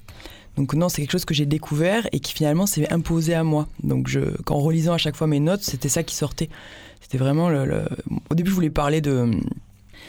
Donc 0.58 0.74
non, 0.74 0.90
c'est 0.90 1.02
quelque 1.02 1.12
chose 1.12 1.26
que 1.26 1.34
j'ai 1.34 1.46
découvert 1.46 2.08
et 2.12 2.20
qui 2.20 2.34
finalement 2.34 2.66
s'est 2.66 2.92
imposé 2.92 3.34
à 3.34 3.44
moi. 3.44 3.68
Donc 3.84 4.08
je, 4.08 4.20
en 4.50 4.60
relisant 4.60 4.94
à 4.94 4.98
chaque 4.98 5.16
fois 5.16 5.28
mes 5.28 5.40
notes, 5.40 5.62
c'était 5.62 5.90
ça 5.90 6.04
qui 6.04 6.16
sortait. 6.16 6.50
C'était 7.00 7.20
vraiment 7.20 7.50
le, 7.50 7.84
Au 8.30 8.36
début, 8.36 8.50
je 8.50 8.56
voulais 8.56 8.70
parler 8.72 9.00
de, 9.00 9.32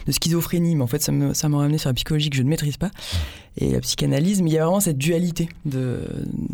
de 0.06 0.12
schizophrénie, 0.12 0.74
mais 0.74 0.82
en 0.82 0.86
fait, 0.86 1.02
ça 1.02 1.12
m'a 1.12 1.58
ramené 1.58 1.78
sur 1.78 1.90
la 1.90 1.94
psychologie 1.94 2.30
que 2.30 2.36
je 2.36 2.42
ne 2.42 2.48
maîtrise 2.48 2.78
pas 2.78 2.90
et 3.58 3.70
la 3.70 3.80
psychanalyse. 3.80 4.40
Mais 4.40 4.50
il 4.50 4.54
y 4.54 4.58
a 4.58 4.64
vraiment 4.64 4.80
cette 4.80 4.98
dualité 4.98 5.48
de 5.66 6.00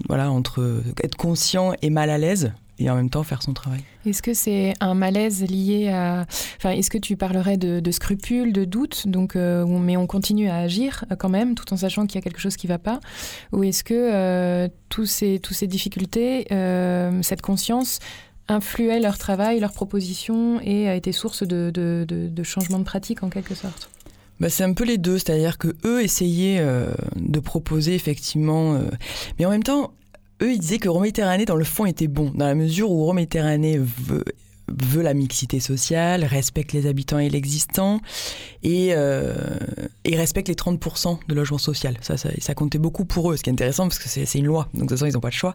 voilà 0.08 0.30
entre 0.30 0.82
être 1.02 1.16
conscient 1.16 1.72
et 1.80 1.90
mal 1.90 2.10
à 2.10 2.18
l'aise 2.18 2.52
et 2.78 2.90
en 2.90 2.96
même 2.96 3.10
temps 3.10 3.22
faire 3.22 3.42
son 3.42 3.52
travail. 3.52 3.80
Est-ce 4.06 4.22
que 4.22 4.34
c'est 4.34 4.74
un 4.80 4.94
malaise 4.94 5.42
lié 5.42 5.88
à... 5.88 6.26
Enfin, 6.56 6.70
est-ce 6.70 6.90
que 6.90 6.98
tu 6.98 7.16
parlerais 7.16 7.56
de, 7.56 7.90
scrupules, 7.90 8.52
de 8.52 8.64
doutes, 8.64 9.06
donc, 9.06 9.36
euh, 9.36 9.64
mais 9.66 9.96
on 9.96 10.06
continue 10.06 10.48
à 10.48 10.56
agir 10.56 11.04
euh, 11.10 11.16
quand 11.16 11.28
même, 11.28 11.54
tout 11.54 11.72
en 11.72 11.76
sachant 11.76 12.06
qu'il 12.06 12.16
y 12.16 12.18
a 12.18 12.22
quelque 12.22 12.40
chose 12.40 12.56
qui 12.56 12.66
ne 12.66 12.72
va 12.72 12.78
pas? 12.78 13.00
Ou 13.52 13.64
est-ce 13.64 13.84
que 13.84 13.94
euh, 13.94 14.68
tous 14.88 15.06
ces, 15.06 15.38
toutes 15.38 15.56
ces 15.56 15.66
difficultés, 15.66 16.46
cette 17.22 17.42
conscience, 17.42 18.00
influait 18.48 19.00
leur 19.00 19.16
travail, 19.16 19.60
leurs 19.60 19.72
propositions 19.72 20.60
et 20.60 20.88
a 20.88 20.94
été 20.94 21.12
source 21.12 21.44
de, 21.44 21.70
de, 21.72 22.04
de, 22.06 22.42
changement 22.42 22.78
de 22.78 22.84
pratique 22.84 23.22
en 23.22 23.30
quelque 23.30 23.54
sorte? 23.54 23.88
Bah, 24.40 24.50
c'est 24.50 24.64
un 24.64 24.74
peu 24.74 24.84
les 24.84 24.98
deux, 24.98 25.18
c'est-à-dire 25.18 25.58
que 25.58 25.74
eux 25.84 26.02
essayaient 26.02 26.64
de 27.16 27.40
proposer 27.40 27.94
effectivement, 27.94 28.78
mais 29.38 29.46
en 29.46 29.50
même 29.50 29.62
temps, 29.62 29.92
eux, 30.44 30.52
ils 30.52 30.58
disaient 30.58 30.78
que 30.78 30.88
Rome-Méditerranée, 30.88 31.44
dans 31.44 31.56
le 31.56 31.64
fond, 31.64 31.86
était 31.86 32.08
bon, 32.08 32.30
dans 32.34 32.46
la 32.46 32.54
mesure 32.54 32.90
où 32.90 33.04
Rome-Méditerranée 33.04 33.78
veut, 33.78 34.24
veut 34.68 35.02
la 35.02 35.14
mixité 35.14 35.60
sociale, 35.60 36.24
respecte 36.24 36.72
les 36.72 36.86
habitants 36.86 37.18
et 37.18 37.28
l'existant, 37.28 38.00
et, 38.62 38.90
euh, 38.92 39.34
et, 40.04 40.16
respecte 40.16 40.48
les 40.48 40.54
30% 40.54 41.18
de 41.26 41.34
logement 41.34 41.58
social. 41.58 41.96
Ça, 42.00 42.16
ça, 42.16 42.54
comptait 42.54 42.78
beaucoup 42.78 43.04
pour 43.04 43.30
eux, 43.30 43.36
ce 43.36 43.42
qui 43.42 43.50
est 43.50 43.52
intéressant 43.52 43.84
parce 43.84 43.98
que 43.98 44.08
c'est 44.08 44.38
une 44.38 44.46
loi, 44.46 44.68
donc 44.74 44.84
de 44.84 44.88
toute 44.88 44.90
façon, 44.90 45.06
ils 45.06 45.12
n'ont 45.12 45.20
pas 45.20 45.28
le 45.28 45.34
choix. 45.34 45.54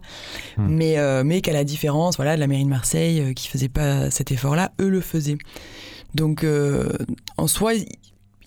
Hmm. 0.57 0.67
Mais, 0.69 0.97
euh, 0.97 1.23
mais 1.23 1.41
qu'à 1.41 1.53
la 1.53 1.63
différence 1.63 2.17
voilà, 2.17 2.35
de 2.35 2.39
la 2.39 2.47
mairie 2.47 2.65
de 2.65 2.69
Marseille, 2.69 3.21
euh, 3.21 3.33
qui 3.33 3.47
ne 3.47 3.51
faisait 3.51 3.69
pas 3.69 4.11
cet 4.11 4.31
effort-là, 4.31 4.71
eux 4.79 4.89
le 4.89 5.01
faisaient. 5.01 5.37
Donc, 6.15 6.43
en 7.37 7.47
soi, 7.47 7.75
ils, 7.75 7.85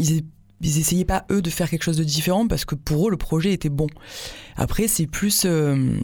ils 0.01 0.25
ils 0.63 0.79
essayaient 0.79 1.05
pas 1.05 1.25
eux 1.31 1.43
de 1.43 1.51
faire 1.51 1.69
quelque 1.69 1.83
chose 1.83 1.97
de 1.97 2.05
différent 2.05 2.47
parce 2.47 2.65
que 2.65 2.75
pour 2.75 3.09
eux 3.09 3.11
le 3.11 3.17
projet 3.17 3.53
était 3.53 3.69
bon. 3.69 3.89
Après 4.57 4.89
c'est 4.89 5.07
plus 5.07 5.43
euh, 5.45 5.99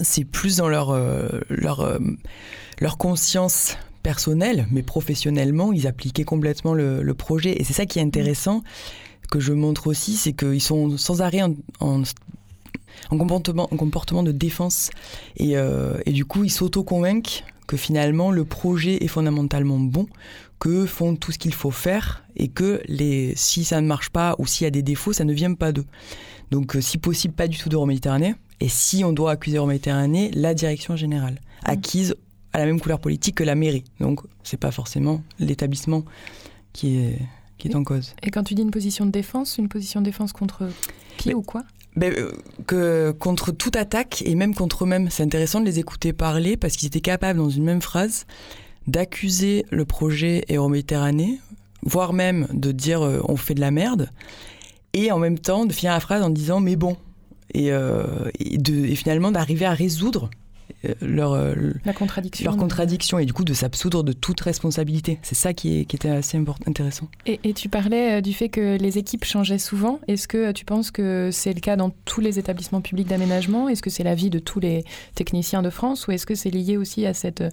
c'est 0.00 0.24
plus 0.24 0.56
dans 0.56 0.68
leur 0.68 0.90
euh, 0.90 1.40
leur 1.48 1.80
euh, 1.80 1.98
leur 2.80 2.98
conscience 2.98 3.76
personnelle, 4.02 4.66
mais 4.70 4.82
professionnellement 4.82 5.72
ils 5.72 5.86
appliquaient 5.86 6.24
complètement 6.24 6.74
le, 6.74 7.14
projet 7.14 7.60
et 7.60 7.64
c'est 7.64 7.74
ça 7.74 7.86
qui 7.86 7.98
est 7.98 8.02
intéressant 8.02 8.62
que 9.30 9.38
je 9.38 9.52
montre 9.52 9.86
aussi, 9.86 10.16
c'est 10.16 10.32
qu'ils 10.32 10.62
sont 10.62 10.96
sans 10.96 11.22
arrêt 11.22 11.42
en, 11.42 11.54
en, 11.78 12.02
comportement, 13.10 13.68
en 13.70 13.76
comportement 13.76 14.24
de 14.24 14.32
défense 14.32 14.90
et, 15.36 15.52
et 15.52 16.12
du 16.12 16.24
coup 16.24 16.42
ils 16.42 16.50
s'auto-convainquent 16.50 17.44
que 17.68 17.76
finalement 17.76 18.32
le 18.32 18.44
projet 18.44 19.04
est 19.04 19.08
fondamentalement 19.08 19.78
bon, 19.78 20.08
que 20.60 20.86
font 20.86 21.16
tout 21.16 21.32
ce 21.32 21.38
qu'il 21.38 21.54
faut 21.54 21.72
faire 21.72 22.22
et 22.36 22.48
que 22.48 22.80
les, 22.86 23.32
si 23.34 23.64
ça 23.64 23.80
ne 23.80 23.86
marche 23.86 24.10
pas 24.10 24.36
ou 24.38 24.46
s'il 24.46 24.64
y 24.64 24.68
a 24.68 24.70
des 24.70 24.82
défauts, 24.82 25.12
ça 25.12 25.24
ne 25.24 25.32
vient 25.32 25.54
pas 25.54 25.72
d'eux. 25.72 25.86
Donc, 26.52 26.76
euh, 26.76 26.80
si 26.80 26.98
possible, 26.98 27.34
pas 27.34 27.48
du 27.48 27.58
tout 27.58 27.68
d'Euroméditerranée. 27.68 28.34
Et 28.60 28.68
si 28.68 29.02
on 29.02 29.12
doit 29.12 29.32
accuser 29.32 29.56
Euroméditerranée, 29.56 30.30
la 30.34 30.54
direction 30.54 30.94
générale, 30.94 31.34
mmh. 31.34 31.70
acquise 31.70 32.14
à 32.52 32.58
la 32.58 32.66
même 32.66 32.80
couleur 32.80 33.00
politique 33.00 33.36
que 33.36 33.44
la 33.44 33.54
mairie. 33.54 33.84
Donc, 33.98 34.20
c'est 34.42 34.58
pas 34.58 34.70
forcément 34.70 35.22
l'établissement 35.38 36.04
qui 36.72 36.98
est, 36.98 37.18
qui 37.58 37.68
est 37.68 37.74
en 37.74 37.82
cause. 37.82 38.14
Et 38.22 38.30
quand 38.30 38.44
tu 38.44 38.54
dis 38.54 38.62
une 38.62 38.70
position 38.70 39.06
de 39.06 39.10
défense, 39.10 39.58
une 39.58 39.68
position 39.68 40.00
de 40.00 40.04
défense 40.04 40.32
contre 40.32 40.68
qui 41.16 41.32
ou 41.32 41.42
quoi? 41.42 41.64
ben, 41.96 42.12
euh, 42.16 42.32
que 42.66 43.10
contre 43.12 43.52
toute 43.52 43.76
attaque 43.76 44.22
et 44.24 44.34
même 44.34 44.54
contre 44.54 44.84
eux-mêmes. 44.84 45.08
C'est 45.10 45.22
intéressant 45.22 45.60
de 45.60 45.66
les 45.66 45.78
écouter 45.78 46.12
parler 46.12 46.56
parce 46.56 46.76
qu'ils 46.76 46.86
étaient 46.86 47.00
capables, 47.00 47.38
dans 47.38 47.50
une 47.50 47.64
même 47.64 47.82
phrase, 47.82 48.26
d'accuser 48.90 49.64
le 49.70 49.84
projet 49.84 50.44
Euroméditerranée, 50.50 51.38
voire 51.82 52.12
même 52.12 52.46
de 52.52 52.72
dire 52.72 53.02
euh, 53.02 53.20
on 53.28 53.36
fait 53.36 53.54
de 53.54 53.60
la 53.60 53.70
merde, 53.70 54.10
et 54.92 55.12
en 55.12 55.18
même 55.18 55.38
temps 55.38 55.66
de 55.66 55.72
finir 55.72 55.92
la 55.92 56.00
phrase 56.00 56.22
en 56.22 56.30
disant 56.30 56.60
mais 56.60 56.76
bon, 56.76 56.96
et, 57.54 57.72
euh, 57.72 58.04
de, 58.40 58.74
et 58.86 58.94
finalement 58.94 59.30
d'arriver 59.30 59.64
à 59.64 59.72
résoudre 59.72 60.30
leur, 61.00 61.36
La 61.84 61.92
contradiction. 61.92 62.44
leur 62.44 62.56
contradiction 62.56 63.18
et 63.18 63.26
du 63.26 63.32
coup 63.32 63.44
de 63.44 63.52
s'absoudre 63.54 64.02
de 64.02 64.12
toute 64.12 64.40
responsabilité. 64.40 65.18
C'est 65.22 65.34
ça 65.34 65.52
qui, 65.52 65.86
qui, 65.86 65.96
était 65.96 66.10
assez 66.10 66.42
intéressant. 66.66 67.08
Et, 67.26 67.40
et, 67.44 67.52
tu 67.52 67.68
parlais 67.68 68.22
du 68.22 68.32
fait 68.32 68.48
que 68.48 68.78
les 68.78 68.98
équipes 68.98 69.24
changeaient 69.24 69.58
souvent. 69.58 70.00
Est-ce 70.08 70.28
que 70.28 70.52
tu 70.52 70.64
penses 70.64 70.90
que 70.90 71.30
c'est 71.32 71.52
le 71.52 71.60
cas 71.60 71.76
dans 71.76 71.90
tous 72.04 72.20
les 72.20 72.38
établissements 72.38 72.80
publics 72.80 73.08
d'aménagement? 73.08 73.68
Est-ce 73.68 73.82
que 73.82 73.90
c'est 73.90 74.04
la 74.04 74.14
vie 74.14 74.30
de 74.30 74.38
tous 74.38 74.60
les 74.60 74.84
techniciens 75.14 75.62
de 75.62 75.70
France? 75.70 76.06
Ou 76.06 76.12
est-ce 76.12 76.26
que 76.26 76.34
c'est 76.34 76.50
lié 76.50 76.76
aussi 76.76 77.06
à 77.06 77.14
cette, 77.14 77.44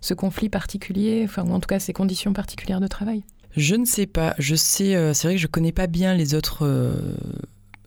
ce 0.00 0.14
conflit 0.14 0.48
particulier, 0.48 1.22
enfin, 1.24 1.44
ou 1.44 1.52
en 1.52 1.60
tout 1.60 1.68
cas 1.68 1.78
ces 1.78 1.92
conditions 1.92 2.32
particulières 2.32 2.80
de 2.80 2.86
travail? 2.86 3.22
Je 3.56 3.74
ne 3.74 3.84
sais 3.84 4.06
pas. 4.06 4.34
Je 4.38 4.54
sais, 4.54 4.94
euh, 4.94 5.14
c'est 5.14 5.28
vrai 5.28 5.36
que 5.36 5.40
je 5.40 5.46
connais 5.46 5.72
pas 5.72 5.86
bien 5.86 6.14
les 6.14 6.34
autres. 6.34 6.64
Euh, 6.64 6.92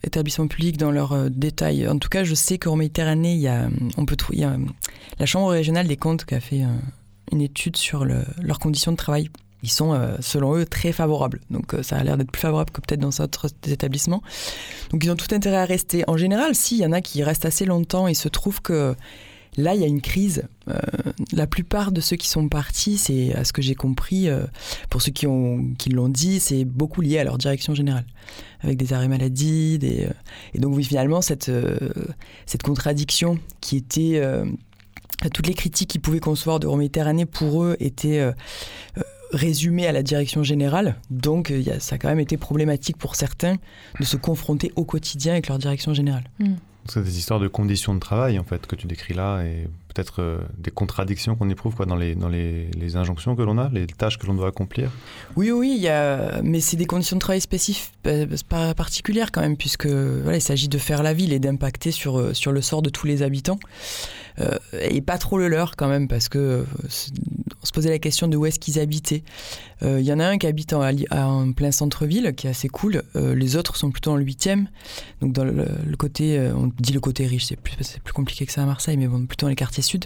établissements 0.04 0.48
publics 0.48 0.78
dans 0.78 0.92
leurs 0.92 1.14
euh, 1.14 1.30
détails. 1.30 1.88
En 1.88 1.98
tout 1.98 2.10
cas, 2.10 2.24
je 2.24 2.36
sais 2.36 2.58
qu'en 2.58 2.76
Méditerranée, 2.76 3.34
il 3.34 3.40
y 3.40 3.48
a, 3.48 3.70
on 3.98 4.06
peut 4.06 4.16
trouver, 4.16 4.46
la 5.20 5.26
Chambre 5.26 5.50
régionale 5.50 5.88
des 5.88 5.98
comptes 5.98 6.26
qui 6.26 6.36
a 6.36 6.40
fait 6.40 6.64
euh, 6.64 6.68
une 7.32 7.42
étude 7.42 7.78
sur 7.78 8.06
leurs 8.06 8.60
conditions 8.60 8.92
de 8.92 8.98
travail. 8.98 9.30
Ils 9.62 9.72
sont, 9.72 9.94
euh, 9.94 10.16
selon 10.22 10.56
eux, 10.56 10.66
très 10.66 10.94
favorables. 10.94 11.42
Donc 11.50 11.76
ça 11.82 11.98
a 11.98 12.04
l'air 12.04 12.18
d'être 12.18 12.32
plus 12.32 12.40
favorable 12.40 12.72
que 12.72 12.82
peut-être 12.82 13.02
dans 13.02 13.10
d'autres 13.10 13.50
établissements. 13.68 14.24
Donc 14.92 15.04
ils 15.04 15.12
ont 15.12 15.18
tout 15.18 15.34
intérêt 15.36 15.58
à 15.58 15.66
rester. 15.66 16.04
En 16.08 16.18
général, 16.18 16.56
si, 16.56 16.78
il 16.78 16.82
y 16.82 16.86
en 16.86 16.94
a 16.94 17.02
qui 17.02 17.24
restent 17.24 17.46
assez 17.46 17.66
longtemps, 17.66 18.08
il 18.08 18.16
se 18.16 18.30
trouve 18.30 18.62
que 18.62 18.96
Là, 19.58 19.76
il 19.76 19.82
y 19.82 19.84
a 19.84 19.88
une 19.88 20.02
crise. 20.02 20.44
Euh, 20.70 20.80
la 21.34 21.48
plupart 21.48 21.92
de 21.92 22.02
ceux 22.02 22.16
qui 22.16 22.30
sont 22.30 22.48
partis, 22.50 22.98
c'est 22.98 23.34
à 23.34 23.44
ce 23.44 23.54
que 23.54 23.62
j'ai 23.62 23.76
compris, 23.76 24.30
euh, 24.30 24.46
pour 24.90 25.02
ceux 25.02 25.12
qui, 25.12 25.28
ont, 25.28 25.74
qui 25.78 25.90
l'ont 25.90 26.10
dit, 26.10 26.40
c'est 26.40 26.66
beaucoup 26.66 27.02
lié 27.02 27.20
à 27.20 27.24
leur 27.24 27.38
direction 27.38 27.74
générale, 27.74 28.06
avec 28.62 28.78
des 28.78 28.94
arrêts 28.94 29.08
maladie. 29.08 29.80
Euh, 29.84 30.10
et 30.54 30.60
donc, 30.60 30.80
finalement, 30.82 31.22
cette, 31.22 31.52
cette 32.46 32.64
contradiction 32.64 33.40
qui 33.62 33.78
était. 33.78 34.22
toutes 35.34 35.48
les 35.48 35.54
critiques 35.54 35.90
qu'ils 35.90 36.02
pouvaient 36.02 36.20
concevoir 36.20 36.60
de 36.60 36.68
Méditerranée, 36.68 37.26
pour 37.26 37.64
eux, 37.64 37.76
étaient 37.80 38.32
résumées 39.32 39.88
à 39.88 39.92
la 39.92 40.04
direction 40.04 40.44
générale. 40.44 40.96
Donc, 41.10 41.54
ça 41.80 41.96
a 41.96 41.98
quand 41.98 42.10
même 42.10 42.20
été 42.20 42.38
problématique 42.38 42.98
pour 42.98 43.16
certains 43.16 43.58
de 44.00 44.06
se 44.06 44.18
confronter 44.18 44.72
au 44.76 44.86
quotidien 44.86 45.34
avec 45.34 45.48
leur 45.48 45.58
direction 45.58 45.94
générale. 45.94 46.24
Hmm. 46.40 46.56
C'est 46.90 47.04
des 47.04 47.18
histoires 47.18 47.40
de 47.40 47.48
conditions 47.48 47.94
de 47.94 48.00
travail, 48.00 48.40
en 48.40 48.44
fait, 48.44 48.66
que 48.66 48.76
tu 48.76 48.88
décris 48.88 49.14
là, 49.14 49.44
et 49.44 49.68
peut-être 49.94 50.22
euh, 50.22 50.40
des 50.58 50.72
contradictions 50.72 51.36
qu'on 51.36 51.50
éprouve 51.50 51.76
quoi, 51.76 51.86
dans, 51.86 51.96
les, 51.96 52.16
dans 52.16 52.30
les, 52.30 52.70
les 52.72 52.96
injonctions 52.96 53.36
que 53.36 53.42
l'on 53.42 53.58
a, 53.58 53.70
les 53.70 53.88
tâches 53.88 54.18
que 54.18 54.26
l'on 54.28 54.34
doit 54.34 54.48
accomplir. 54.48 54.90
Oui, 55.36 55.52
oui, 55.52 55.78
y 55.80 55.88
a... 55.88 56.42
mais 56.42 56.60
c'est 56.60 56.78
des 56.78 56.86
conditions 56.86 57.16
de 57.16 57.22
travail 57.22 57.42
spécifiques, 57.42 57.94
pas 58.48 58.74
particulières 58.74 59.32
quand 59.32 59.42
même, 59.42 59.58
puisque 59.58 59.88
voilà, 59.88 60.38
il 60.38 60.42
s'agit 60.42 60.68
de 60.68 60.78
faire 60.78 61.04
la 61.04 61.14
ville 61.14 61.34
et 61.34 61.40
d'impacter 61.40 61.92
sur, 61.92 62.20
euh, 62.20 62.34
sur 62.34 62.52
le 62.52 62.62
sort 62.62 62.82
de 62.82 62.90
tous 62.90 63.08
les 63.08 63.22
habitants. 63.22 63.60
Euh, 64.40 64.58
et 64.80 65.02
pas 65.02 65.18
trop 65.18 65.38
le 65.38 65.48
leur 65.48 65.76
quand 65.76 65.90
même, 65.90 66.08
parce 66.08 66.30
que 66.30 66.66
on 67.62 67.66
se 67.66 67.72
posait 67.72 67.90
la 67.90 68.00
question 68.00 68.28
de 68.28 68.38
où 68.38 68.46
est-ce 68.46 68.60
qu'ils 68.60 68.80
habitaient. 68.80 69.24
Il 69.82 70.02
y 70.02 70.14
en 70.14 70.20
a 70.20 70.26
un 70.26 70.38
qui 70.38 70.48
habite 70.48 70.74
en, 70.74 71.52
plein 71.54 71.72
centre-ville, 71.72 72.34
qui 72.36 72.48
est 72.48 72.50
assez 72.50 72.70
cool. 72.70 73.04
les 73.16 73.56
autres 73.56 73.76
sont 73.76 73.92
plutôt 73.92 74.12
en 74.12 74.16
le 74.16 74.24
huitième, 74.24 74.70
donc 75.22 75.34
dans 75.34 75.44
le, 75.44 75.66
côté, 75.98 76.40
on 76.56 76.72
dit 76.80 76.94
le 76.94 77.00
côté 77.00 77.26
riche, 77.26 77.46
c'est 77.46 77.58
plus, 77.58 78.14
compliqué 78.14 78.46
que 78.46 78.52
ça 78.52 78.64
à 78.64 78.66
Marseille, 78.66 78.98
mais 78.98 79.08
bon, 79.08 79.26
plutôt 79.26 79.46
dans 79.46 79.50
les 79.50 79.56
quartiers 79.56 79.84
sud. 79.84 80.06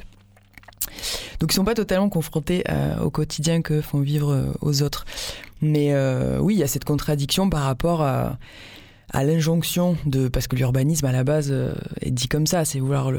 Donc 1.40 1.52
ils 1.52 1.56
sont 1.56 1.64
pas 1.64 1.76
totalement 1.76 2.10
confrontés 2.10 2.64
euh, 2.70 3.00
au 3.00 3.10
quotidien 3.10 3.62
que 3.62 3.82
font 3.82 4.00
vivre 4.00 4.32
euh, 4.32 4.52
aux 4.62 4.82
autres. 4.82 5.06
Mais 5.62 5.94
euh, 5.94 6.40
oui, 6.40 6.56
il 6.56 6.60
y 6.60 6.64
a 6.64 6.68
cette 6.68 6.86
contradiction 6.86 7.50
par 7.50 7.64
rapport 7.64 8.02
à, 8.02 8.38
l'injonction 9.14 9.96
de 10.08 10.28
parce 10.28 10.48
que 10.48 10.56
l'urbanisme 10.56 11.06
à 11.06 11.12
la 11.12 11.24
base 11.24 11.54
est 12.02 12.10
dit 12.10 12.28
comme 12.28 12.48
ça, 12.48 12.66
c'est 12.66 12.80
vouloir 12.80 13.12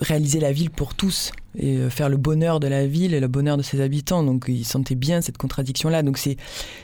réaliser 0.00 0.40
la 0.40 0.52
ville 0.52 0.70
pour 0.70 0.94
tous 0.94 1.32
et 1.58 1.90
faire 1.90 2.08
le 2.08 2.16
bonheur 2.16 2.60
de 2.60 2.66
la 2.66 2.86
ville 2.86 3.14
et 3.14 3.20
le 3.20 3.28
bonheur 3.28 3.56
de 3.56 3.62
ses 3.62 3.80
habitants. 3.80 4.22
Donc 4.22 4.46
ils 4.48 4.64
sentaient 4.64 4.94
bien 4.94 5.20
cette 5.20 5.38
contradiction 5.38 5.88
là. 5.88 6.02
Donc 6.02 6.18
c'est 6.18 6.36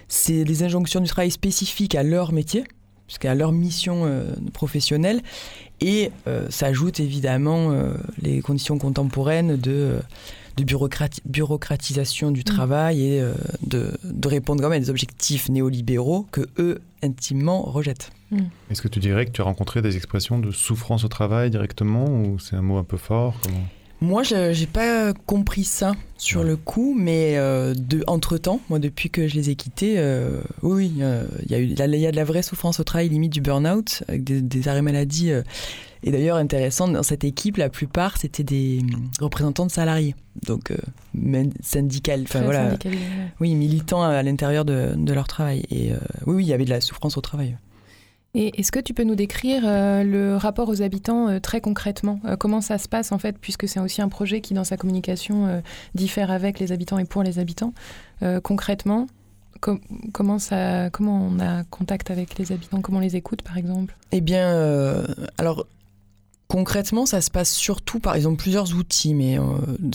c'est 0.09 0.45
des 0.45 0.63
injonctions 0.63 1.01
du 1.01 1.09
travail 1.09 1.31
spécifiques 1.31 1.95
à 1.95 2.03
leur 2.03 2.33
métier 2.33 2.65
puisqu'à 3.07 3.35
leur 3.35 3.53
mission 3.53 4.05
professionnelle 4.53 5.23
et 5.81 6.11
euh, 6.27 6.47
s'ajoutent 6.51 7.01
évidemment 7.01 7.71
euh, 7.71 7.95
les 8.21 8.41
conditions 8.41 8.79
contemporaines 8.79 9.57
de, 9.57 9.99
de 10.57 10.65
bureaucratisation 11.25 12.31
du 12.31 12.41
mm. 12.41 12.45
travail 12.45 13.03
et 13.03 13.23
de, 13.67 13.93
de, 14.05 14.29
répondre 14.29 14.63
quand 14.63 14.69
même 14.69 14.83
à 14.83 14.85
des 14.85 14.91
objectifs 14.91 15.49
néolibéraux 15.49 16.27
que 16.31 16.49
eux 16.59 16.81
intimement 17.03 17.63
rejettent. 17.63 18.11
Mm. 18.31 18.41
Est-ce 18.71 18.83
que 18.83 18.89
tu 18.89 18.99
dirais 18.99 19.27
que 19.27 19.31
tu 19.31 19.41
as 19.41 19.45
rencontré 19.45 19.83
des 19.83 19.97
expressions 19.97 20.39
de 20.39 20.51
souffrance 20.51 21.05
au 21.05 21.09
travail 21.09 21.51
directement 21.51 22.05
ou 22.07 22.39
c'est 22.39 22.57
un 22.57 22.63
mot 22.63 22.77
un 22.77 22.85
peu 22.85 22.97
fort 22.97 23.41
moi, 24.01 24.23
je 24.23 24.59
n'ai 24.59 24.67
pas 24.67 25.13
compris 25.27 25.65
ça 25.65 25.93
sur 26.19 26.45
le 26.45 26.57
coup, 26.57 26.95
mais 26.97 27.37
euh, 27.37 27.75
de, 27.75 28.05
entre-temps, 28.07 28.61
moi, 28.69 28.79
depuis 28.79 29.11
que 29.11 29.27
je 29.27 29.35
les 29.35 29.51
ai 29.51 29.57
quittés, 29.57 29.95
euh, 29.99 30.41
oui, 30.63 30.95
euh, 31.01 31.27
il 31.47 31.51
y, 31.51 31.55
a 31.55 31.59
eu, 31.59 31.67
y 31.67 32.07
a 32.07 32.11
de 32.11 32.17
la 32.17 32.25
vraie 32.25 32.43
souffrance 32.43 32.79
au 32.79 32.85
travail, 32.85 33.09
limite 33.09 33.33
du 33.33 33.41
burn-out, 33.41 34.05
avec 34.07 34.23
des, 34.25 34.69
arrêts 34.69 34.83
maladie. 34.83 35.31
et 35.31 36.11
d'ailleurs, 36.11 36.37
intéressant, 36.37 36.87
dans 36.87 37.03
cette 37.03 37.25
équipe, 37.25 37.57
la 37.57 37.71
plupart, 37.71 38.19
c'était 38.19 38.45
des 38.45 38.83
représentants 39.21 39.67
de 39.67 39.73
salariés, 39.73 40.15
donc 40.47 40.73
syndical, 41.61 42.23
enfin 42.23 42.43
voilà, 42.43 42.77
oui, 43.41 43.55
militants 43.55 44.03
à, 44.03 44.23
l'intérieur 44.23 44.65
de, 44.65 44.93
de, 44.97 45.13
leur 45.13 45.27
travail. 45.27 45.65
Et 45.71 45.91
oui, 46.27 46.37
oui, 46.37 46.45
il 46.45 46.49
y 46.49 46.53
avait 46.53 46.65
de 46.65 46.71
la 46.71 46.81
souffrance 46.81 47.17
au 47.17 47.21
travail. 47.21 47.57
Et 48.41 48.61
est-ce 48.61 48.71
que 48.71 48.79
tu 48.79 48.95
peux 48.95 49.03
nous 49.03 49.17
décrire 49.17 49.65
euh, 49.67 50.05
le 50.05 50.37
rapport 50.37 50.69
aux 50.69 50.81
habitants 50.81 51.27
euh, 51.29 51.41
très 51.41 51.61
concrètement 51.61 52.21
euh, 52.25 52.37
Comment 52.37 52.61
ça 52.61 52.79
se 52.79 52.89
passe 52.89 53.11
en 53.11 53.19
fait, 53.19 53.37
puisque 53.37 53.67
c'est 53.67 53.81
aussi 53.81 54.01
un 54.01 54.09
projet 54.09 54.41
qui 54.41 54.55
dans 54.55 54.63
sa 54.63 54.77
communication 54.77 55.61
diffère 55.97 56.31
avec 56.31 56.61
les 56.61 56.71
habitants 56.71 56.99
et 56.99 57.05
pour 57.05 57.25
les 57.25 57.41
habitants. 57.41 57.73
concrètement, 58.45 59.09
comment, 60.13 60.39
ça, 60.39 60.89
comment 60.91 61.21
on 61.21 61.41
a 61.41 61.65
contact 61.65 62.13
avec 62.13 62.39
les 62.39 62.53
habitants 62.53 62.81
Comment 62.81 62.99
on 62.99 63.01
les 63.01 63.17
écoute 63.17 63.43
par 63.43 63.57
exemple? 63.57 63.97
Eh 64.13 64.21
bien, 64.21 65.05
alors 65.37 65.67
concrètement, 66.47 67.07
ça 67.07 67.21
se 67.21 67.31
passe 67.31 67.53
surtout 67.53 67.99
par, 67.99 68.15
ont 68.27 68.37
plusieurs 68.37 68.75
outils, 68.75 69.15
mais 69.15 69.37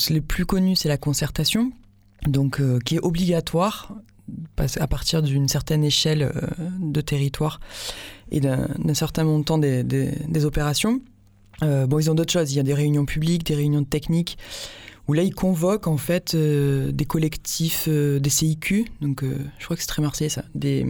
les 0.10 0.22
plus 0.22 0.46
connus, 0.46 0.76
c'est 0.76 0.90
la 0.90 0.98
concertation, 0.98 1.72
donc 2.28 2.62
qui 2.84 2.96
est 2.96 3.04
obligatoire 3.04 3.94
à 4.80 4.88
partir 4.88 5.22
d'une 5.22 5.48
certaine 5.48 5.84
échelle 5.84 6.32
de 6.80 7.02
territoire 7.02 7.60
et 8.32 8.40
d'un 8.40 8.94
certain 8.94 9.24
montant 9.24 9.58
des, 9.58 9.84
des, 9.84 10.46
opérations. 10.46 11.02
Euh, 11.62 11.86
bon, 11.86 12.00
ils 12.00 12.10
ont 12.10 12.16
d'autres 12.16 12.34
choses. 12.34 12.52
Il 12.52 12.56
y 12.56 12.60
a 12.60 12.64
des 12.64 12.74
réunions 12.74 13.06
publiques, 13.06 13.46
des 13.46 13.56
réunions 13.56 13.84
techniques, 13.84 14.38
où 15.08 15.14
là, 15.14 15.24
ils 15.24 15.36
convoquent 15.36 15.88
en 15.88 15.98
fait 15.98 16.34
euh, 16.34 16.92
des 16.92 17.06
collectifs, 17.06 17.86
euh, 17.88 18.20
des 18.20 18.30
CIQ, 18.30 18.86
donc 19.02 19.24
je 19.60 19.66
crois 19.66 19.76
que 19.76 19.82
c'est 19.82 19.88
très 19.88 20.02
marseillais 20.02 20.30
ça, 20.30 20.44
des, 20.56 20.86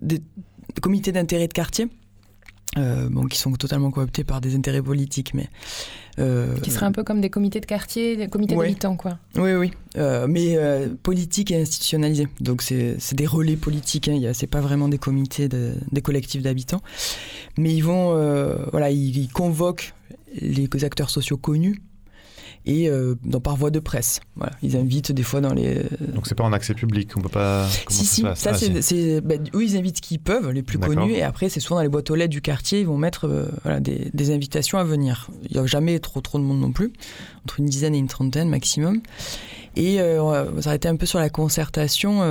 des 0.00 0.22
comités 0.80 1.12
d'intérêt 1.12 1.48
de 1.48 1.52
quartier. 1.52 1.88
Euh, 2.76 3.08
bon, 3.10 3.26
qui 3.26 3.38
sont 3.38 3.52
totalement 3.52 3.90
cooptés 3.90 4.24
par 4.24 4.40
des 4.40 4.54
intérêts 4.54 4.82
politiques, 4.82 5.32
mais 5.32 5.48
euh, 6.18 6.58
qui 6.60 6.70
seraient 6.70 6.86
un 6.86 6.92
peu 6.92 7.04
comme 7.04 7.20
des 7.20 7.30
comités 7.30 7.60
de 7.60 7.66
quartier, 7.66 8.16
des 8.16 8.28
comités 8.28 8.54
d'habitants, 8.54 8.96
quoi. 8.96 9.18
Oui, 9.36 9.54
oui, 9.54 9.70
euh, 9.96 10.26
mais 10.28 10.58
politiques 11.02 11.50
et 11.50 11.60
institutionnalisés. 11.60 12.28
Donc 12.40 12.62
c'est 12.62 13.14
des 13.14 13.26
relais 13.26 13.56
politiques. 13.56 14.08
Hein. 14.08 14.32
C'est 14.34 14.46
pas 14.46 14.60
vraiment 14.60 14.88
des 14.88 14.98
comités, 14.98 15.48
des 15.48 16.02
collectifs 16.02 16.42
d'habitants, 16.42 16.82
mais 17.56 17.74
ils 17.74 17.82
vont, 17.82 18.12
voilà, 18.70 18.90
ils, 18.90 19.28
convoquent 19.28 19.94
les 20.40 20.68
acteurs 20.84 21.10
sociaux 21.10 21.36
connus 21.36 21.80
et 22.66 22.90
euh, 22.90 23.14
dans, 23.24 23.40
par 23.40 23.56
voie 23.56 23.70
de 23.70 23.78
presse. 23.78 24.20
Voilà. 24.34 24.52
Ils 24.62 24.76
invitent 24.76 25.12
des 25.12 25.22
fois 25.22 25.40
dans 25.40 25.54
les. 25.54 25.84
Donc 26.12 26.26
c'est 26.26 26.34
pas 26.34 26.44
en 26.44 26.52
accès 26.52 26.74
public, 26.74 27.10
on 27.16 27.20
peut 27.20 27.28
pas. 27.28 27.66
si, 27.88 28.04
si, 28.04 28.22
ça, 28.34 28.50
ah, 28.50 28.54
c'est. 28.54 29.20
Ben, 29.20 29.44
oui, 29.54 29.68
ils 29.70 29.76
invitent 29.76 30.00
qui 30.00 30.18
peuvent, 30.18 30.50
les 30.50 30.62
plus 30.62 30.78
connus, 30.78 31.12
et 31.12 31.22
après, 31.22 31.48
c'est 31.48 31.60
souvent 31.60 31.76
dans 31.76 31.82
les 31.82 31.88
boîtes 31.88 32.10
aux 32.10 32.16
lettres 32.16 32.30
du 32.30 32.42
quartier, 32.42 32.80
ils 32.80 32.86
vont 32.86 32.98
mettre 32.98 33.26
euh, 33.26 33.46
voilà, 33.62 33.80
des, 33.80 34.10
des, 34.12 34.30
invitations 34.32 34.78
à 34.78 34.84
venir. 34.84 35.30
Il 35.48 35.56
n'y 35.56 35.62
a 35.62 35.66
jamais 35.66 35.98
trop, 36.00 36.20
trop 36.20 36.38
de 36.38 36.44
monde 36.44 36.60
non 36.60 36.72
plus, 36.72 36.92
entre 37.44 37.60
une 37.60 37.66
dizaine 37.66 37.94
et 37.94 37.98
une 37.98 38.08
trentaine 38.08 38.48
maximum. 38.48 39.00
Et 39.76 40.00
euh, 40.00 40.22
on 40.22 40.30
va 40.30 40.62
s'arrêter 40.62 40.88
un 40.88 40.96
peu 40.96 41.06
sur 41.06 41.18
la 41.18 41.30
concertation. 41.30 42.22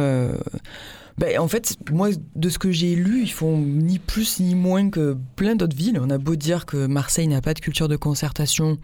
Ben, 1.17 1.39
en 1.39 1.47
fait, 1.47 1.77
moi, 1.91 2.09
de 2.35 2.49
ce 2.49 2.59
que 2.59 2.71
j'ai 2.71 2.93
lu, 2.93 3.21
ils 3.21 3.31
font 3.31 3.57
ni 3.57 3.99
plus 3.99 4.41
ni 4.41 4.53
moins 4.53 4.89
que 4.89 5.15
plein 5.37 5.55
d'autres 5.55 5.75
villes. 5.75 5.97
On 6.01 6.09
a 6.09 6.17
beau 6.17 6.35
dire 6.35 6.65
que 6.65 6.87
Marseille 6.87 7.27
n'a 7.27 7.41
pas 7.41 7.53
de 7.53 7.61
culture 7.61 7.87
de 7.87 7.95
concertation, 7.95 8.77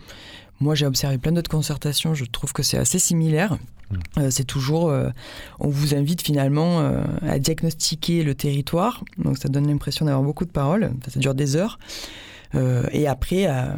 moi, 0.62 0.76
j'ai 0.76 0.86
observé 0.86 1.18
plein 1.18 1.32
d'autres 1.32 1.50
concertations. 1.50 2.14
Je 2.14 2.24
trouve 2.26 2.54
que 2.54 2.64
c'est 2.64 2.78
assez 2.78 3.00
similaire. 3.00 3.58
Mm. 3.90 3.96
Euh, 4.20 4.28
c'est 4.30 4.44
toujours, 4.44 4.90
euh, 4.90 5.10
on 5.60 5.70
vous 5.70 5.96
invite 5.96 6.22
finalement 6.22 6.82
euh, 6.82 7.04
à 7.28 7.40
diagnostiquer 7.40 8.24
le 8.24 8.36
territoire. 8.36 9.04
Donc, 9.18 9.38
ça 9.38 9.50
donne 9.50 9.68
l'impression 9.68 10.06
d'avoir 10.06 10.24
beaucoup 10.24 10.46
de 10.46 10.52
paroles. 10.52 10.92
Ça, 11.10 11.20
dure 11.20 11.34
des 11.34 11.56
heures. 11.56 11.80
et 12.92 13.08
après, 13.08 13.46
à, 13.46 13.74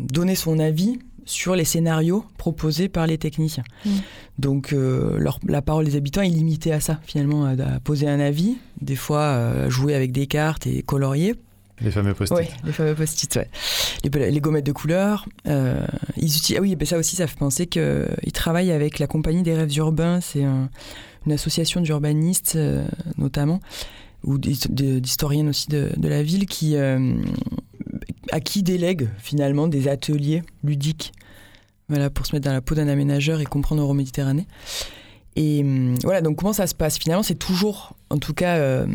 donner 0.00 0.36
son 0.36 0.58
avis 0.58 0.98
sur 1.26 1.54
les 1.54 1.64
scénarios 1.64 2.24
proposés 2.38 2.88
par 2.88 3.06
les 3.06 3.18
techniciens. 3.18 3.64
Mm. 3.84 3.90
Donc 4.38 4.74
la 5.48 5.62
parole 5.62 5.84
des 5.84 5.96
habitants 5.96 6.22
est 6.22 6.28
limitée 6.28 6.72
à 6.72 6.80
ça, 6.80 7.00
finalement, 7.04 7.44
à, 7.46 7.80
poser 7.80 8.08
un 8.08 8.20
avis, 8.20 8.56
des 8.80 8.96
fois 8.96 9.68
jouer 9.68 9.94
avec 9.94 10.12
des 10.12 10.26
cartes 10.26 10.66
et 10.66 10.82
colorier. 10.82 11.34
Les 11.80 11.90
fameux 11.90 12.14
post-it. 12.14 12.38
Oui, 12.38 12.46
les 12.64 12.72
fameux 12.72 12.94
post-it. 12.94 13.40
Les, 14.04 14.40
gommettes 14.40 14.66
de 14.66 14.72
couleur. 14.72 15.26
Euh, 15.48 15.84
ils 16.16 16.36
utilisent, 16.36 16.58
ah 16.58 16.60
oui, 16.60 16.76
ben 16.76 16.86
ça 16.86 16.98
aussi, 16.98 17.16
ça 17.16 17.26
fait 17.26 17.38
penser 17.38 17.66
qu'ils 17.66 18.32
travaillent 18.32 18.70
avec 18.70 18.98
la 18.98 19.06
Compagnie 19.06 19.42
des 19.42 19.54
rêves 19.54 19.76
urbains. 19.76 20.20
C'est 20.20 20.42
une 20.42 21.32
association 21.32 21.80
d'urbanistes, 21.80 22.54
euh, 22.56 22.86
notamment, 23.18 23.60
ou 24.22 24.38
d'historiennes 24.38 25.48
aussi 25.48 25.68
de, 25.68 25.90
la 26.00 26.22
ville, 26.22 26.46
qui, 26.46 26.76
euh, 26.76 27.16
à 28.30 28.40
qui 28.40 28.62
délèguent 28.62 29.08
finalement 29.18 29.66
des 29.66 29.88
ateliers 29.88 30.42
ludiques 30.62 31.12
voilà, 31.88 32.08
pour 32.08 32.24
se 32.24 32.34
mettre 32.34 32.44
dans 32.46 32.52
la 32.52 32.62
peau 32.62 32.74
d'un 32.74 32.88
aménageur 32.88 33.40
et 33.40 33.44
comprendre 33.44 33.82
Euro-Méditerranée. 33.82 34.46
Et 35.36 35.64
voilà, 36.04 36.20
donc 36.20 36.36
comment 36.36 36.52
ça 36.52 36.68
se 36.68 36.76
passe? 36.76 36.96
Finalement, 36.96 37.24
c'est 37.24 37.34
toujours, 37.34 37.96
en 38.10 38.18
tout 38.18 38.34
cas, 38.34 38.86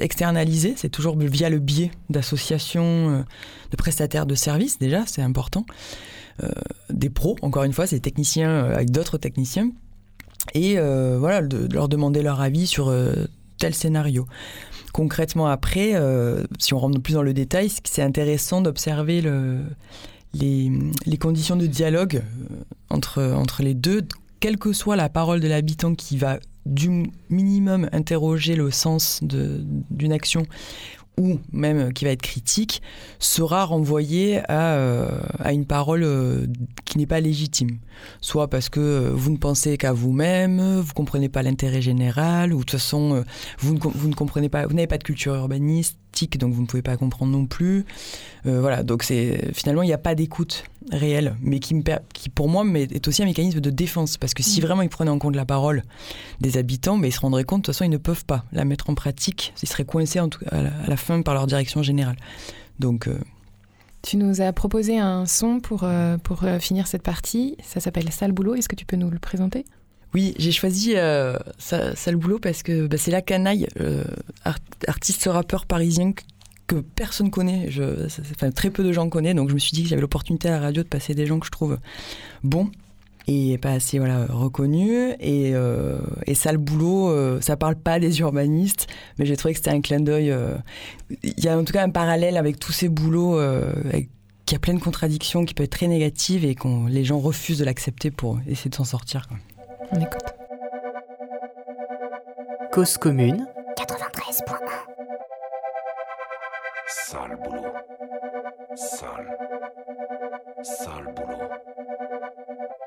externalisé, 0.00 0.74
c'est 0.76 0.88
toujours 0.88 1.16
via 1.18 1.48
le 1.50 1.58
biais 1.58 1.90
d'associations, 2.10 3.10
euh, 3.10 3.22
de 3.70 3.76
prestataires 3.76 4.26
de 4.26 4.34
services 4.34 4.78
déjà, 4.78 5.04
c'est 5.06 5.22
important. 5.22 5.64
Euh, 6.42 6.48
des 6.90 7.10
pros, 7.10 7.36
encore 7.42 7.64
une 7.64 7.72
fois, 7.72 7.86
c'est 7.86 7.96
des 7.96 8.02
techniciens 8.02 8.50
euh, 8.50 8.74
avec 8.74 8.90
d'autres 8.90 9.18
techniciens. 9.18 9.70
Et 10.54 10.76
voilà, 10.76 11.42
de, 11.42 11.68
leur 11.72 11.88
demander 11.88 12.22
leur 12.22 12.40
avis 12.40 12.66
sur 12.66 12.92
tel 13.58 13.74
scénario. 13.74 14.26
Concrètement, 14.92 15.46
après, 15.46 15.94
si 16.58 16.72
on 16.72 16.78
rentre 16.78 16.98
plus 16.98 17.12
dans 17.12 17.22
le 17.22 17.34
détail, 17.34 17.70
c'est 17.84 18.02
intéressant 18.02 18.62
d'observer 18.62 19.20
le, 19.20 19.58
les, 20.32 20.72
les, 21.04 21.16
conditions 21.18 21.56
de 21.56 21.66
dialogue 21.66 22.22
entre, 22.88 23.22
entre 23.22 23.62
les 23.62 23.74
deux, 23.74 24.08
quelle 24.40 24.56
que 24.56 24.72
soit 24.72 24.96
la 24.96 25.10
parole 25.10 25.40
de 25.40 25.46
l'habitant 25.46 25.94
qui 25.94 26.16
va 26.16 26.38
du 26.66 27.10
minimum 27.28 27.88
interroger 27.92 28.54
le 28.54 28.70
sens 28.70 29.20
d'une 29.22 30.12
action 30.12 30.46
ou 31.20 31.38
même 31.52 31.92
qui 31.92 32.04
va 32.04 32.12
être 32.12 32.22
critique, 32.22 32.80
sera 33.18 33.64
renvoyé 33.64 34.40
à, 34.48 34.74
euh, 34.74 35.20
une 35.50 35.66
parole 35.66 36.02
euh, 36.02 36.46
qui 36.86 36.98
n'est 36.98 37.06
pas 37.06 37.20
légitime. 37.20 37.78
Soit 38.22 38.48
parce 38.48 38.68
que 38.68 39.10
vous 39.10 39.30
ne 39.30 39.36
pensez 39.36 39.76
qu'à 39.76 39.92
vous-même, 39.92 40.80
vous 40.80 40.88
ne 40.88 40.94
comprenez 40.94 41.28
pas 41.28 41.42
l'intérêt 41.42 41.82
général, 41.82 42.54
ou 42.54 42.58
de 42.58 42.60
toute 42.60 42.72
façon, 42.72 43.16
euh, 43.16 43.22
vous 43.58 43.74
ne, 43.74 43.80
vous 43.80 44.08
ne 44.08 44.14
comprenez 44.14 44.48
pas, 44.48 44.66
vous 44.66 44.74
n'avez 44.74 44.86
pas 44.86 44.98
de 44.98 45.04
culture 45.04 45.34
urbaniste, 45.34 45.98
donc 46.38 46.52
vous 46.52 46.62
ne 46.62 46.66
pouvez 46.66 46.82
pas 46.82 46.96
comprendre 46.96 47.32
non 47.32 47.46
plus. 47.46 47.84
Euh, 48.46 48.60
voilà, 48.60 48.82
donc 48.82 49.02
c'est 49.02 49.52
finalement 49.54 49.82
il 49.82 49.86
n'y 49.86 49.92
a 49.92 49.98
pas 49.98 50.14
d'écoute 50.14 50.64
réelle, 50.90 51.36
mais 51.40 51.60
qui, 51.60 51.74
me, 51.74 51.82
qui 52.12 52.28
pour 52.28 52.48
moi 52.48 52.64
est 52.74 53.06
aussi 53.08 53.22
un 53.22 53.26
mécanisme 53.26 53.60
de 53.60 53.70
défense, 53.70 54.16
parce 54.16 54.34
que 54.34 54.42
si 54.42 54.60
mm. 54.60 54.64
vraiment 54.64 54.82
ils 54.82 54.88
prenaient 54.88 55.10
en 55.10 55.18
compte 55.18 55.36
la 55.36 55.44
parole 55.44 55.82
des 56.40 56.56
habitants, 56.56 56.96
mais 56.96 57.08
ils 57.08 57.12
se 57.12 57.20
rendraient 57.20 57.44
compte 57.44 57.62
de 57.62 57.66
toute 57.66 57.74
façon 57.74 57.84
ils 57.84 57.90
ne 57.90 57.96
peuvent 57.96 58.24
pas 58.24 58.44
la 58.52 58.64
mettre 58.64 58.90
en 58.90 58.94
pratique, 58.94 59.52
ils 59.62 59.68
seraient 59.68 59.84
coincés 59.84 60.20
en 60.20 60.28
tout, 60.28 60.44
à, 60.50 60.62
la, 60.62 60.96
fin 60.96 61.22
par 61.22 61.34
leur 61.34 61.46
direction 61.46 61.82
générale. 61.82 62.16
Donc 62.78 63.08
euh, 63.08 63.18
tu 64.02 64.16
nous 64.16 64.40
as 64.40 64.52
proposé 64.52 64.98
un 64.98 65.26
son 65.26 65.60
pour, 65.60 65.84
euh, 65.84 66.16
pour 66.18 66.44
finir 66.58 66.86
cette 66.86 67.02
partie. 67.02 67.56
Ça 67.62 67.80
s'appelle 67.80 68.10
Sale 68.10 68.32
Boulot. 68.32 68.54
Est-ce 68.54 68.68
que 68.68 68.76
tu 68.76 68.86
peux 68.86 68.96
nous 68.96 69.10
le 69.10 69.18
présenter? 69.18 69.64
Oui, 70.14 70.34
j'ai 70.38 70.52
choisi 70.52 70.94
euh, 70.96 71.36
ça, 71.58 71.92
le 72.10 72.16
boulot 72.16 72.38
parce 72.38 72.62
que 72.62 72.86
bah, 72.86 72.96
c'est 72.96 73.10
la 73.10 73.22
canaille, 73.22 73.68
euh, 73.80 74.04
artiste 74.86 75.28
rappeur 75.30 75.66
parisien 75.66 76.12
que, 76.66 76.76
personne 76.94 77.30
connaît. 77.30 77.68
Enfin, 78.36 78.50
très 78.50 78.70
peu 78.70 78.84
de 78.84 78.92
gens 78.92 79.08
connaissent, 79.08 79.34
donc 79.34 79.48
je 79.48 79.54
me 79.54 79.58
suis 79.58 79.72
dit 79.72 79.82
que 79.82 79.88
j'avais 79.88 80.02
l'opportunité 80.02 80.48
à 80.48 80.52
la 80.52 80.60
radio 80.60 80.82
de 80.82 80.88
passer 80.88 81.14
des 81.14 81.26
gens 81.26 81.40
que 81.40 81.46
je 81.46 81.50
trouve 81.50 81.78
bons 82.44 82.70
et 83.26 83.58
pas 83.58 83.72
assez 83.72 83.98
voilà 83.98 84.26
reconnus. 84.26 85.14
Et, 85.20 85.52
euh, 85.54 85.98
et 86.26 86.34
ça 86.34 86.52
le 86.52 86.58
boulot, 86.58 87.10
euh, 87.10 87.40
ça 87.40 87.56
parle 87.56 87.76
pas 87.76 87.98
des 87.98 88.20
urbanistes, 88.20 88.86
mais 89.18 89.26
j'ai 89.26 89.36
trouvé 89.36 89.54
que 89.54 89.58
c'était 89.58 89.70
un 89.70 89.80
clin 89.80 90.00
d'œil. 90.00 90.34
Il 91.22 91.44
y 91.44 91.48
a 91.48 91.58
en 91.58 91.64
tout 91.64 91.72
cas 91.72 91.84
un 91.84 91.90
parallèle 91.90 92.36
avec 92.36 92.58
tous 92.58 92.72
ces 92.72 92.88
boulots. 92.88 93.40
qui 94.46 94.56
a 94.56 94.58
plein 94.58 94.74
de 94.74 94.80
contradictions, 94.80 95.44
qui 95.44 95.54
peut 95.54 95.62
être 95.62 95.70
très 95.70 95.86
négatives 95.86 96.44
et 96.44 96.56
que 96.56 96.88
les 96.88 97.04
gens 97.04 97.20
refusent 97.20 97.58
de 97.58 97.64
l'accepter 97.64 98.10
pour 98.10 98.40
essayer 98.48 98.68
de 98.68 98.74
s'en 98.74 98.84
sortir. 98.84 99.28
On 99.92 100.00
écoute. 100.00 100.34
Cause 102.72 102.96
commune 102.96 103.46
93.1 103.76 104.56
Sale 106.86 107.36
boulot. 107.42 107.74
Sale. 108.76 109.36
Sale 110.62 111.14
boulot. 111.14 111.50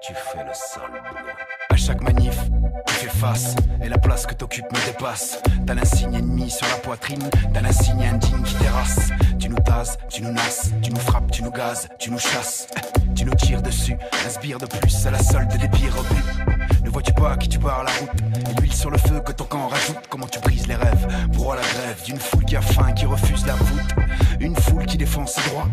Tu 0.01 0.13
fais 0.13 0.43
le 0.43 0.53
sale 0.53 0.91
boulot. 0.91 1.33
À 1.69 1.75
chaque 1.75 2.01
manif, 2.01 2.37
tu 2.85 2.93
fais 2.93 3.09
face 3.09 3.55
et 3.83 3.89
la 3.89 3.97
place 3.97 4.25
que 4.25 4.33
t'occupes 4.33 4.71
me 4.71 4.85
dépasse. 4.85 5.41
T'as 5.65 5.73
l'insigne 5.73 6.13
ennemi 6.15 6.49
sur 6.49 6.67
la 6.67 6.75
poitrine, 6.75 7.29
t'as 7.53 7.61
l'insigne 7.61 8.05
indigne 8.05 8.43
qui 8.43 8.55
terrasse. 8.55 9.09
Tu 9.39 9.49
nous 9.49 9.59
tases, 9.59 9.97
tu 10.09 10.21
nous 10.21 10.31
nasses, 10.31 10.71
tu 10.81 10.91
nous 10.91 10.99
frappes, 10.99 11.31
tu 11.31 11.43
nous 11.43 11.51
gazes, 11.51 11.89
tu 11.99 12.11
nous 12.11 12.19
chasses. 12.19 12.67
Tu 13.15 13.25
nous 13.25 13.35
tires 13.35 13.61
dessus, 13.61 13.97
un 14.25 14.29
sbire 14.29 14.57
de 14.57 14.65
plus 14.65 15.05
à 15.07 15.11
la 15.11 15.19
solde 15.19 15.49
des 15.49 15.67
pires 15.67 15.95
rebuts. 15.95 16.53
Vois-tu 16.93 17.11
pas 17.13 17.35
qui 17.37 17.49
tu 17.49 17.57
pars 17.57 17.83
la 17.83 17.91
route? 17.91 18.21
Et 18.51 18.61
l'huile 18.61 18.73
sur 18.73 18.91
le 18.91 18.99
feu 18.99 19.19
que 19.19 19.31
ton 19.31 19.45
camp 19.45 19.67
rajoute. 19.67 19.97
Comment 20.09 20.27
tu 20.27 20.39
brises 20.39 20.67
les 20.67 20.75
rêves 20.75 21.07
Broie 21.29 21.55
la 21.55 21.63
grève 21.63 22.03
d'une 22.05 22.19
foule 22.19 22.45
qui 22.45 22.55
a 22.55 22.61
faim, 22.61 22.91
qui 22.91 23.07
refuse 23.07 23.45
la 23.47 23.55
voûte 23.55 23.95
Une 24.39 24.55
foule 24.55 24.85
qui 24.85 24.97
défend 24.97 25.25
ses 25.25 25.41
droits 25.49 25.67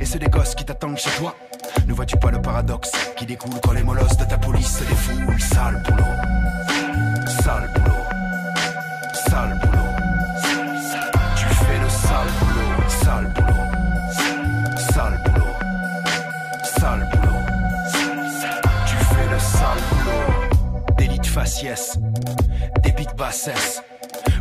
Et 0.00 0.04
c'est 0.04 0.18
des 0.18 0.26
gosses 0.26 0.56
qui 0.56 0.64
t'attendent 0.64 0.98
chez 0.98 1.10
toi. 1.18 1.36
Ne 1.86 1.92
vois-tu 1.92 2.16
pas 2.16 2.32
le 2.32 2.42
paradoxe 2.42 2.90
qui 3.16 3.24
découle 3.24 3.60
quand 3.62 3.72
les 3.72 3.84
molosses 3.84 4.16
de 4.16 4.24
ta 4.24 4.36
police 4.36 4.78
se 4.78 4.84
défoulent? 4.84 5.40
Sale 5.40 5.82
boulot. 5.86 6.04
Sale 7.42 7.70
boulot 7.74 8.03
faciès 21.34 21.98
Débit 22.84 23.06
de 23.06 23.12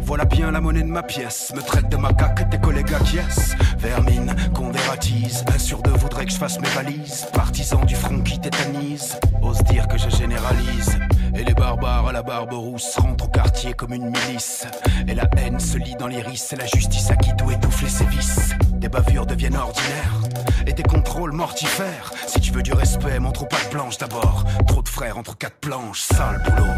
voilà 0.04 0.26
bien 0.26 0.52
la 0.52 0.62
monnaie 0.62 0.84
de 0.84 0.88
ma 0.88 1.02
pièce. 1.02 1.52
Me 1.56 1.62
traite 1.62 1.90
de 1.90 1.98
macaque, 1.98 2.50
tes 2.50 2.60
collègues 2.60 2.94
acquiescent. 2.94 3.56
Vermine, 3.80 4.36
qu'on 4.54 4.70
dératise. 4.70 5.44
Un 5.52 5.58
sur 5.58 5.82
deux 5.82 5.92
voudrait 5.92 6.26
que 6.26 6.32
je 6.32 6.38
fasse 6.38 6.60
mes 6.60 6.68
valises. 6.70 7.26
Partisan 7.34 7.84
du 7.86 7.96
front 7.96 8.20
qui 8.20 8.40
tétanise. 8.40 9.18
Ose 9.42 9.64
dire 9.64 9.88
que 9.88 9.98
je 9.98 10.10
généralise. 10.10 11.00
Et 11.36 11.44
les 11.44 11.54
barbares 11.54 12.10
à 12.10 12.12
la 12.12 12.22
barbe 12.22 12.54
rousse 12.54 12.96
rentrent 12.98 13.26
au 13.26 13.30
quartier 13.30 13.74
comme 13.74 13.94
une 13.94 14.10
milice. 14.10 14.68
Et 15.08 15.16
la 15.16 15.28
haine 15.38 15.60
se 15.60 15.78
lit 15.78 15.96
dans 15.98 16.08
l'iris. 16.08 16.54
Et 16.54 16.58
la 16.58 16.68
justice 16.68 17.10
a 17.10 17.16
qui 17.16 17.34
doit 17.34 17.54
étouffer 17.54 17.88
ses 17.88 18.06
vices. 18.06 18.52
Des 18.74 18.90
bavures 18.90 19.26
deviennent 19.26 19.56
ordinaires. 19.56 20.23
Et 20.66 20.74
des 20.74 20.84
contrôles 20.84 21.34
mortifères. 21.34 22.12
Si 22.26 22.40
tu 22.40 22.52
veux 22.52 22.64
du 22.64 22.74
respect, 22.74 23.20
montre 23.20 23.48
pas 23.48 23.58
de 23.66 23.70
blanche 23.70 23.98
d'abord. 23.98 24.46
Trop 24.68 24.82
de 24.82 24.88
frères 24.88 25.18
entre 25.18 25.38
quatre 25.38 25.58
planches. 25.60 26.02
Sale 26.02 26.42
boulot. 26.46 26.72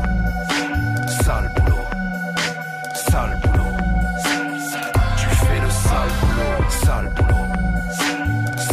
Sale 1.23 1.53
boulot. 1.55 1.77
Sale 2.93 3.39
boulot. 3.43 3.63
Tu 5.17 5.27
fais 5.27 5.59
le 5.59 5.69
sale 5.69 6.09
boulot. 6.21 6.69
Sale 6.69 7.13
boulot. 7.15 7.45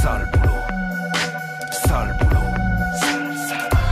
Sale 0.00 0.30
boulot. 0.32 0.62
Sale 1.70 2.16
boulot. 2.20 2.48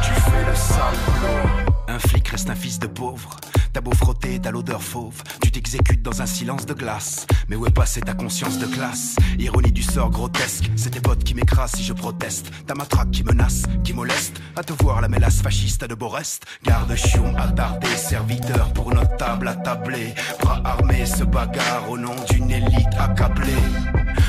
Tu 0.03 0.13
fais 0.13 0.45
le 0.49 0.55
sale 0.55 0.97
boulot. 1.07 1.73
Un 1.89 1.99
flic 1.99 2.29
reste 2.29 2.49
un 2.49 2.55
fils 2.55 2.79
de 2.79 2.87
pauvre. 2.87 3.37
T'as 3.73 3.81
beau 3.81 3.93
frotter, 3.93 4.41
t'as 4.41 4.51
l'odeur 4.51 4.83
fauve. 4.83 5.23
Tu 5.43 5.51
t'exécutes 5.53 6.03
dans 6.03 6.23
un 6.23 6.27
silence 6.27 6.67
de 6.67 6.75
glace. 6.75 7.27
Mais 7.49 7.57
où 7.57 7.67
est 7.67 7.75
passée 7.75 8.01
ta 8.01 8.15
conscience 8.15 8.59
de 8.59 8.67
classe? 8.67 9.17
Ironie 9.39 9.71
du 9.71 9.83
sort 9.83 10.11
grotesque. 10.11 10.71
C'est 10.77 10.91
tes 10.91 11.01
potes 11.01 11.23
qui 11.23 11.35
m'écrasent 11.35 11.73
si 11.77 11.85
je 11.85 11.93
proteste. 11.93 12.51
Ta 12.67 12.75
matraque 12.75 13.13
qui 13.13 13.23
menace, 13.23 13.63
qui 13.85 13.93
moleste. 13.93 14.41
À 14.57 14.65
te 14.65 14.73
voir 14.83 15.01
la 15.01 15.09
mélasse 15.09 15.41
fasciste 15.43 15.85
de 15.85 15.95
Borest. 15.95 16.47
Garde 16.65 16.95
chion 16.97 17.37
attardé, 17.37 17.89
serviteur 17.97 18.73
pour 18.73 18.93
notre 18.93 19.17
table 19.17 19.47
attablée. 19.47 20.15
Bras 20.41 20.61
armés 20.65 21.07
se 21.07 21.23
bagarre 21.23 21.89
au 21.89 21.97
nom 21.97 22.17
d'une 22.29 22.51
élite 22.51 22.95
accablée. 22.99 23.53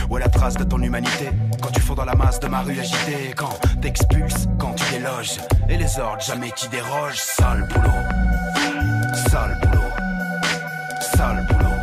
Où 0.10 0.18
est 0.18 0.22
la 0.22 0.30
trace 0.30 0.56
de 0.56 0.64
ton 0.64 0.82
humanité? 0.82 1.30
Quand 1.62 1.72
tu 1.72 1.82
fonds 1.82 1.96
dans 1.96 2.06
la 2.06 2.16
masse 2.16 2.40
de 2.40 2.48
ma 2.48 2.62
rue 2.62 2.80
agitée 2.80 3.34
Quand 3.36 3.60
t'expulses, 3.82 4.48
quand 4.60 4.74
tu 4.74 4.84
déloges 4.92 5.38
Et 5.70 5.78
les 5.78 6.00
ordres 6.00 6.22
jamais 6.22 6.52
qui 6.52 6.68
dérogent 6.70 7.18
Sale 7.18 7.68
boulot 7.74 8.41
Boulot. 9.32 9.48
Boulot. 11.48 11.80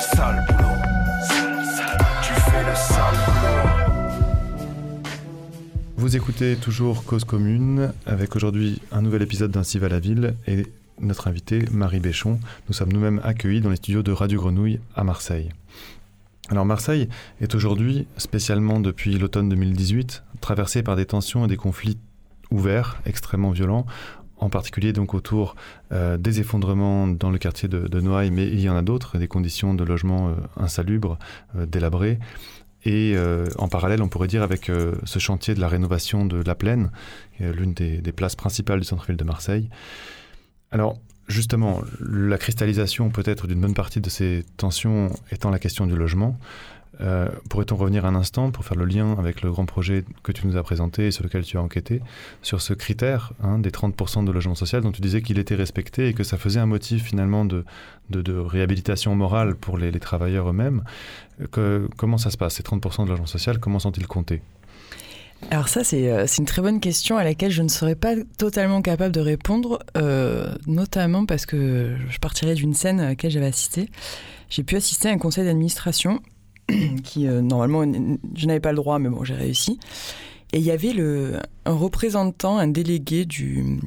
Sale 0.00 0.36
Vous 5.96 6.16
écoutez 6.16 6.56
toujours 6.56 7.04
Cause 7.04 7.24
Commune 7.24 7.92
avec 8.06 8.34
aujourd'hui 8.34 8.80
un 8.90 9.02
nouvel 9.02 9.20
épisode 9.20 9.50
va 9.78 9.88
la 9.90 10.00
ville 10.00 10.34
et 10.46 10.64
notre 10.98 11.28
invitée 11.28 11.66
Marie 11.70 12.00
Béchon. 12.00 12.40
Nous 12.68 12.74
sommes 12.74 12.90
nous-mêmes 12.90 13.20
accueillis 13.22 13.60
dans 13.60 13.68
les 13.68 13.76
studios 13.76 14.02
de 14.02 14.12
Radio 14.12 14.40
Grenouille 14.40 14.80
à 14.96 15.04
Marseille. 15.04 15.50
Alors 16.50 16.66
Marseille 16.66 17.08
est 17.40 17.54
aujourd'hui, 17.54 18.08
spécialement 18.16 18.80
depuis 18.80 19.16
l'automne 19.16 19.48
2018, 19.48 20.24
traversée 20.40 20.82
par 20.82 20.96
des 20.96 21.06
tensions 21.06 21.44
et 21.44 21.48
des 21.48 21.56
conflits 21.56 21.96
ouverts, 22.50 23.00
extrêmement 23.06 23.52
violents, 23.52 23.86
en 24.36 24.50
particulier 24.50 24.92
donc 24.92 25.14
autour 25.14 25.54
euh, 25.92 26.16
des 26.16 26.40
effondrements 26.40 27.06
dans 27.06 27.30
le 27.30 27.38
quartier 27.38 27.68
de, 27.68 28.00
Noailles, 28.00 28.32
mais 28.32 28.48
il 28.48 28.58
y 28.58 28.68
en 28.68 28.74
a 28.74 28.82
d'autres, 28.82 29.16
des 29.16 29.28
conditions 29.28 29.74
de 29.74 29.84
logement 29.84 30.30
euh, 30.30 30.34
insalubres, 30.56 31.20
euh, 31.56 31.66
délabrées. 31.66 32.18
Et 32.84 33.14
en 33.58 33.68
parallèle, 33.68 34.00
on 34.00 34.08
pourrait 34.08 34.26
dire 34.26 34.42
avec 34.42 34.72
ce 35.04 35.18
chantier 35.18 35.52
de 35.52 35.60
la 35.60 35.68
rénovation 35.68 36.24
de 36.24 36.42
la 36.42 36.54
Plaine, 36.54 36.90
l'une 37.38 37.74
des, 37.74 37.98
des, 37.98 38.10
places 38.10 38.36
principales 38.36 38.80
du 38.80 38.86
centre-ville 38.86 39.18
de 39.18 39.24
Marseille. 39.24 39.68
Alors, 40.70 40.96
justement, 41.30 41.80
la 42.00 42.38
cristallisation 42.38 43.10
peut-être 43.10 43.46
d'une 43.46 43.60
bonne 43.60 43.74
partie 43.74 44.00
de 44.00 44.10
ces 44.10 44.44
tensions 44.56 45.10
étant 45.30 45.50
la 45.50 45.58
question 45.58 45.86
du 45.86 45.96
logement. 45.96 46.38
Euh, 47.00 47.28
Pourrait-on 47.48 47.76
revenir 47.76 48.04
un 48.04 48.14
instant 48.14 48.50
pour 48.50 48.64
faire 48.64 48.76
le 48.76 48.84
lien 48.84 49.16
avec 49.18 49.40
le 49.42 49.50
grand 49.50 49.64
projet 49.64 50.04
que 50.22 50.32
tu 50.32 50.46
nous 50.46 50.56
as 50.56 50.62
présenté 50.62 51.06
et 51.06 51.10
sur 51.10 51.24
lequel 51.24 51.44
tu 51.44 51.56
as 51.56 51.62
enquêté, 51.62 52.02
sur 52.42 52.60
ce 52.60 52.74
critère 52.74 53.32
hein, 53.42 53.58
des 53.58 53.70
30% 53.70 54.24
de 54.24 54.30
logement 54.30 54.54
social 54.54 54.82
dont 54.82 54.92
tu 54.92 55.00
disais 55.00 55.22
qu'il 55.22 55.38
était 55.38 55.54
respecté 55.54 56.08
et 56.08 56.12
que 56.12 56.24
ça 56.24 56.36
faisait 56.36 56.60
un 56.60 56.66
motif 56.66 57.04
finalement 57.04 57.44
de, 57.44 57.64
réhabilitation 58.12 59.14
morale 59.14 59.54
pour 59.54 59.78
les, 59.78 59.92
travailleurs 59.92 60.50
eux-mêmes. 60.50 60.82
Que, 61.52 61.88
comment 61.96 62.18
ça 62.18 62.30
se 62.30 62.36
passe, 62.36 62.54
ces 62.54 62.62
30% 62.62 63.04
de 63.04 63.10
logement 63.10 63.26
social, 63.26 63.60
comment 63.60 63.78
sont-ils 63.78 64.06
comptés? 64.06 64.42
Alors 65.50 65.68
ça, 65.68 65.82
c'est 65.82 66.10
euh, 66.10 66.26
une 66.38 66.44
très 66.44 66.62
bonne 66.62 66.80
question 66.80 67.16
à 67.16 67.24
laquelle 67.24 67.50
je 67.50 67.62
ne 67.62 67.68
serais 67.68 67.94
pas 67.94 68.14
totalement 68.38 68.82
capable 68.82 69.12
de 69.12 69.20
répondre, 69.20 69.80
euh, 69.96 70.54
notamment 70.66 71.24
parce 71.26 71.46
que 71.46 71.96
je 72.08 72.18
partirais 72.18 72.54
d'une 72.54 72.74
scène 72.74 73.00
à 73.00 73.06
laquelle 73.06 73.30
j'avais 73.30 73.46
assisté. 73.46 73.88
J'ai 74.48 74.62
pu 74.62 74.76
assister 74.76 75.08
à 75.08 75.12
un 75.12 75.18
conseil 75.18 75.44
d'administration 75.44 76.20
qui, 77.04 77.26
euh, 77.26 77.40
normalement, 77.40 77.90
je 78.36 78.46
n'avais 78.46 78.60
pas 78.60 78.70
le 78.70 78.76
droit, 78.76 78.98
mais 78.98 79.08
bon, 79.08 79.24
j'ai 79.24 79.34
réussi. 79.34 79.80
Et 80.52 80.58
il 80.58 80.64
y 80.64 80.70
avait 80.70 80.92
le, 80.92 81.38
un 81.64 81.74
représentant, 81.74 82.58
un 82.58 82.68
délégué 82.68 83.24
du, 83.24 83.80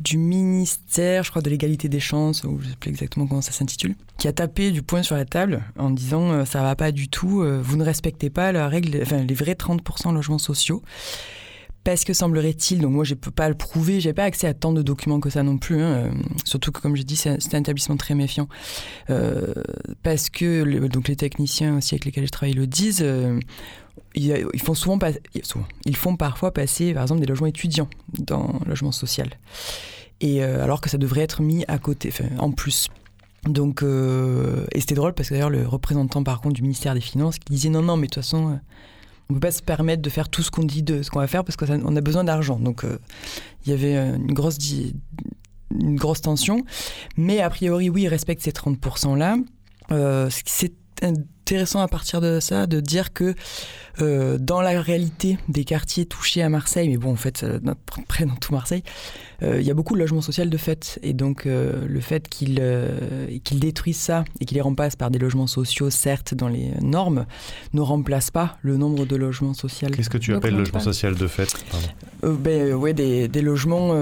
du 0.00 0.18
ministère, 0.18 1.22
je 1.24 1.30
crois, 1.30 1.42
de 1.42 1.50
l'égalité 1.50 1.88
des 1.88 2.00
chances, 2.00 2.44
ou 2.44 2.58
je 2.60 2.66
ne 2.66 2.70
sais 2.70 2.76
plus 2.76 2.90
exactement 2.90 3.26
comment 3.26 3.42
ça 3.42 3.52
s'intitule, 3.52 3.94
qui 4.18 4.28
a 4.28 4.32
tapé 4.32 4.70
du 4.70 4.82
poing 4.82 5.02
sur 5.02 5.16
la 5.16 5.24
table 5.24 5.62
en 5.78 5.90
disant 5.90 6.30
euh, 6.30 6.44
ça 6.44 6.62
va 6.62 6.76
pas 6.76 6.92
du 6.92 7.08
tout, 7.08 7.42
euh, 7.42 7.60
vous 7.62 7.76
ne 7.76 7.84
respectez 7.84 8.30
pas 8.30 8.52
la 8.52 8.68
règle, 8.68 8.98
enfin 9.02 9.18
les 9.18 9.34
vrais 9.34 9.54
30% 9.54 10.12
logements 10.12 10.38
sociaux. 10.38 10.82
Parce 11.86 12.02
que 12.02 12.12
semblerait-il, 12.12 12.80
donc 12.80 12.94
moi 12.94 13.04
je 13.04 13.14
peux 13.14 13.30
pas 13.30 13.48
le 13.48 13.54
prouver, 13.54 14.00
j'ai 14.00 14.12
pas 14.12 14.24
accès 14.24 14.48
à 14.48 14.54
tant 14.54 14.72
de 14.72 14.82
documents 14.82 15.20
que 15.20 15.30
ça 15.30 15.44
non 15.44 15.56
plus, 15.56 15.80
hein, 15.80 15.92
euh, 15.92 16.10
surtout 16.44 16.72
que 16.72 16.80
comme 16.80 16.96
je 16.96 17.02
dis 17.02 17.14
c'est 17.14 17.54
un 17.54 17.60
établissement 17.60 17.96
très 17.96 18.16
méfiant. 18.16 18.48
Euh, 19.08 19.54
parce 20.02 20.28
que 20.28 20.88
donc 20.88 21.06
les 21.06 21.14
techniciens 21.14 21.76
aussi 21.76 21.94
avec 21.94 22.04
lesquels 22.04 22.26
je 22.26 22.32
travaille 22.32 22.56
le 22.56 22.66
disent, 22.66 23.02
euh, 23.04 23.38
ils, 24.16 24.60
font 24.60 24.74
souvent, 24.74 24.98
ils 25.84 25.96
font 25.96 26.16
parfois 26.16 26.52
passer 26.52 26.92
par 26.92 27.02
exemple 27.04 27.20
des 27.20 27.28
logements 27.28 27.46
étudiants 27.46 27.88
dans 28.18 28.58
le 28.64 28.70
logement 28.70 28.90
social. 28.90 29.30
Et 30.20 30.42
alors 30.42 30.80
que 30.80 30.90
ça 30.90 30.98
devrait 30.98 31.20
être 31.20 31.40
mis 31.40 31.64
à 31.68 31.78
côté, 31.78 32.12
en 32.38 32.50
plus. 32.50 32.88
Donc, 33.44 33.84
et 33.84 34.80
c'était 34.80 34.96
drôle 34.96 35.14
parce 35.14 35.28
que 35.28 35.34
d'ailleurs 35.34 35.50
le 35.50 35.68
représentant 35.68 36.24
par 36.24 36.40
contre 36.40 36.54
du 36.54 36.62
ministère 36.62 36.94
des 36.94 37.00
Finances 37.00 37.38
qui 37.38 37.52
disait 37.52 37.68
non 37.68 37.82
non 37.82 37.96
mais 37.96 38.08
de 38.08 38.12
toute 38.12 38.24
façon 38.24 38.58
on 39.28 39.34
peut 39.34 39.40
pas 39.40 39.50
se 39.50 39.62
permettre 39.62 40.02
de 40.02 40.10
faire 40.10 40.28
tout 40.28 40.42
ce 40.42 40.50
qu'on 40.50 40.64
dit 40.64 40.82
de 40.82 41.02
ce 41.02 41.10
qu'on 41.10 41.18
va 41.18 41.26
faire 41.26 41.44
parce 41.44 41.56
qu'on 41.56 41.96
a 41.96 42.00
besoin 42.00 42.24
d'argent. 42.24 42.58
Donc 42.58 42.84
euh, 42.84 42.98
il 43.64 43.70
y 43.70 43.72
avait 43.72 43.96
une 43.96 44.32
grosse, 44.32 44.58
une 45.70 45.96
grosse 45.96 46.20
tension. 46.20 46.64
Mais 47.16 47.40
a 47.40 47.50
priori, 47.50 47.90
oui, 47.90 48.02
ils 48.02 48.08
respectent 48.08 48.42
ces 48.42 48.52
30%-là. 48.52 49.36
Euh, 49.92 50.28
c'est 50.44 50.72
intéressant 51.02 51.80
à 51.80 51.88
partir 51.88 52.20
de 52.20 52.40
ça 52.40 52.66
de 52.66 52.80
dire 52.80 53.12
que 53.12 53.34
euh, 54.00 54.36
dans 54.38 54.60
la 54.60 54.80
réalité 54.80 55.38
des 55.48 55.64
quartiers 55.64 56.06
touchés 56.06 56.42
à 56.42 56.48
Marseille, 56.48 56.88
mais 56.88 56.96
bon, 56.96 57.12
en 57.12 57.16
fait, 57.16 57.42
euh, 57.44 57.60
près 58.08 58.26
dans 58.26 58.34
tout 58.34 58.52
Marseille, 58.52 58.82
euh, 59.35 59.35
il 59.42 59.62
y 59.62 59.70
a 59.70 59.74
beaucoup 59.74 59.94
de 59.94 60.00
logements 60.00 60.20
sociaux 60.20 60.44
de 60.44 60.56
fait. 60.56 60.98
Et 61.02 61.12
donc, 61.12 61.44
le 61.44 62.00
fait 62.00 62.28
qu'ils 62.28 62.62
qu'ils 63.44 63.60
détruisent 63.60 63.96
ça 63.96 64.24
et 64.40 64.44
qu'ils 64.44 64.56
les 64.56 64.62
remplacent 64.62 64.96
par 64.96 65.10
des 65.10 65.18
logements 65.18 65.46
sociaux, 65.46 65.90
certes, 65.90 66.34
dans 66.34 66.48
les 66.48 66.70
normes, 66.80 67.26
ne 67.72 67.80
remplace 67.80 68.30
pas 68.30 68.56
le 68.62 68.76
nombre 68.76 69.06
de 69.06 69.16
logements 69.16 69.54
sociaux. 69.54 69.88
Qu'est-ce 69.92 70.10
que 70.10 70.18
tu 70.18 70.34
appelles 70.34 70.56
logement 70.56 70.80
social 70.80 71.14
de 71.14 71.26
fait 71.26 71.54
ben, 72.22 72.72
ouais, 72.74 72.94
des, 72.94 73.28
des 73.28 73.42
logements 73.42 73.94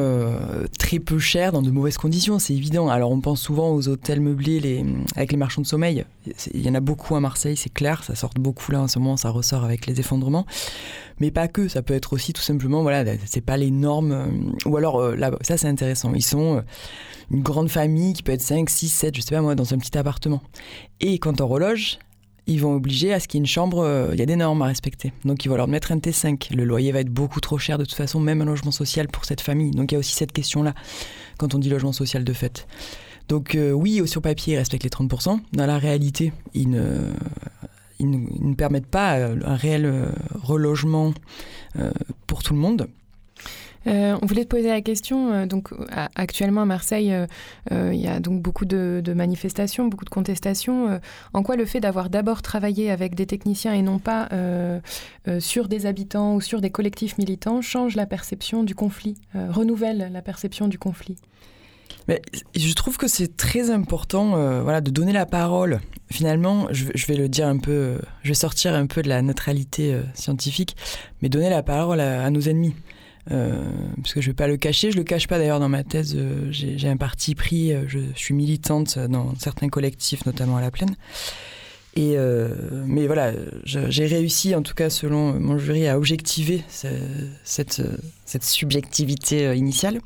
très 0.78 0.98
peu 0.98 1.18
chers 1.18 1.52
dans 1.52 1.62
de 1.62 1.70
mauvaises 1.70 1.98
conditions, 1.98 2.38
c'est 2.38 2.54
évident. 2.54 2.88
Alors, 2.88 3.10
on 3.10 3.20
pense 3.20 3.40
souvent 3.40 3.72
aux 3.74 3.88
hôtels 3.88 4.20
meublés 4.20 4.60
les, 4.60 4.84
avec 5.16 5.32
les 5.32 5.38
marchands 5.38 5.62
de 5.62 5.66
sommeil. 5.66 6.04
Il 6.52 6.60
y 6.60 6.68
en 6.68 6.74
a 6.74 6.80
beaucoup 6.80 7.16
à 7.16 7.20
Marseille, 7.20 7.56
c'est 7.56 7.72
clair, 7.72 8.04
ça 8.04 8.14
sort 8.14 8.30
beaucoup 8.38 8.72
là 8.72 8.80
en 8.80 8.88
ce 8.88 8.98
moment, 8.98 9.16
ça 9.16 9.30
ressort 9.30 9.64
avec 9.64 9.86
les 9.86 10.00
effondrements. 10.00 10.46
Mais 11.20 11.30
pas 11.30 11.46
que, 11.46 11.68
ça 11.68 11.82
peut 11.82 11.94
être 11.94 12.12
aussi 12.12 12.32
tout 12.32 12.42
simplement, 12.42 12.82
voilà, 12.82 13.04
c'est 13.24 13.40
pas 13.40 13.56
les 13.56 13.70
normes. 13.70 14.12
Euh, 14.12 14.68
ou 14.68 14.76
alors, 14.76 15.00
euh, 15.30 15.36
ça 15.42 15.56
c'est 15.56 15.68
intéressant, 15.68 16.12
ils 16.14 16.22
sont 16.22 16.58
euh, 16.58 16.60
une 17.30 17.42
grande 17.42 17.70
famille 17.70 18.12
qui 18.12 18.22
peut 18.22 18.32
être 18.32 18.42
5, 18.42 18.68
6, 18.68 18.88
7, 18.88 19.16
je 19.16 19.20
sais 19.20 19.34
pas 19.34 19.40
moi, 19.40 19.54
dans 19.54 19.72
un 19.74 19.78
petit 19.78 19.96
appartement. 19.96 20.42
Et 21.00 21.18
quand 21.18 21.40
on 21.40 21.46
reloge, 21.46 21.98
ils 22.46 22.60
vont 22.60 22.74
obliger 22.74 23.12
à 23.12 23.20
ce 23.20 23.28
qu'il 23.28 23.38
y 23.38 23.40
ait 23.40 23.44
une 23.44 23.46
chambre, 23.46 24.10
il 24.12 24.18
y 24.18 24.22
a 24.22 24.26
des 24.26 24.36
normes 24.36 24.60
à 24.60 24.66
respecter. 24.66 25.14
Donc 25.24 25.46
ils 25.46 25.48
vont 25.48 25.56
leur 25.56 25.66
mettre 25.66 25.92
un 25.92 25.96
T5. 25.96 26.54
Le 26.54 26.64
loyer 26.64 26.92
va 26.92 27.00
être 27.00 27.08
beaucoup 27.08 27.40
trop 27.40 27.56
cher 27.56 27.78
de 27.78 27.84
toute 27.84 27.94
façon, 27.94 28.20
même 28.20 28.42
un 28.42 28.44
logement 28.44 28.70
social 28.70 29.08
pour 29.08 29.24
cette 29.24 29.40
famille. 29.40 29.70
Donc 29.70 29.92
il 29.92 29.94
y 29.94 29.96
a 29.96 29.98
aussi 29.98 30.14
cette 30.14 30.32
question-là 30.32 30.74
quand 31.38 31.54
on 31.54 31.58
dit 31.58 31.70
logement 31.70 31.92
social 31.92 32.22
de 32.22 32.32
fait. 32.34 32.66
Donc 33.28 33.56
oui, 33.56 34.06
sur 34.06 34.20
papier, 34.20 34.54
ils 34.54 34.58
respectent 34.58 34.84
les 34.84 34.90
30%. 34.90 35.40
Dans 35.54 35.66
la 35.66 35.78
réalité, 35.78 36.34
ils 36.52 36.68
ne, 38.10 38.54
permettent 38.54 38.86
pas 38.86 39.18
euh, 39.18 39.36
un 39.44 39.56
réel 39.56 39.84
euh, 39.86 40.06
relogement 40.34 41.12
euh, 41.78 41.90
pour 42.26 42.42
tout 42.42 42.54
le 42.54 42.60
monde. 42.60 42.88
On 43.86 44.26
voulait 44.26 44.44
te 44.44 44.48
poser 44.48 44.68
la 44.68 44.80
question. 44.80 45.46
donc, 45.46 45.70
actuellement 46.14 46.62
à 46.62 46.64
Marseille, 46.64 47.14
il 47.70 48.00
y 48.00 48.06
a 48.06 48.20
donc 48.20 48.42
beaucoup 48.42 48.64
de, 48.64 49.02
manifestations, 49.14 49.86
beaucoup 49.88 50.04
de 50.04 50.10
contestations. 50.10 51.00
en 51.32 51.42
quoi 51.42 51.56
le 51.56 51.64
fait 51.64 51.80
d'avoir 51.80 52.10
d'abord 52.10 52.42
travaillé 52.42 52.90
avec 52.90 53.14
des 53.14 53.26
techniciens 53.26 53.74
et 53.74 53.82
non 53.82 53.98
pas 53.98 54.28
sur 55.38 55.68
des 55.68 55.86
habitants 55.86 56.34
ou 56.34 56.40
sur 56.40 56.60
des 56.60 56.70
collectifs 56.70 57.18
militants 57.18 57.60
change 57.60 57.96
la 57.96 58.06
perception 58.06 58.62
du 58.62 58.74
conflit, 58.74 59.14
renouvelle 59.34 60.10
la 60.12 60.22
perception 60.22 60.68
du 60.68 60.78
conflit? 60.78 61.16
Mais 62.08 62.20
je 62.54 62.72
trouve 62.74 62.98
que 62.98 63.08
c'est 63.08 63.36
très 63.36 63.70
important 63.70 64.36
euh, 64.36 64.62
voilà, 64.62 64.80
de 64.80 64.90
donner 64.90 65.12
la 65.12 65.26
parole. 65.26 65.80
Finalement, 66.10 66.66
je, 66.70 67.06
vais 67.06 67.16
le 67.16 67.28
dire 67.28 67.46
un 67.46 67.58
peu, 67.58 67.98
je 68.22 68.28
vais 68.28 68.34
sortir 68.34 68.74
un 68.74 68.86
peu 68.86 69.02
de 69.02 69.08
la 69.08 69.22
neutralité 69.22 69.94
euh, 69.94 70.02
scientifique, 70.14 70.76
mais 71.22 71.28
donner 71.28 71.48
la 71.48 71.62
parole 71.62 72.00
à, 72.00 72.28
nos 72.30 72.42
ennemis. 72.42 72.74
Euh, 73.30 73.62
parce 73.96 74.12
que 74.12 74.20
je 74.20 74.28
ne 74.28 74.32
vais 74.32 74.36
pas 74.36 74.48
le 74.48 74.56
cacher, 74.56 74.90
je 74.90 74.96
ne 74.96 75.00
le 75.00 75.04
cache 75.04 75.28
pas 75.28 75.38
d'ailleurs 75.38 75.60
dans 75.60 75.68
ma 75.68 75.82
thèse, 75.84 76.16
j'ai 76.50 76.88
un 76.88 76.96
parti 76.96 77.34
pris, 77.34 77.72
je, 77.86 77.98
suis 78.14 78.34
militante 78.34 78.98
dans 78.98 79.34
certains 79.38 79.68
collectifs, 79.68 80.26
notamment 80.26 80.56
à 80.56 80.60
la 80.60 80.70
plaine. 80.70 80.94
Et 81.96 82.16
mais 82.86 83.06
voilà, 83.06 83.32
j'ai 83.64 84.06
réussi, 84.06 84.54
en 84.54 84.62
tout 84.62 84.74
cas 84.74 84.90
selon 84.90 85.38
mon 85.40 85.58
jury, 85.58 85.86
à 85.86 85.96
objectiver 85.96 86.62
cette 87.44 87.82
subjectivité 88.42 89.56
initiale. 89.56 90.00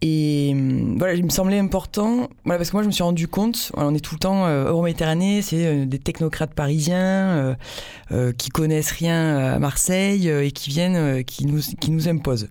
Et 0.00 0.50
hum, 0.52 0.96
voilà, 0.96 1.14
il 1.14 1.24
me 1.24 1.30
semblait 1.30 1.58
important, 1.58 2.28
voilà, 2.44 2.58
parce 2.58 2.70
que 2.70 2.76
moi 2.76 2.82
je 2.82 2.86
me 2.86 2.92
suis 2.92 3.02
rendu 3.02 3.26
compte, 3.26 3.72
on 3.76 3.94
est 3.94 4.00
tout 4.00 4.14
le 4.14 4.20
temps 4.20 4.46
euh, 4.46 4.68
Euroméditerranée, 4.68 5.42
c'est 5.42 5.66
euh, 5.66 5.86
des 5.86 5.98
technocrates 5.98 6.54
parisiens 6.54 6.98
euh, 7.00 7.54
euh, 8.12 8.32
qui 8.32 8.50
connaissent 8.50 8.92
rien 8.92 9.36
à 9.36 9.58
Marseille 9.58 10.28
et 10.28 10.52
qui 10.52 10.70
viennent, 10.70 11.24
qui, 11.24 11.46
nous, 11.46 11.60
qui 11.80 11.90
nous 11.90 12.08
imposent. 12.08 12.48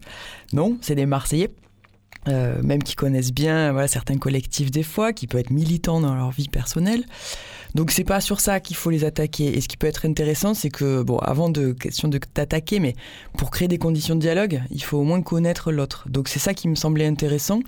Non, 0.51 0.77
c'est 0.81 0.95
des 0.95 1.05
Marseillais. 1.05 1.49
même 2.25 2.83
qui 2.83 2.95
connaissent 2.95 3.31
bien 3.31 3.71
voilà, 3.71 3.87
certains 3.87 4.17
collectifs 4.17 4.69
des 4.69 4.83
fois, 4.83 5.13
qui 5.13 5.27
peuvent 5.27 5.39
être 5.39 5.51
militants 5.51 6.01
dans 6.01 6.15
leur 6.15 6.31
vie 6.31 6.49
personnelle, 6.49 7.05
donc 7.77 7.91
c'est 7.91 8.03
pas 8.03 8.21
sur 8.21 8.39
ça 8.39 8.59
qu'il 8.59 8.75
faut 8.75 8.89
les 8.89 9.03
attaquer. 9.03 9.55
Et 9.55 9.61
ce 9.61 9.67
qui 9.67 9.77
peut 9.77 9.85
être 9.85 10.07
intéressant, 10.07 10.55
c'est 10.55 10.71
que, 10.71 11.03
bon, 11.03 11.19
avant 11.19 11.47
de 11.47 11.73
question 11.73 12.07
de 12.07 12.17
t'attaquer, 12.17 12.79
mais 12.79 12.95
pour 13.37 13.51
créer 13.51 13.67
des 13.67 13.77
conditions 13.77 14.15
de 14.15 14.19
dialogue, 14.19 14.63
il 14.71 14.83
faut 14.83 14.97
au 14.97 15.03
moins 15.03 15.21
connaître 15.21 15.71
l'autre. 15.71 16.09
Donc 16.09 16.27
c'est 16.27 16.39
ça 16.39 16.55
qui 16.55 16.67
me 16.67 16.73
semblait 16.73 17.05
intéressant. 17.05 17.59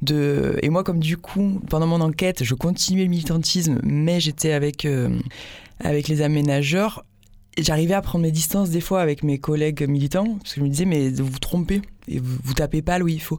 De... 0.00 0.60
Et 0.62 0.68
moi, 0.68 0.84
comme 0.84 1.00
du 1.00 1.16
coup, 1.16 1.60
pendant 1.68 1.88
mon 1.88 2.00
enquête, 2.00 2.44
je 2.44 2.54
continuais 2.54 3.02
le 3.02 3.10
militantisme, 3.10 3.80
mais 3.82 4.20
j'étais 4.20 4.52
avec, 4.52 4.84
euh, 4.84 5.18
avec 5.80 6.06
les 6.06 6.22
aménageurs, 6.22 7.04
j'arrivais 7.62 7.94
à 7.94 8.02
prendre 8.02 8.22
mes 8.22 8.30
distances 8.30 8.70
des 8.70 8.80
fois 8.80 9.00
avec 9.00 9.22
mes 9.22 9.38
collègues 9.38 9.88
militants, 9.88 10.36
parce 10.38 10.54
que 10.54 10.60
je 10.60 10.64
me 10.64 10.68
disais, 10.68 10.84
mais 10.84 11.10
vous 11.10 11.26
vous 11.26 11.38
trompez, 11.38 11.82
et 12.08 12.18
vous, 12.18 12.38
vous 12.42 12.54
tapez 12.54 12.82
pas 12.82 12.98
là 12.98 13.04
où 13.04 13.08
il 13.08 13.20
faut. 13.20 13.38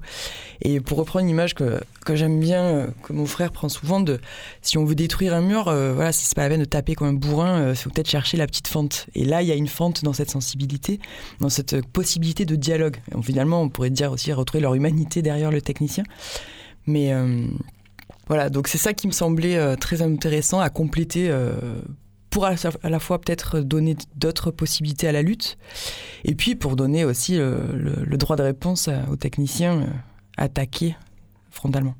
Et 0.61 0.79
pour 0.79 0.97
reprendre 0.97 1.23
une 1.23 1.29
image 1.29 1.55
que, 1.55 1.79
que 2.05 2.15
j'aime 2.15 2.39
bien, 2.39 2.63
euh, 2.63 2.87
que 3.03 3.13
mon 3.13 3.25
frère 3.25 3.51
prend 3.51 3.69
souvent, 3.69 3.99
de 3.99 4.19
si 4.61 4.77
on 4.77 4.85
veut 4.85 4.95
détruire 4.95 5.33
un 5.33 5.41
mur, 5.41 5.67
euh, 5.67 5.93
voilà, 5.93 6.11
c'est 6.11 6.35
pas 6.35 6.43
la 6.43 6.49
peine 6.49 6.59
de 6.59 6.65
taper 6.65 6.95
comme 6.95 7.07
un 7.07 7.13
bourrin, 7.13 7.59
il 7.59 7.65
euh, 7.65 7.75
faut 7.75 7.89
peut-être 7.89 8.09
chercher 8.09 8.37
la 8.37 8.47
petite 8.47 8.67
fente. 8.67 9.07
Et 9.15 9.25
là, 9.25 9.41
il 9.41 9.47
y 9.47 9.51
a 9.51 9.55
une 9.55 9.67
fente 9.67 10.03
dans 10.03 10.13
cette 10.13 10.29
sensibilité, 10.31 10.99
dans 11.39 11.49
cette 11.49 11.85
possibilité 11.87 12.45
de 12.45 12.55
dialogue. 12.55 12.97
Finalement, 13.21 13.61
on 13.61 13.69
pourrait 13.69 13.89
dire 13.89 14.11
aussi 14.11 14.31
retrouver 14.33 14.61
leur 14.61 14.75
humanité 14.75 15.21
derrière 15.21 15.51
le 15.51 15.61
technicien. 15.61 16.03
Mais 16.85 17.13
voilà, 18.27 18.49
donc 18.49 18.67
c'est 18.67 18.77
ça 18.77 18.93
qui 18.93 19.05
me 19.07 19.11
semblait 19.11 19.77
très 19.77 20.01
intéressant 20.01 20.59
à 20.59 20.69
compléter 20.69 21.31
pour 22.29 22.45
à 22.45 22.55
la 22.83 22.99
fois 22.99 23.19
peut-être 23.19 23.59
donner 23.59 23.95
d'autres 24.15 24.51
possibilités 24.51 25.07
à 25.07 25.11
la 25.11 25.21
lutte, 25.21 25.57
et 26.23 26.35
puis 26.35 26.55
pour 26.55 26.75
donner 26.75 27.05
aussi 27.05 27.37
le, 27.37 28.17
droit 28.17 28.35
de 28.35 28.43
réponse 28.43 28.89
aux 29.11 29.15
techniciens 29.15 29.81
euh, 29.81 29.87
attaqués 30.37 30.95
frontalement. 31.49 31.95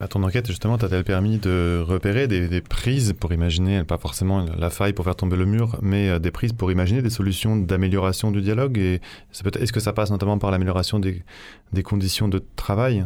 À 0.00 0.06
ton 0.06 0.22
enquête, 0.22 0.46
justement, 0.46 0.78
t'as-t-elle 0.78 1.02
permis 1.02 1.38
de 1.38 1.82
repérer 1.84 2.28
des, 2.28 2.60
prises 2.60 3.14
pour 3.18 3.32
imaginer, 3.32 3.82
pas 3.82 3.98
forcément 3.98 4.44
la 4.56 4.70
faille 4.70 4.92
pour 4.92 5.04
faire 5.04 5.16
tomber 5.16 5.36
le 5.36 5.44
mur, 5.44 5.76
mais 5.82 6.08
euh, 6.08 6.18
des 6.20 6.30
prises 6.30 6.52
pour 6.52 6.70
imaginer 6.70 7.02
des 7.02 7.10
solutions 7.10 7.56
d'amélioration 7.56 8.30
du 8.30 8.40
dialogue? 8.40 8.78
Est-ce 8.78 9.72
que 9.72 9.80
ça 9.80 9.92
passe 9.92 10.10
notamment 10.10 10.38
par 10.38 10.50
l'amélioration 10.50 11.00
des 11.00 11.82
conditions 11.82 12.28
de 12.28 12.44
travail? 12.54 13.04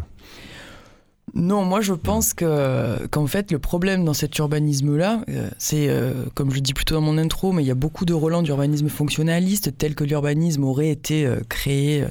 Non, 1.34 1.64
moi 1.64 1.80
je 1.80 1.94
pense 1.94 2.34
que 2.34 3.06
qu'en 3.06 3.26
fait 3.26 3.52
le 3.52 3.58
problème 3.58 4.04
dans 4.04 4.12
cet 4.12 4.36
urbanisme-là, 4.36 5.24
euh, 5.30 5.48
c'est 5.56 5.88
euh, 5.88 6.26
comme 6.34 6.50
je 6.50 6.56
le 6.56 6.60
dis 6.60 6.74
plutôt 6.74 6.94
dans 6.94 7.00
mon 7.00 7.16
intro, 7.16 7.52
mais 7.52 7.62
il 7.62 7.66
y 7.66 7.70
a 7.70 7.76
beaucoup 7.76 8.04
de 8.04 8.12
relents 8.12 8.42
d'urbanisme 8.42 8.88
fonctionnaliste, 8.88 9.76
tel 9.78 9.94
que 9.94 10.04
l'urbanisme 10.04 10.64
aurait 10.64 10.90
été 10.90 11.24
euh, 11.24 11.40
créé 11.48 12.04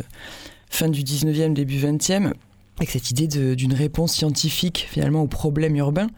fin 0.69 0.89
du 0.89 1.03
19e, 1.03 1.53
début 1.53 1.77
20e, 1.77 2.33
avec 2.77 2.89
cette 2.89 3.11
idée 3.11 3.27
d'une 3.27 3.73
réponse 3.73 4.13
scientifique 4.13 4.87
finalement 4.89 5.21
aux 5.21 5.27
problèmes 5.27 5.75
urbains. 5.75 6.09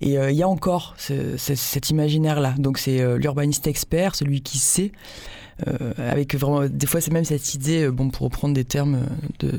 Et 0.00 0.14
il 0.14 0.34
y 0.34 0.42
a 0.42 0.48
encore 0.48 0.96
cet 0.98 1.90
imaginaire-là. 1.90 2.56
Donc 2.58 2.78
c'est 2.78 3.16
l'urbaniste 3.18 3.68
expert, 3.68 4.16
celui 4.16 4.40
qui 4.40 4.58
sait. 4.58 4.90
avec 5.96 6.34
vraiment, 6.34 6.66
des 6.66 6.86
fois 6.88 7.00
c'est 7.00 7.12
même 7.12 7.24
cette 7.24 7.54
idée, 7.54 7.88
bon 7.88 8.10
pour 8.10 8.24
reprendre 8.24 8.54
des 8.54 8.64
termes 8.64 9.06
de 9.38 9.52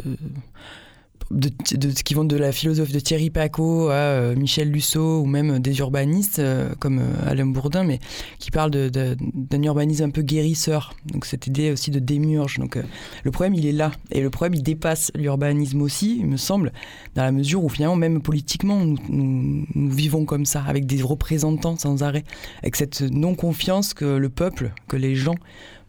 de, 1.33 1.89
ce 1.89 2.03
qui 2.03 2.13
vont 2.13 2.23
de 2.23 2.37
la 2.37 2.51
philosophie 2.51 2.93
de 2.93 2.99
Thierry 2.99 3.29
Paco 3.29 3.89
à 3.89 3.93
euh, 3.93 4.35
Michel 4.35 4.69
Lusso 4.71 5.21
ou 5.21 5.25
même 5.25 5.59
des 5.59 5.79
urbanistes 5.79 6.39
euh, 6.39 6.69
comme 6.79 6.99
euh, 6.99 7.29
Alain 7.29 7.45
Bourdin, 7.45 7.83
mais 7.83 7.99
qui 8.39 8.51
parlent 8.51 8.71
d'un 8.71 9.63
urbanisme 9.63 10.05
un 10.05 10.09
peu 10.09 10.21
guérisseur. 10.21 10.93
Donc 11.05 11.25
cette 11.25 11.47
idée 11.47 11.71
aussi 11.71 11.91
de 11.91 11.99
démiurge. 11.99 12.59
Donc 12.59 12.77
le 13.23 13.31
problème 13.31 13.55
il 13.55 13.65
est 13.65 13.71
là 13.71 13.91
et 14.11 14.21
le 14.21 14.29
problème 14.29 14.53
il 14.53 14.63
dépasse 14.63 15.11
l'urbanisme 15.15 15.81
aussi, 15.81 16.17
il 16.19 16.27
me 16.27 16.37
semble, 16.37 16.71
dans 17.15 17.23
la 17.23 17.31
mesure 17.31 17.63
où 17.63 17.69
finalement 17.69 17.95
même 17.95 18.21
politiquement 18.21 18.79
nous, 18.79 18.97
nous 19.09 19.89
vivons 19.89 20.25
comme 20.25 20.45
ça 20.45 20.63
avec 20.67 20.85
des 20.85 21.01
représentants 21.01 21.77
sans 21.77 22.03
arrêt, 22.03 22.23
avec 22.61 22.75
cette 22.75 23.01
non 23.01 23.35
confiance 23.35 23.93
que 23.93 24.05
le 24.05 24.29
peuple, 24.29 24.71
que 24.87 24.97
les 24.97 25.15
gens 25.15 25.35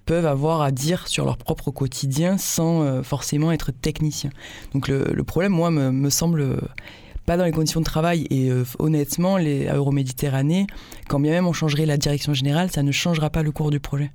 peuvent 0.04 0.26
avoir 0.26 0.62
à 0.62 0.70
dire 0.70 1.08
sur 1.08 1.24
leur 1.24 1.36
propre 1.36 1.70
quotidien 1.70 2.38
sans 2.38 2.82
euh, 2.82 3.02
forcément 3.02 3.52
être 3.52 3.70
technicien. 3.72 4.30
Donc 4.72 4.88
le, 4.88 5.24
problème, 5.24 5.52
moi, 5.52 5.70
me, 5.70 6.10
semble 6.10 6.40
euh, 6.40 6.56
pas 7.26 7.36
dans 7.36 7.44
les 7.44 7.52
conditions 7.52 7.80
de 7.80 7.84
travail. 7.84 8.26
Et 8.30 8.50
euh, 8.50 8.64
honnêtement, 8.78 9.36
les 9.36 9.66
Euroméditerranée, 9.66 10.66
quand 11.08 11.20
bien 11.20 11.32
même 11.32 11.46
on 11.46 11.52
changerait 11.52 11.86
la 11.86 11.96
direction 11.96 12.34
générale, 12.34 12.70
ça 12.70 12.82
ne 12.82 12.92
changera 12.92 13.30
pas 13.30 13.42
le 13.42 13.50
cours 13.50 13.70
du 13.70 13.80
projet. 13.80 14.10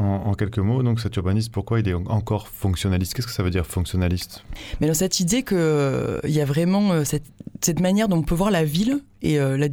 En, 0.00 0.34
quelques 0.34 0.58
mots, 0.58 0.84
donc 0.84 1.00
cet 1.00 1.16
urbaniste, 1.16 1.50
pourquoi 1.50 1.80
il 1.80 1.88
est 1.88 1.94
encore 1.94 2.46
fonctionnaliste? 2.46 3.14
Qu'est-ce 3.14 3.26
que 3.26 3.32
ça 3.32 3.42
veut 3.42 3.50
dire 3.50 3.66
fonctionnaliste? 3.66 4.44
Mais 4.80 4.86
dans 4.86 4.94
cette 4.94 5.18
idée 5.18 5.42
qu'il 5.42 6.20
il 6.22 6.30
y 6.30 6.40
a 6.40 6.44
vraiment 6.44 7.04
cette, 7.04 7.24
cette, 7.60 7.80
manière 7.80 8.06
dont 8.06 8.18
on 8.18 8.22
peut 8.22 8.36
voir 8.36 8.52
la 8.52 8.62
ville 8.62 9.00
et 9.22 9.38
la, 9.38 9.66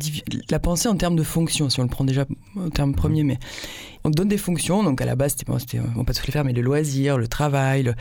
la, 0.50 0.60
pensée 0.60 0.88
en 0.88 0.96
termes 0.96 1.16
de 1.16 1.22
fonction, 1.22 1.70
si 1.70 1.80
on 1.80 1.84
le 1.84 1.90
prend 1.90 2.06
déjà 2.06 2.26
au 2.56 2.70
terme 2.70 2.96
premier, 2.96 3.24
mais 3.24 3.38
on 4.06 4.10
donne 4.10 4.28
des 4.28 4.38
fonctions. 4.38 4.84
Donc 4.84 5.02
à 5.02 5.06
la 5.06 5.16
base, 5.16 5.36
c'était, 5.38 5.52
bon, 5.52 5.58
on 5.98 6.06
pas 6.06 6.14
tous 6.14 6.26
les 6.26 6.32
faire, 6.32 6.46
mais 6.46 6.54
le 6.54 6.62
loisir, 6.62 7.18
le 7.18 7.28
travail. 7.28 7.94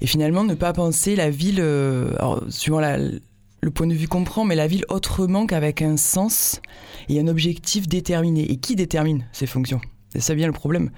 Et 0.00 0.06
finalement, 0.06 0.44
ne 0.44 0.54
pas 0.54 0.72
penser 0.72 1.14
la 1.14 1.30
ville, 1.30 1.60
euh, 1.60 2.14
alors, 2.16 2.42
suivant 2.48 2.80
la, 2.80 2.98
le 2.98 3.70
point 3.70 3.86
de 3.86 3.94
vue 3.94 4.08
comprend, 4.08 4.44
mais 4.44 4.56
la 4.56 4.66
ville 4.66 4.84
autrement 4.88 5.46
qu'avec 5.46 5.82
un 5.82 5.96
sens 5.96 6.60
et 7.08 7.20
un 7.20 7.28
objectif 7.28 7.86
déterminé. 7.86 8.50
Et 8.50 8.56
qui 8.56 8.74
détermine 8.74 9.26
ces 9.32 9.46
fonctions? 9.46 9.80
C'est 10.12 10.20
ça 10.20 10.34
bien 10.34 10.46
le 10.46 10.52
problème. 10.52 10.90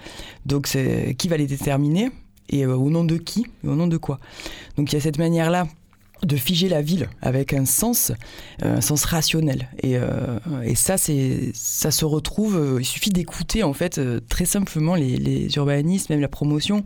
Donc 0.45 0.67
c'est 0.67 1.15
qui 1.17 1.29
va 1.29 1.37
les 1.37 1.47
déterminer 1.47 2.11
et 2.49 2.67
au 2.67 2.91
nom 2.91 3.05
de 3.05 3.17
qui 3.17 3.47
et 3.65 3.69
au 3.69 3.75
nom 3.75 3.87
de 3.87 3.97
quoi? 3.97 4.19
Donc 4.77 4.93
il 4.93 4.97
y 4.97 4.99
a 4.99 5.01
cette 5.01 5.19
manière-là 5.19 5.69
de 6.25 6.37
figer 6.37 6.69
la 6.69 6.83
ville 6.83 7.09
avec 7.23 7.53
un 7.53 7.65
sens, 7.65 8.13
un 8.63 8.81
sens 8.81 9.05
rationnel. 9.05 9.69
Et, 9.83 9.97
euh, 9.97 10.39
et 10.65 10.75
ça, 10.75 10.97
c'est, 10.97 11.51
ça 11.55 11.91
se 11.91 12.05
retrouve. 12.05 12.57
Euh, 12.57 12.81
il 12.81 12.85
suffit 12.85 13.11
d'écouter 13.11 13.63
en 13.63 13.73
fait 13.73 13.99
euh, 13.99 14.21
très 14.29 14.45
simplement 14.45 14.95
les, 14.95 15.17
les, 15.17 15.55
urbanistes, 15.57 16.11
même 16.11 16.21
la 16.21 16.29
promotion. 16.29 16.85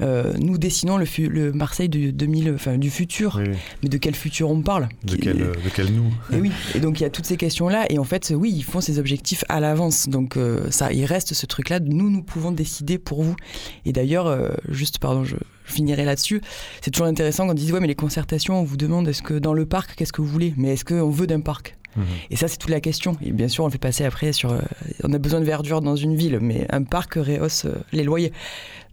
nous 0.00 0.58
dessinons 0.58 0.98
le, 0.98 1.06
le 1.28 1.52
Marseille 1.52 1.88
du 1.88 2.12
2000, 2.12 2.52
enfin 2.54 2.78
du 2.78 2.90
futur. 2.90 3.40
Mais 3.82 3.88
de 3.88 3.96
quel 3.98 4.14
futur 4.14 4.50
on 4.50 4.62
parle? 4.62 4.88
De 5.04 5.16
quel, 5.16 5.38
de 5.38 5.54
quel, 5.74 5.92
nous? 5.92 6.12
Et 6.32 6.40
oui. 6.40 6.50
Et 6.74 6.80
donc 6.80 7.00
il 7.00 7.02
y 7.02 7.06
a 7.06 7.10
toutes 7.10 7.26
ces 7.26 7.36
questions-là. 7.36 7.86
Et 7.90 7.98
en 7.98 8.04
fait, 8.04 8.32
oui, 8.36 8.52
ils 8.54 8.64
font 8.64 8.80
ces 8.80 8.98
objectifs 8.98 9.44
à 9.48 9.60
l'avance. 9.60 10.08
Donc 10.08 10.38
ça, 10.70 10.92
il 10.92 11.04
reste 11.04 11.34
ce 11.34 11.46
truc-là. 11.46 11.80
Nous, 11.80 12.10
nous 12.10 12.22
pouvons 12.22 12.52
décider 12.52 12.98
pour 12.98 13.22
vous. 13.22 13.36
Et 13.84 13.92
d'ailleurs, 13.92 14.52
juste, 14.68 14.98
pardon, 14.98 15.24
je, 15.24 15.36
je 15.64 15.72
finirai 15.72 16.04
là-dessus. 16.04 16.40
C'est 16.80 16.90
toujours 16.90 17.06
intéressant 17.06 17.46
quand 17.46 17.52
on 17.52 17.54
dit 17.54 17.72
ouais 17.72 17.80
mais 17.80 17.86
les 17.86 17.94
concertations, 17.94 18.60
on 18.60 18.64
vous 18.64 18.76
demande 18.76 19.08
est-ce 19.08 19.22
que 19.22 19.34
dans 19.34 19.54
le 19.54 19.66
parc, 19.66 19.94
qu'est-ce 19.96 20.12
que 20.12 20.20
vous 20.20 20.28
voulez? 20.28 20.54
Mais 20.56 20.74
est-ce 20.74 20.84
qu'on 20.84 21.10
veut 21.10 21.26
d'un 21.26 21.40
parc? 21.40 21.76
Mhm. 21.96 22.04
Et 22.30 22.36
ça, 22.36 22.48
c'est 22.48 22.56
toute 22.56 22.70
la 22.70 22.80
question. 22.80 23.16
Et 23.22 23.32
bien 23.32 23.48
sûr, 23.48 23.64
on 23.64 23.66
le 23.66 23.72
fait 23.72 23.78
passer 23.78 24.04
après 24.04 24.32
sur. 24.32 24.52
Euh, 24.52 24.60
on 25.02 25.12
a 25.12 25.18
besoin 25.18 25.40
de 25.40 25.44
verdure 25.44 25.80
dans 25.80 25.96
une 25.96 26.16
ville, 26.16 26.38
mais 26.40 26.66
un 26.70 26.82
parc 26.82 27.14
rehausse 27.14 27.66
euh, 27.66 27.74
les 27.92 28.04
loyers, 28.04 28.32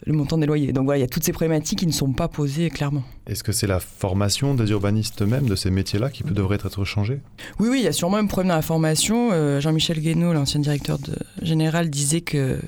le 0.05 0.13
montant 0.13 0.37
des 0.37 0.45
loyers. 0.45 0.73
Donc 0.73 0.85
voilà, 0.85 0.97
il 0.97 1.01
y 1.01 1.05
a 1.05 1.07
toutes 1.07 1.23
ces 1.23 1.31
problématiques 1.31 1.79
qui 1.79 1.87
ne 1.87 1.91
sont 1.91 2.11
pas 2.11 2.27
posées 2.27 2.69
clairement. 2.69 3.03
Est-ce 3.27 3.43
que 3.43 3.51
c'est 3.51 3.67
la 3.67 3.79
formation 3.79 4.53
des 4.53 4.69
urbanistes 4.71 5.21
eux-mêmes, 5.21 5.47
de 5.47 5.55
ces 5.55 5.71
métiers-là, 5.71 6.09
qui 6.09 6.23
peut, 6.23 6.33
devrait 6.33 6.59
être 6.63 6.83
changée 6.83 7.19
Oui, 7.59 7.69
oui, 7.69 7.79
il 7.79 7.85
y 7.85 7.87
a 7.87 7.93
sûrement 7.93 8.17
un 8.17 8.25
problème 8.25 8.49
dans 8.49 8.55
la 8.55 8.61
formation. 8.61 9.29
Euh, 9.31 9.59
Jean-Michel 9.59 9.99
Guénaud, 9.99 10.33
l'ancien 10.33 10.59
directeur 10.59 10.99
de, 10.99 11.15
général, 11.41 11.89
disait 11.89 12.21
que 12.21 12.59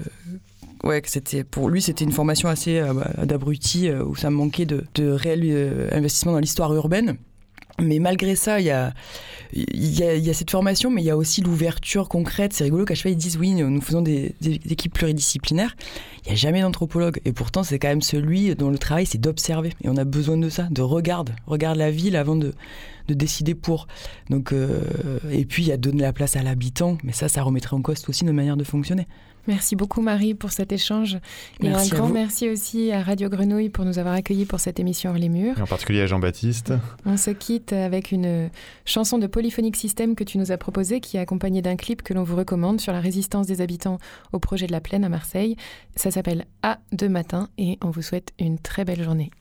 ouais, 0.84 1.02
c'était 1.06 1.44
pour 1.44 1.70
lui 1.70 1.82
c'était 1.82 2.04
une 2.04 2.12
formation 2.12 2.50
assez 2.50 2.80
euh, 2.80 2.94
bah, 2.94 3.26
d'abruti 3.26 3.90
euh, 3.90 4.04
où 4.04 4.16
ça 4.16 4.30
manquait 4.30 4.66
de, 4.66 4.84
réel 4.98 5.42
euh, 5.44 5.90
investissement 5.92 6.34
dans 6.34 6.40
l'histoire 6.40 6.74
urbaine. 6.74 7.18
Mais 7.80 8.00
malgré 8.00 8.36
ça, 8.36 8.60
il 8.60 8.66
y 8.66 8.72
a, 8.72 8.94
cette 10.34 10.52
formation, 10.52 10.92
mais 10.92 11.02
il 11.02 11.06
y 11.06 11.10
a 11.10 11.18
aussi 11.18 11.42
l'ouverture 11.42 12.10
concrète. 12.10 12.54
C'est 12.54 12.66
rigolo 12.66 12.86
qu'à 12.86 12.94
chaque 12.94 13.04
fois 13.04 13.12
ils 13.12 13.18
disent 13.18 13.38
oui, 13.38 13.54
nous 13.54 13.82
faisons 13.82 14.02
des, 14.02 14.36
équipes 14.42 14.94
pluridisciplinaires. 14.94 15.76
Il 16.24 16.28
n'y 16.28 16.34
a 16.34 16.36
jamais 16.36 16.62
d'anthropologue. 16.62 17.20
Et 17.26 17.34
pourtant, 17.34 17.64
c'est 17.64 17.80
quand 17.80 17.88
même 17.88 18.02
celui 18.02 18.54
dont 18.56 18.70
le 18.70 18.78
travail, 18.78 19.08
c'est 19.08 19.18
d'observer. 19.18 19.72
Et 19.84 19.90
on 19.90 19.98
a 19.98 20.04
besoin 20.04 20.38
de 20.38 20.50
ça, 20.50 20.68
de 20.70 20.82
regarde. 20.82 21.32
Regarde 21.48 21.78
la 21.78 21.90
ville 21.90 22.16
avant 22.18 22.36
de, 22.36 22.54
de 23.08 23.14
décider 23.14 23.56
pour. 23.56 23.88
Donc, 24.30 24.52
euh, 24.54 24.82
et 25.32 25.46
puis, 25.46 25.64
il 25.64 25.70
y 25.70 25.72
a 25.72 25.78
donner 25.78 26.02
la 26.02 26.14
place 26.14 26.36
à 26.36 26.44
l'habitant. 26.44 26.98
Mais 27.04 27.14
ça, 27.14 27.30
ça 27.30 27.42
remettrait 27.42 27.76
en 27.76 27.82
cause 27.82 28.04
aussi 28.08 28.26
nos 28.26 28.34
manières 28.34 28.58
de 28.58 28.64
fonctionner. 28.64 29.08
Merci 29.48 29.76
beaucoup 29.76 30.02
Marie 30.02 30.34
pour 30.34 30.52
cet 30.52 30.72
échange. 30.72 31.18
Et 31.62 31.70
un 31.70 31.88
grand 31.88 32.10
merci 32.10 32.50
aussi 32.50 32.92
à 32.92 33.02
Radio 33.02 33.30
Grenouille 33.30 33.70
pour 33.70 33.86
nous 33.86 34.00
avoir 34.00 34.14
accueillis 34.14 34.46
pour 34.46 34.60
cette 34.60 34.80
émission 34.80 35.12
Hors 35.12 35.18
les 35.18 35.30
murs. 35.30 35.58
Et 35.58 35.62
en 35.62 35.68
particulier 35.68 36.02
à 36.02 36.08
Jean-Baptiste. 36.08 36.74
On 37.06 37.18
se 37.18 37.32
quitte 37.32 37.74
avec 37.74 38.12
une 38.12 38.50
chanson 38.86 39.18
de 39.18 39.28
Polyphonic 39.28 39.76
System 39.76 40.16
que 40.16 40.24
tu 40.24 40.38
nous 40.38 40.52
as 40.52 40.58
proposée 40.58 41.00
qui 41.00 41.18
est 41.18 41.20
accompagnée 41.20 41.62
d'un 41.62 41.76
clip 41.76 42.02
que 42.02 42.14
l'on 42.14 42.24
vous 42.24 42.36
recommande 42.36 42.80
sur 42.80 42.94
la 42.94 43.00
résistance 43.00 43.48
des 43.48 43.62
habitants 43.62 43.98
au 44.32 44.40
projet 44.40 44.68
de 44.68 44.72
la 44.72 44.82
Plaine 44.82 45.04
à 45.04 45.10
Marseille. 45.10 45.56
Ça 45.96 46.12
s'appelle 46.12 46.46
A 46.62 46.80
de 46.92 47.08
matin 47.08 47.50
et 47.58 47.78
on 47.82 47.90
vous 47.90 48.02
souhaite 48.02 48.34
une 48.40 48.60
très 48.60 48.86
belle 48.86 49.04
journée. 49.04 49.32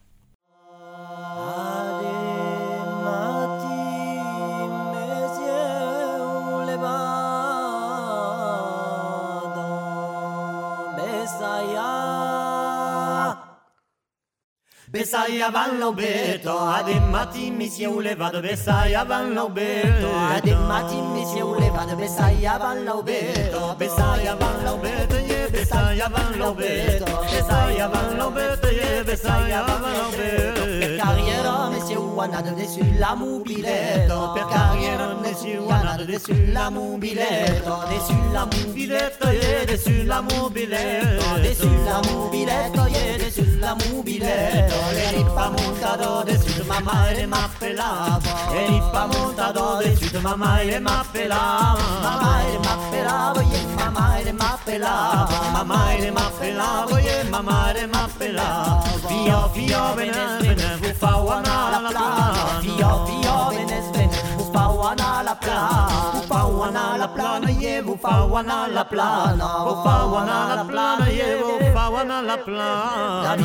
Bezaia 14.93 15.53
ban 15.53 15.79
lau 15.79 15.93
beto, 15.95 16.51
adem 16.51 17.13
mati 17.13 17.49
misiule 17.53 18.17
bat 18.19 18.35
Bezaia 18.43 19.05
ban 19.07 19.35
lau 19.37 19.49
beto, 19.49 20.11
adem 20.35 20.67
mati 20.67 20.99
misiule 21.15 21.71
bat 21.71 21.95
Bezaia 21.97 22.59
ban 22.59 22.85
lau 22.85 23.01
beto, 23.01 23.77
bezaia 23.79 24.35
ban 24.35 24.65
lau 24.65 24.79
beto. 24.83 25.20
Besaia 25.51 26.09
van 26.09 26.39
l'aubeto, 26.39 27.05
Besaia 27.31 27.89
van 27.89 28.17
l'aubeto, 28.17 28.69
yeah, 28.69 29.03
Besaia 29.05 29.65
van 29.65 29.81
l'aubeto. 29.81 30.63
Per 30.79 30.97
carriera 30.97 31.69
mi 31.69 31.81
si 31.81 31.95
uanato 31.95 32.51
dessus 32.55 32.99
la 32.99 33.15
mobiletto, 33.15 34.33
per 34.33 34.47
carriera 34.47 35.15
mi 35.21 35.35
si 35.35 35.57
uanato 35.57 36.05
dessus 36.05 36.49
la 36.53 36.71
mobiletto, 36.71 37.85
dessus 37.89 38.33
la 38.33 38.47
mobiletto, 38.47 39.31
yeah, 39.31 39.65
dessus 39.65 40.05
la 40.07 40.21
mobiletto, 40.21 41.39
dessus 41.43 41.85
la 41.85 42.01
mobiletto, 42.11 42.87
yeah, 42.87 43.17
dessus 43.19 43.59
la 43.59 43.75
mobiletto. 43.75 44.81
Est 45.21 45.35
pas 45.35 45.51
montado 45.51 46.25
de 46.25 46.63
maman, 46.69 46.93
elle 47.11 47.27
m'appelava. 47.27 48.21
Elle 48.55 48.77
est 48.77 48.93
pas 48.93 49.07
montado 49.07 49.79
de 49.81 50.19
m'appelava. 50.79 51.79
Maman, 52.03 52.41
elle 52.47 52.59
m'appelava, 52.61 53.43
yeah, 53.43 53.63
maman, 53.77 53.80
m'appelava, 56.13 57.01
yeah, 57.01 57.25
maman, 57.31 57.75
elle 57.77 57.87
m'appelava. 57.87 58.83
Fio, 59.09 59.49
fio, 59.55 59.95
venes, 59.97 60.39
venes, 60.41 60.79
vous 60.81 60.95
fa 60.99 61.17
wana 61.19 61.71
la 61.71 61.79
plana. 65.35 66.97
La 66.99 67.07
plana. 67.07 67.09
La 67.09 67.09
plana, 67.09 67.47
wana 68.27 68.67
la 68.69 68.85
plana. 68.85 69.47
La 70.57 70.65
plana, 70.65 71.05
wana 71.91 72.23
la 72.23 72.37
plana. 72.37 73.37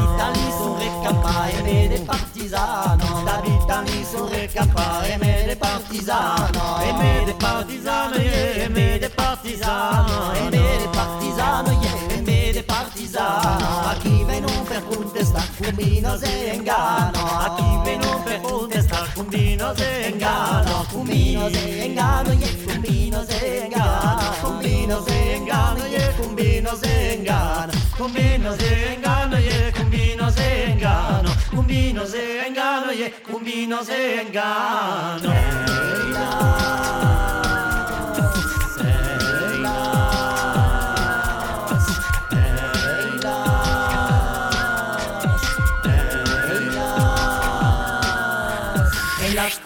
Sono 0.57 0.77
recapà 0.77 1.47
e 1.47 1.61
me 1.61 1.87
de 1.87 1.99
partisano. 1.99 3.23
La 3.23 3.39
vita 3.41 3.81
li 3.81 4.05
sono 4.05 4.27
recapà 4.29 5.03
e 5.05 5.17
me 5.17 5.43
de 5.47 5.55
partisano. 5.55 6.79
E 6.81 6.93
me 6.93 7.23
de 7.25 7.33
partisano, 7.33 8.15
yeah, 8.15 8.63
e 8.63 8.69
me 8.69 8.97
de 8.99 9.09
partisano. 9.36 10.33
E 10.33 10.41
me 10.49 10.77
de 10.79 10.88
partisano, 10.93 11.71
yeah, 11.81 12.13
e 12.13 12.21
me 12.21 12.51
de 12.53 12.63
partisano. 12.63 13.89
A 13.89 13.95
chi 13.99 14.23
vengono 14.23 14.63
per 14.63 14.83
contestare, 14.88 15.47
cumino 15.57 16.17
se 16.17 16.53
ingano. 16.53 17.19
A 17.19 17.53
chi 17.55 17.79
vengono 17.83 18.23
per 18.23 18.41
contestare, 18.41 19.09
cumino 19.13 19.75
se 19.75 20.11
ingano. 20.13 20.86
Cumino 20.89 21.49
se 21.49 21.86
ingano, 21.86 22.31
yeah, 22.31 22.53
cumino 22.65 23.25
se 23.25 23.63
ingano. 23.65 24.33
Cumino 24.41 25.03
se 25.03 25.36
ingano, 25.36 25.86
yeah, 25.86 26.13
cumino 26.15 26.75
se 26.75 27.13
ingano. 27.17 27.73
Cumino 27.97 28.55
se 28.55 28.93
ingano, 28.95 29.38
yeah, 29.38 29.71
cumino 29.71 30.29
se 30.31 30.69
ingano. 30.69 31.36
Cumino 31.49 32.05
se 32.05 32.45
ingano, 32.47 32.91
yeah, 32.91 33.11
cumino 33.21 33.83
se 33.83 34.21
ingano. 34.25 35.75
sculego 36.15 37.14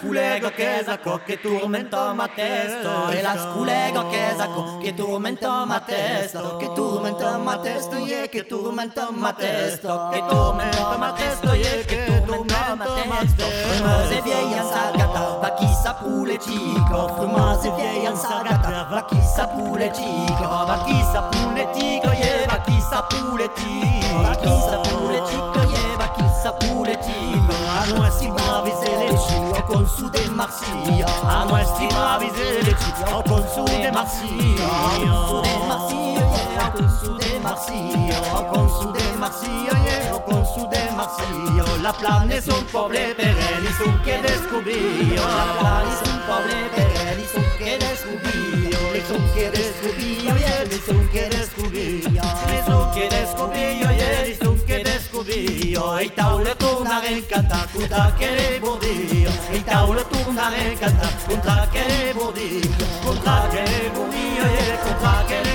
culego 0.00 0.50
chesacco 0.50 1.20
che 1.26 1.38
turmentò 1.40 2.14
ma 2.14 2.26
testo 2.28 3.10
e 3.10 3.20
la 3.20 3.34
culego 3.52 4.08
chesacco 4.08 4.78
che 4.78 4.94
turmentò 4.94 5.66
ma 5.66 5.80
testo 5.80 6.56
che 6.56 6.72
turmentò 6.72 7.38
ma 7.38 7.58
testo 7.58 7.96
e 7.96 8.28
che 8.30 8.46
turmentò 8.46 9.10
ma 9.10 9.32
testo 9.34 10.08
che 10.10 10.24
turmentò 10.26 10.96
ma 10.96 11.12
testo 11.12 11.52
e 11.52 11.84
che 11.84 12.22
turmentò 12.24 12.74
ma 12.76 12.84
testo 13.18 13.44
frumose 13.44 14.22
vieja 14.22 14.62
sagata 14.64 15.20
va 15.38 15.54
chissà 15.54 15.94
pure 15.94 16.38
cico 16.38 17.08
frumose 17.16 17.70
vieja 17.72 18.14
sagata 18.14 18.86
va 18.90 19.04
chissà 19.04 19.48
pure 19.48 19.92
cico 19.92 20.48
va 20.48 20.82
chissà 20.86 21.22
pure 21.24 21.68
cico 21.74 22.10
e 22.10 22.46
va 22.46 22.60
chissà 22.62 23.02
pure 23.02 23.50
cico 23.54 24.22
va 24.22 24.34
chissà 24.34 24.76
pure 24.78 25.22
cico 25.26 25.60
e 25.60 25.99
sa 26.42 26.52
pure 26.52 26.98
cico 27.04 27.54
A 27.68 27.84
noi 27.92 28.10
si 28.10 28.26
bravi 28.28 28.72
se 28.80 28.96
le 28.96 29.18
cico 29.28 29.62
con 29.66 29.86
su 29.86 30.08
de 30.08 30.28
Marsiglia. 30.30 31.06
A 31.26 31.44
noi 31.44 31.64
sti 31.64 31.86
bravi 31.86 32.30
se 32.34 32.62
le 32.62 32.76
cico 32.80 33.22
con 33.28 33.44
su 33.52 33.64
de 33.64 33.90
Marsiglia. 33.92 34.68
Con 34.96 35.28
su 35.28 35.40
de 35.42 35.58
Marsiglia. 35.68 36.28
Yeah 36.56 36.72
con 36.72 36.88
su 37.00 37.16
de 37.16 37.38
Marsiglia. 37.40 38.20
Con 38.50 38.68
su 38.68 38.90
de 38.90 39.12
Marsiglia 39.18 39.72
yeah 39.84 40.20
con 40.24 40.46
su 40.46 40.66
de 40.68 40.90
Marsiglia. 40.96 41.64
La 41.82 41.92
plane 41.92 42.40
son 42.40 42.64
poble 42.72 43.14
per 43.14 43.36
elli 43.36 43.72
son 43.78 44.00
che 44.02 44.20
descubrio 44.20 45.22
La 45.22 45.46
plane 45.58 45.92
son 46.02 46.20
poble 46.26 46.68
per 46.74 46.90
elli 47.08 47.26
son 47.32 47.44
che 47.58 47.76
descubrio 47.78 48.59
so 49.10 49.16
quieres 49.34 49.74
cubillo 49.82 50.36
y 50.36 50.42
eres 50.42 50.88
un 50.88 51.06
quieres 51.08 51.50
cubillo 51.56 52.22
Eso 52.58 52.90
quieres 52.94 53.28
cubillo 53.30 53.92
y 53.92 54.00
eres 54.00 54.40
un 54.42 54.58
quieres 54.58 55.08
cubillo 55.08 56.00
Y 56.00 56.08
taule 56.10 56.54
tu 56.54 56.68
una 56.78 57.00
del 57.00 57.26
canta 57.26 57.66
cuta 57.72 58.14
quere 58.16 58.60
bodillo 58.60 59.30
Y 59.52 59.60
taule 59.60 60.04
tu 60.04 60.30
una 60.30 60.50
del 60.50 60.78
canta 60.78 61.10
cuta 61.26 61.68
quere 61.72 62.12
bodillo 62.12 62.86
Cuta 63.04 63.48
quere 63.50 63.90
bodillo 63.96 64.44
y 64.46 64.88
cuta 64.88 65.49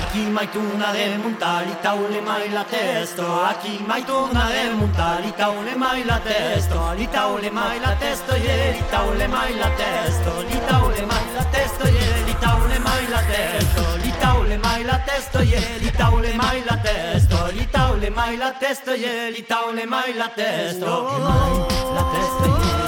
Aquí 0.00 0.22
mai 0.36 0.48
tunare 0.50 1.18
muntali, 1.22 1.76
taule 1.82 2.20
mai 2.22 2.48
la 2.50 2.64
testo. 2.64 3.24
Aquí 3.50 3.84
mai 3.86 4.02
tunare 4.02 4.62
muntali, 4.78 5.30
taule 5.36 5.74
mai 5.76 6.02
la 6.04 6.18
testo. 6.18 6.78
Li 6.96 7.06
taule 7.06 7.50
mai 7.50 7.78
la 7.84 7.94
testo, 8.00 8.34
ye, 8.34 8.72
li 8.76 8.82
taule 8.90 9.26
mai 9.28 9.54
la 9.58 9.68
testo. 9.80 10.32
Li 10.48 10.58
taule 10.68 11.02
mai 11.10 11.26
la 11.36 11.44
testo, 11.54 11.84
ye, 11.96 12.08
li 12.26 12.34
taule 12.40 12.78
mai 12.86 13.04
la 13.12 13.20
testo. 13.30 13.82
Li 14.02 14.12
taule 14.22 14.56
mai 14.64 14.82
la 14.84 14.98
testo, 15.06 15.38
ye, 15.52 15.62
li 15.82 15.90
taule 16.00 16.32
mai 16.40 16.62
la 16.68 16.76
testo. 16.86 17.38
Li 17.56 17.66
taule 17.70 18.10
mai 18.10 18.36
la 18.36 18.50
testo, 18.62 18.92
ye, 19.04 19.30
li 19.30 19.42
taule 19.52 19.84
mai 19.86 20.12
la 20.20 20.28
testo. 20.28 20.92
Li 21.10 21.18
mai 21.28 21.52
la 21.96 22.02
testo, 22.12 22.46
ye. 22.64 22.79